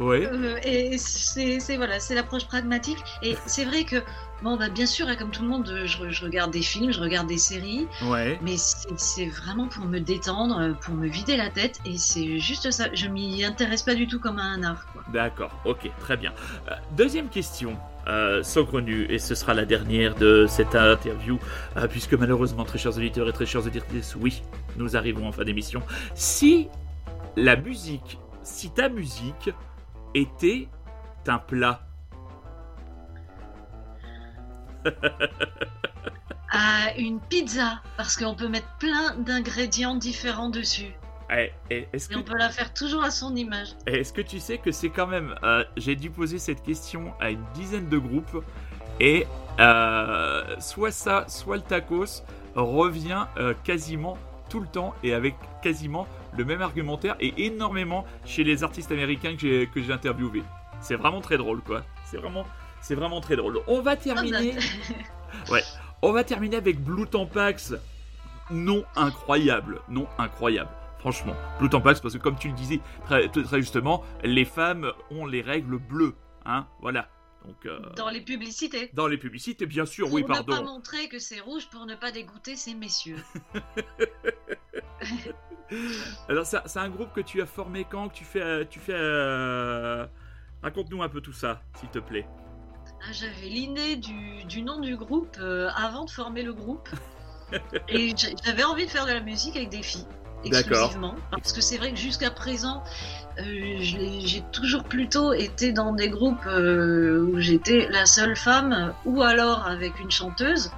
Ouais. 0.00 0.26
Euh, 0.26 0.58
et 0.62 0.96
c'est 0.98 1.60
c'est- 1.60 1.76
voilà, 1.76 2.00
c'est 2.00 2.14
l'approche 2.14 2.46
pragmatique. 2.46 2.98
Et 3.22 3.36
c'est 3.46 3.64
vrai 3.64 3.84
que, 3.84 3.96
bon, 4.42 4.56
bah, 4.56 4.68
bien 4.68 4.86
sûr, 4.86 5.06
hein, 5.08 5.16
comme 5.16 5.30
tout 5.30 5.42
le 5.42 5.48
monde, 5.48 5.82
je, 5.86 6.10
je 6.10 6.24
regarde 6.24 6.50
des 6.50 6.62
films, 6.62 6.92
je 6.92 7.00
regarde 7.00 7.26
des 7.26 7.38
séries, 7.38 7.86
Ouais. 8.02 8.38
mais 8.42 8.56
c'est 8.56 9.26
vraiment 9.26 9.68
pour 9.68 9.84
me 9.86 9.98
détendre, 10.00 10.58
euh, 10.60 10.72
pour 10.72 10.94
me 10.94 11.06
vider 11.06 11.36
la 11.36 11.50
tête, 11.50 11.80
et 11.84 11.96
c'est 11.98 12.38
juste 12.38 12.70
ça. 12.70 12.86
Je 12.92 13.06
m'y 13.08 13.44
intéresse 13.44 13.82
pas 13.82 13.94
du 13.94 14.06
tout 14.06 14.18
comme 14.20 14.38
à 14.38 14.42
un 14.44 14.62
art. 14.62 14.86
D'accord, 15.12 15.50
ok, 15.64 15.90
très 16.00 16.16
bien. 16.16 16.32
Euh, 16.68 16.74
deuxième 16.96 17.28
question, 17.28 17.76
euh, 18.08 18.42
saugrenue, 18.42 19.06
et 19.08 19.18
ce 19.18 19.34
sera 19.34 19.54
la 19.54 19.64
dernière 19.64 20.14
de 20.16 20.46
cette 20.48 20.74
interview, 20.74 21.38
euh, 21.76 21.86
puisque 21.86 22.14
malheureusement, 22.14 22.64
très 22.64 22.78
chers 22.78 22.96
auditeurs 22.96 23.28
et 23.28 23.32
très 23.32 23.46
chers 23.46 23.66
auditrices, 23.66 24.16
oui, 24.20 24.42
nous 24.76 24.96
arrivons 24.96 25.28
en 25.28 25.32
fin 25.32 25.44
d'émission. 25.44 25.82
Si 26.14 26.68
la 27.36 27.56
musique, 27.56 28.18
si 28.42 28.70
ta 28.70 28.88
musique 28.88 29.50
était 30.14 30.68
un 31.28 31.38
plat, 31.38 31.86
Ah, 36.54 36.88
une 36.98 37.18
pizza, 37.20 37.80
parce 37.96 38.16
qu'on 38.16 38.34
peut 38.34 38.48
mettre 38.48 38.68
plein 38.78 39.14
d'ingrédients 39.16 39.94
différents 39.94 40.50
dessus, 40.50 40.92
eh, 41.34 41.50
eh, 41.70 41.88
est-ce 41.94 42.10
et 42.10 42.14
que, 42.14 42.18
on 42.18 42.22
peut 42.22 42.36
la 42.36 42.50
faire 42.50 42.74
toujours 42.74 43.02
à 43.02 43.10
son 43.10 43.34
image. 43.36 43.68
eh, 43.86 44.00
est-ce 44.00 44.12
que 44.12 44.20
tu 44.20 44.38
sais 44.38 44.58
que 44.58 44.70
c'est 44.70 44.90
quand 44.90 45.06
même... 45.06 45.34
euh, 45.44 45.64
J'ai 45.78 45.96
dû 45.96 46.10
poser 46.10 46.38
cette 46.38 46.62
question 46.62 47.14
à 47.20 47.30
une 47.30 47.42
dizaine 47.54 47.88
de 47.88 47.96
groupes, 47.96 48.44
et 49.00 49.26
euh, 49.60 50.56
soit 50.60 50.90
ça, 50.90 51.24
soit 51.28 51.56
le 51.56 51.62
tacos 51.62 52.22
revient 52.54 53.24
euh, 53.38 53.54
quasiment 53.64 54.18
tout 54.50 54.60
le 54.60 54.66
temps 54.66 54.94
et 55.02 55.14
avec 55.14 55.34
quasiment 55.62 56.06
le 56.36 56.44
même 56.44 56.60
argumentaire 56.60 57.16
et 57.20 57.46
énormément 57.46 58.04
chez 58.26 58.44
les 58.44 58.62
artistes 58.62 58.92
américains 58.92 59.34
que 59.34 59.40
j'ai 59.40 59.66
que 59.68 59.82
j'ai 59.82 59.92
interviewés. 59.92 60.44
C'est 60.80 60.96
vraiment 60.96 61.22
très 61.22 61.38
drôle 61.38 61.62
quoi. 61.62 61.82
C'est 62.04 62.18
vraiment 62.18 62.44
c'est 62.82 62.94
vraiment 62.94 63.20
très 63.22 63.36
drôle. 63.36 63.60
On 63.66 63.80
va 63.80 63.92
Ah, 63.92 63.96
terminer 63.96 64.54
bah, 65.48 65.58
on 66.02 66.12
va 66.12 66.24
terminer 66.24 66.56
avec 66.56 66.78
Blue 66.82 67.06
Tampax. 67.06 67.74
Non 68.50 68.84
incroyable, 68.96 69.80
non 69.88 70.06
incroyable. 70.18 70.68
Franchement, 70.98 71.34
Blue 71.58 71.68
Tampax 71.70 72.00
parce 72.00 72.14
que 72.14 72.18
comme 72.18 72.36
tu 72.36 72.48
le 72.48 72.54
disais 72.54 72.80
très, 73.06 73.28
très 73.28 73.60
justement, 73.60 74.04
les 74.22 74.44
femmes 74.44 74.92
ont 75.10 75.24
les 75.26 75.40
règles 75.40 75.78
bleues, 75.78 76.14
hein, 76.44 76.66
voilà. 76.80 77.08
Donc 77.44 77.66
euh, 77.66 77.80
Dans 77.96 78.08
les 78.10 78.20
publicités. 78.20 78.90
dans 78.94 79.08
les 79.08 79.16
publicités, 79.18 79.66
bien 79.66 79.84
sûr, 79.84 80.06
Pour 80.06 80.14
oui, 80.14 80.22
ne 80.22 80.28
pas 80.28 80.44
pardon. 80.44 80.64
montrer 80.74 81.08
que 81.08 81.18
c'est 81.18 81.40
rouge 81.40 81.68
pour 81.70 81.86
ne 81.86 81.94
pas 81.96 82.12
dégoûter 82.12 82.54
ces 82.54 82.74
messieurs. 82.74 83.16
Alors, 86.28 86.46
c'est 86.46 86.76
un 86.78 86.88
groupe 86.88 87.12
que 87.14 87.20
tu 87.20 87.40
as 87.42 87.46
formé 87.46 87.84
quand 87.88 88.08
que 88.10 88.14
tu 88.14 88.24
fais, 88.24 88.42
euh, 88.42 88.64
tu 88.68 88.78
fais. 88.78 88.92
euh, 88.94 90.06
Raconte-nous 90.62 91.02
un 91.02 91.08
peu 91.08 91.20
tout 91.20 91.32
ça, 91.32 91.62
s'il 91.80 91.88
te 91.88 91.98
plaît. 91.98 92.26
Ah, 93.04 93.12
J'avais 93.12 93.48
l'idée 93.48 93.96
du, 93.96 94.44
du 94.44 94.62
nom 94.62 94.78
du 94.80 94.96
groupe 94.96 95.36
euh, 95.40 95.68
avant 95.76 96.04
de 96.04 96.10
former 96.10 96.42
le 96.42 96.52
groupe. 96.52 96.88
Et 97.88 98.14
j'a- 98.16 98.28
j'avais 98.44 98.64
envie 98.64 98.86
de 98.86 98.90
faire 98.90 99.06
de 99.06 99.12
la 99.12 99.20
musique 99.20 99.56
avec 99.56 99.68
des 99.70 99.82
filles. 99.82 100.06
Exclusivement. 100.80 101.14
Parce 101.30 101.52
que 101.52 101.60
c'est 101.60 101.76
vrai 101.76 101.90
que 101.92 101.98
jusqu'à 101.98 102.30
présent, 102.30 102.82
euh, 103.38 103.44
j'ai 103.80 104.42
toujours 104.52 104.82
plutôt 104.84 105.32
été 105.32 105.72
dans 105.72 105.92
des 105.92 106.08
groupes 106.08 106.46
euh, 106.46 107.22
où 107.32 107.38
j'étais 107.38 107.88
la 107.90 108.06
seule 108.06 108.36
femme 108.36 108.92
ou 109.04 109.22
alors 109.22 109.66
avec 109.66 110.00
une 110.00 110.10
chanteuse. 110.10 110.70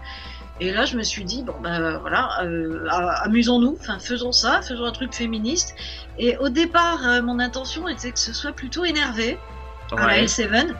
Et 0.60 0.70
là, 0.70 0.84
je 0.84 0.96
me 0.96 1.02
suis 1.02 1.24
dit, 1.24 1.42
bon, 1.42 1.54
ben 1.62 1.98
voilà, 1.98 2.42
euh, 2.44 2.86
a- 2.90 3.22
amusons-nous, 3.24 3.78
faisons 4.00 4.32
ça, 4.32 4.60
faisons 4.62 4.84
un 4.84 4.92
truc 4.92 5.14
féministe. 5.14 5.74
Et 6.18 6.36
au 6.38 6.48
départ, 6.48 7.00
mon 7.22 7.38
intention 7.40 7.88
était 7.88 8.12
que 8.12 8.18
ce 8.20 8.32
soit 8.32 8.52
plutôt 8.52 8.84
énervé 8.84 9.38
à 9.96 10.06
la 10.06 10.22
L7. 10.24 10.74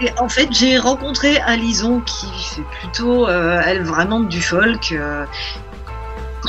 Et 0.00 0.10
en 0.18 0.28
fait, 0.28 0.48
j'ai 0.52 0.78
rencontré 0.78 1.38
Alison 1.38 2.00
qui 2.00 2.26
fait 2.54 2.62
plutôt, 2.80 3.26
euh, 3.26 3.60
elle, 3.64 3.82
vraiment 3.82 4.20
du 4.20 4.40
folk. 4.40 4.92
euh, 4.92 5.24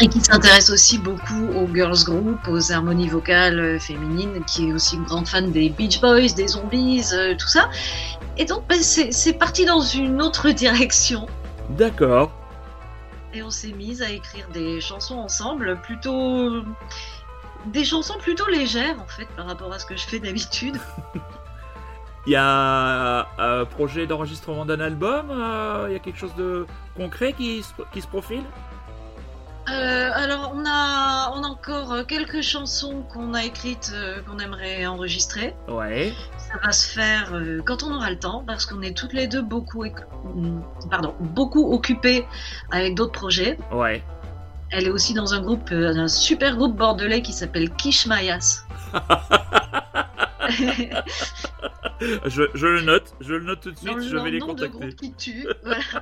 et 0.02 0.08
qui 0.08 0.22
s'intéresse 0.22 0.70
aussi 0.70 0.98
beaucoup 0.98 1.48
aux 1.56 1.68
girls 1.74 2.04
group, 2.06 2.40
aux 2.48 2.72
harmonies 2.72 3.10
vocales 3.10 3.60
euh, 3.60 3.80
féminines, 3.80 4.44
qui 4.46 4.70
est 4.70 4.74
aussi 4.74 4.96
une 4.96 5.04
grande 5.04 5.28
fan 5.28 5.52
des 5.52 5.70
Beach 5.70 6.00
Boys, 6.00 6.30
des 6.36 6.48
Zombies, 6.48 7.04
euh, 7.14 7.36
tout 7.36 7.48
ça. 7.48 7.70
Et 8.38 8.46
donc, 8.46 8.66
ben, 8.68 8.82
c'est 8.82 9.34
parti 9.34 9.66
dans 9.66 9.82
une 9.82 10.22
autre 10.22 10.50
direction. 10.52 11.26
D'accord. 11.72 12.32
Et 13.34 13.44
on 13.44 13.50
s'est 13.50 13.74
mis 13.74 14.02
à 14.02 14.10
écrire 14.10 14.48
des 14.54 14.80
chansons 14.80 15.18
ensemble, 15.18 15.80
plutôt. 15.82 16.64
Des 17.66 17.84
chansons 17.84 18.18
plutôt 18.20 18.48
légères, 18.48 18.96
en 19.02 19.08
fait, 19.08 19.28
par 19.36 19.46
rapport 19.48 19.74
à 19.74 19.80
ce 19.80 19.86
que 19.86 19.98
je 19.98 20.06
fais 20.06 20.20
d'habitude. 20.20 20.78
Il 22.30 22.34
y 22.34 22.36
a 22.36 23.26
un 23.40 23.66
projet 23.66 24.06
d'enregistrement 24.06 24.64
d'un 24.64 24.80
album 24.82 25.32
euh, 25.32 25.88
Il 25.90 25.94
y 25.94 25.96
a 25.96 26.00
quelque 26.00 26.20
chose 26.20 26.36
de 26.38 26.68
concret 26.96 27.34
qui 27.34 27.64
se, 27.64 27.74
qui 27.92 28.02
se 28.02 28.08
profile? 28.08 28.44
Euh, 29.68 30.12
alors, 30.14 30.54
on 30.56 30.64
a, 30.64 31.32
on 31.36 31.44
a 31.44 31.48
encore 31.48 31.92
euh, 31.92 32.04
quelques 32.04 32.44
chansons 32.44 33.02
qu'on 33.12 33.34
a 33.34 33.46
écrites, 33.46 33.92
euh, 33.96 34.22
qu'on 34.22 34.38
aimerait 34.38 34.86
enregistrer. 34.86 35.56
Ouais. 35.68 36.14
Ça 36.38 36.60
va 36.64 36.72
se 36.72 36.94
faire 36.94 37.34
euh, 37.34 37.64
quand 37.66 37.82
on 37.82 37.96
aura 37.96 38.12
le 38.12 38.20
temps, 38.20 38.44
parce 38.46 38.68
qu'on 38.68 38.84
est 38.84 38.96
toutes 38.96 39.14
les 39.14 39.26
deux 39.26 39.42
beaucoup, 39.42 39.84
mm, 39.84 40.62
pardon, 40.92 41.16
beaucoup 41.20 41.74
occupées 41.74 42.28
avec 42.70 42.94
d'autres 42.94 43.14
projets. 43.14 43.58
Ouais. 43.72 44.04
Elle 44.70 44.86
est 44.86 44.92
aussi 44.92 45.16
dans 45.16 45.34
un 45.34 45.42
groupe, 45.42 45.72
euh, 45.72 45.96
un 45.96 46.08
super 46.08 46.58
groupe 46.58 46.76
bordelais 46.76 47.24
qui 47.24 47.34
s'appelle 47.34 47.72
My 48.06 48.30
Ass. 48.30 48.68
Je, 52.26 52.44
je 52.54 52.66
le 52.68 52.82
note, 52.82 53.14
je 53.20 53.34
le 53.34 53.44
note 53.44 53.60
tout 53.62 53.72
de 53.72 53.78
suite, 53.78 54.00
je 54.02 54.18
vais 54.18 54.32
les 54.32 54.40
de 54.40 54.46
contacter. 54.46 54.70
groupe 54.78 54.96
qui 54.96 55.14
tue. 55.14 55.48
Voilà. 55.64 55.82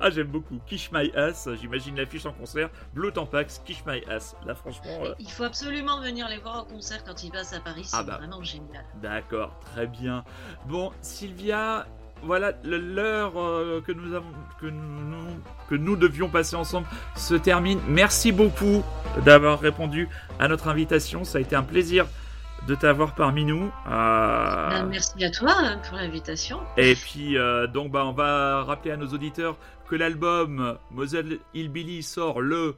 Ah, 0.00 0.10
j'aime 0.10 0.26
beaucoup. 0.26 0.58
Kish 0.66 0.90
My 0.90 1.12
Ass, 1.14 1.48
j'imagine 1.60 1.96
l'affiche 1.96 2.26
en 2.26 2.32
concert. 2.32 2.70
Blue 2.92 3.12
Tampax, 3.12 3.62
Kish 3.64 3.84
My 3.86 4.02
Ass. 4.08 4.34
Là, 4.44 4.56
franchement, 4.56 5.04
euh, 5.04 5.14
Il 5.20 5.30
faut 5.30 5.44
absolument 5.44 6.00
venir 6.00 6.28
les 6.28 6.38
voir 6.38 6.62
au 6.62 6.64
concert 6.74 7.04
quand 7.04 7.22
ils 7.22 7.30
passent 7.30 7.52
à 7.52 7.60
Paris, 7.60 7.84
c'est 7.84 7.96
Ah 7.96 8.02
bah. 8.02 8.16
vraiment 8.16 8.42
génial. 8.42 8.84
D'accord, 9.00 9.60
très 9.60 9.86
bien. 9.86 10.24
Bon, 10.66 10.90
Sylvia, 11.02 11.86
voilà, 12.22 12.52
l'heure 12.64 13.32
euh, 13.40 13.80
que 13.80 13.92
nous 13.92 14.14
avons, 14.14 14.32
que 14.60 14.66
nous, 14.66 15.40
que 15.68 15.74
nous 15.74 15.96
devions 15.96 16.28
passer 16.28 16.56
ensemble 16.56 16.86
se 17.16 17.34
termine. 17.34 17.80
Merci 17.88 18.32
beaucoup 18.32 18.82
d'avoir 19.24 19.60
répondu 19.60 20.08
à 20.38 20.48
notre 20.48 20.68
invitation. 20.68 21.24
Ça 21.24 21.38
a 21.38 21.40
été 21.40 21.56
un 21.56 21.62
plaisir 21.62 22.06
de 22.66 22.74
t'avoir 22.74 23.14
parmi 23.14 23.44
nous. 23.44 23.72
Euh, 23.86 24.68
Ben, 24.68 24.86
merci 24.86 25.24
à 25.24 25.30
toi 25.30 25.54
euh, 25.62 25.76
pour 25.88 25.96
l'invitation. 25.96 26.60
et 26.76 26.94
puis, 26.94 27.36
euh, 27.36 27.66
donc, 27.66 27.90
bah, 27.90 28.04
on 28.04 28.12
va 28.12 28.64
rappeler 28.64 28.92
à 28.92 28.96
nos 28.96 29.08
auditeurs 29.08 29.56
que 29.88 29.96
l'album 29.96 30.78
Moselle 30.90 31.38
Hillbilly 31.54 32.02
sort 32.02 32.40
le 32.40 32.76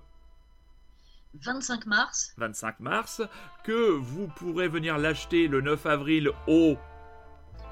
25 1.45 1.87
mars, 1.87 2.35
25 2.37 2.81
mars, 2.81 3.23
que 3.65 3.91
vous 3.91 4.29
pourrez 4.29 4.69
venir 4.69 4.99
l'acheter 4.99 5.49
le 5.49 5.61
9 5.63 5.87
avril 5.87 6.31
au 6.47 6.77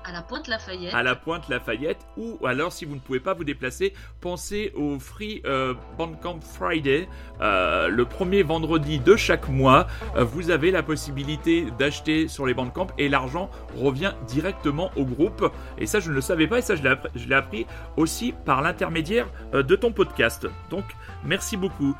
à 0.04 0.12
la 0.12 0.22
Pointe 0.22 0.48
Lafayette. 0.48 0.94
à 0.94 1.02
la 1.02 1.14
pointe 1.14 1.48
Lafayette 1.48 2.06
ou 2.16 2.38
alors 2.46 2.72
si 2.72 2.84
vous 2.84 2.94
ne 2.94 3.00
pouvez 3.00 3.20
pas 3.20 3.34
vous 3.34 3.44
déplacer 3.44 3.92
pensez 4.20 4.72
au 4.74 4.98
Free 4.98 5.42
euh, 5.44 5.74
Bandcamp 5.98 6.40
Friday. 6.40 7.08
Euh, 7.40 7.88
le 7.88 8.04
premier 8.04 8.42
vendredi 8.42 8.98
de 8.98 9.16
chaque 9.16 9.48
mois 9.48 9.86
euh, 10.16 10.24
vous 10.24 10.50
avez 10.50 10.70
la 10.70 10.82
possibilité 10.82 11.66
d'acheter 11.78 12.28
sur 12.28 12.46
les 12.46 12.54
Bandcamp 12.54 12.88
et 12.98 13.08
l'argent 13.08 13.50
revient 13.76 14.12
directement 14.26 14.90
au 14.96 15.04
groupe. 15.04 15.50
Et 15.78 15.86
ça 15.86 16.00
je 16.00 16.10
ne 16.10 16.14
le 16.14 16.20
savais 16.20 16.46
pas 16.46 16.58
et 16.58 16.62
ça 16.62 16.74
je 16.76 16.82
l'ai 16.82 17.34
appris, 17.34 17.66
aussi 17.96 18.32
par 18.44 18.62
l'intermédiaire 18.62 19.26
de 19.52 19.76
ton 19.76 19.92
podcast. 19.92 20.46
Donc 20.70 20.84
merci 21.24 21.56
beaucoup. 21.56 21.96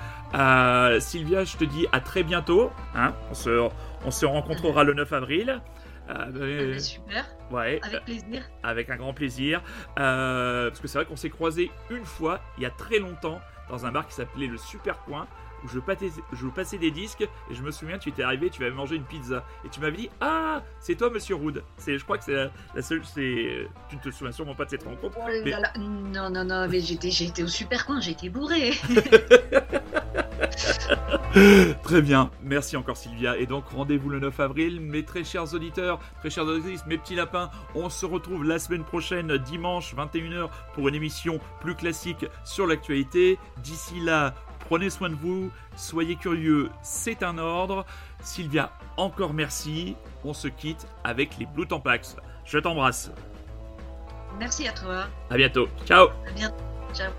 Sylvia 1.01 1.45
je 1.45 1.57
te 1.57 1.65
dis 1.65 1.87
à 1.93 2.01
très 2.01 2.23
bientôt 2.23 2.71
hein. 2.95 3.13
on 4.05 4.11
se 4.11 4.27
rencontrera 4.27 4.85
le 4.85 4.95
9 4.95 5.13
avril 5.13 5.61
Euh, 6.11 6.15
Ah 6.17 6.29
euh, 6.37 6.79
super, 6.79 7.27
ouais, 7.51 7.81
avec 7.83 8.05
plaisir. 8.05 8.43
avec 8.63 8.91
un 8.91 8.97
grand 8.97 9.15
plaisir. 9.15 9.63
Euh, 9.99 10.69
parce 10.69 10.81
que 10.81 10.89
c'est 10.89 10.99
vrai 10.99 11.07
qu'on 11.07 11.17
s'est 11.17 11.31
croisé 11.31 11.71
une 11.91 12.05
fois, 12.05 12.41
il 12.59 12.63
y 12.63 12.67
a 12.67 12.71
très 12.71 12.99
longtemps, 12.99 13.41
dans 13.69 13.87
un 13.87 13.93
bar 13.93 14.07
qui 14.07 14.15
s'appelait 14.15 14.47
le 14.49 14.59
Super 14.59 14.99
Coin, 15.05 15.27
où 15.65 15.69
je 15.69 15.79
passais, 15.79 16.11
je 16.33 16.47
passais 16.47 16.79
des 16.79 16.91
disques, 16.91 17.23
et 17.51 17.55
je 17.55 17.63
me 17.63 17.71
souviens, 17.71 17.99
tu 17.99 18.09
étais 18.09 18.23
arrivé, 18.23 18.51
tu 18.51 18.63
avais 18.65 18.75
mangé 18.75 18.97
une 18.97 19.05
pizza, 19.05 19.45
et 19.65 19.69
tu 19.69 19.81
m'avais 19.81 19.97
dit 19.97 20.11
Ah, 20.21 20.63
c'est 20.81 20.95
toi, 20.95 21.11
monsieur 21.11 21.35
Rood. 21.37 21.63
C'est, 21.77 21.99
je 21.99 22.05
crois 22.05 22.19
que 22.19 22.25
c'est 22.25 22.35
la, 22.35 22.51
la 22.75 22.83
seule. 22.83 23.03
C'est, 23.05 23.69
tu 23.89 23.97
ne 23.97 24.01
te 24.01 24.11
souviens 24.11 24.33
sûrement 24.33 24.55
pas 24.55 24.65
de 24.65 24.71
cette 24.71 24.85
rencontre. 24.85 25.17
Oh 25.21 25.25
Mais- 25.45 25.51
là 25.51 25.61
là, 25.61 25.73
Non, 25.79 26.31
non, 26.31 26.45
non, 26.45 26.69
mais 26.69 26.81
j'étais, 26.81 27.11
j'étais 27.11 27.43
au 27.43 27.49
super 27.49 27.87
coin, 27.87 28.01
j'étais 28.01 28.29
bourré. 28.29 28.73
Très 31.83 32.03
bien, 32.03 32.31
merci 32.43 32.77
encore 32.77 32.97
Sylvia. 32.97 33.37
Et 33.37 33.47
donc 33.47 33.65
rendez-vous 33.69 34.09
le 34.09 34.19
9 34.21 34.41
avril, 34.41 34.81
mes 34.81 35.05
très 35.05 35.25
chers 35.25 35.55
auditeurs, 35.55 35.99
très 36.21 36.31
chers 36.31 36.45
auditrices, 36.45 36.85
mes 36.87 36.99
petits 36.99 37.15
lapins. 37.15 37.51
On 37.75 37.89
se 37.89 38.05
retrouve 38.07 38.45
la 38.45 38.59
semaine 38.59 38.85
prochaine, 38.85 39.37
dimanche 39.39 39.95
21h, 39.95 40.49
pour 40.75 40.89
une 40.89 40.95
émission 40.95 41.41
plus 41.61 41.75
classique 41.75 42.27
sur 42.45 42.67
l'actualité. 42.67 43.39
D'ici 43.59 44.01
là, 44.01 44.35
Prenez 44.71 44.89
soin 44.89 45.11
de 45.11 45.17
vous, 45.17 45.51
soyez 45.75 46.15
curieux, 46.15 46.71
c'est 46.81 47.25
un 47.25 47.39
ordre. 47.39 47.85
Sylvia, 48.23 48.71
encore 48.97 49.35
merci. 49.35 49.97
On 50.23 50.33
se 50.33 50.47
quitte 50.47 50.87
avec 51.03 51.39
les 51.39 51.47
Blue 51.47 51.67
Tampax. 51.67 52.15
Je 52.45 52.57
t'embrasse. 52.57 53.11
Merci 54.39 54.69
à 54.69 54.73
toi. 54.73 55.07
À 55.29 55.37
bientôt. 55.37 55.69
Ciao. 55.85 56.07
À 56.25 56.31
bientôt. 56.37 56.55
Ciao. 56.95 57.11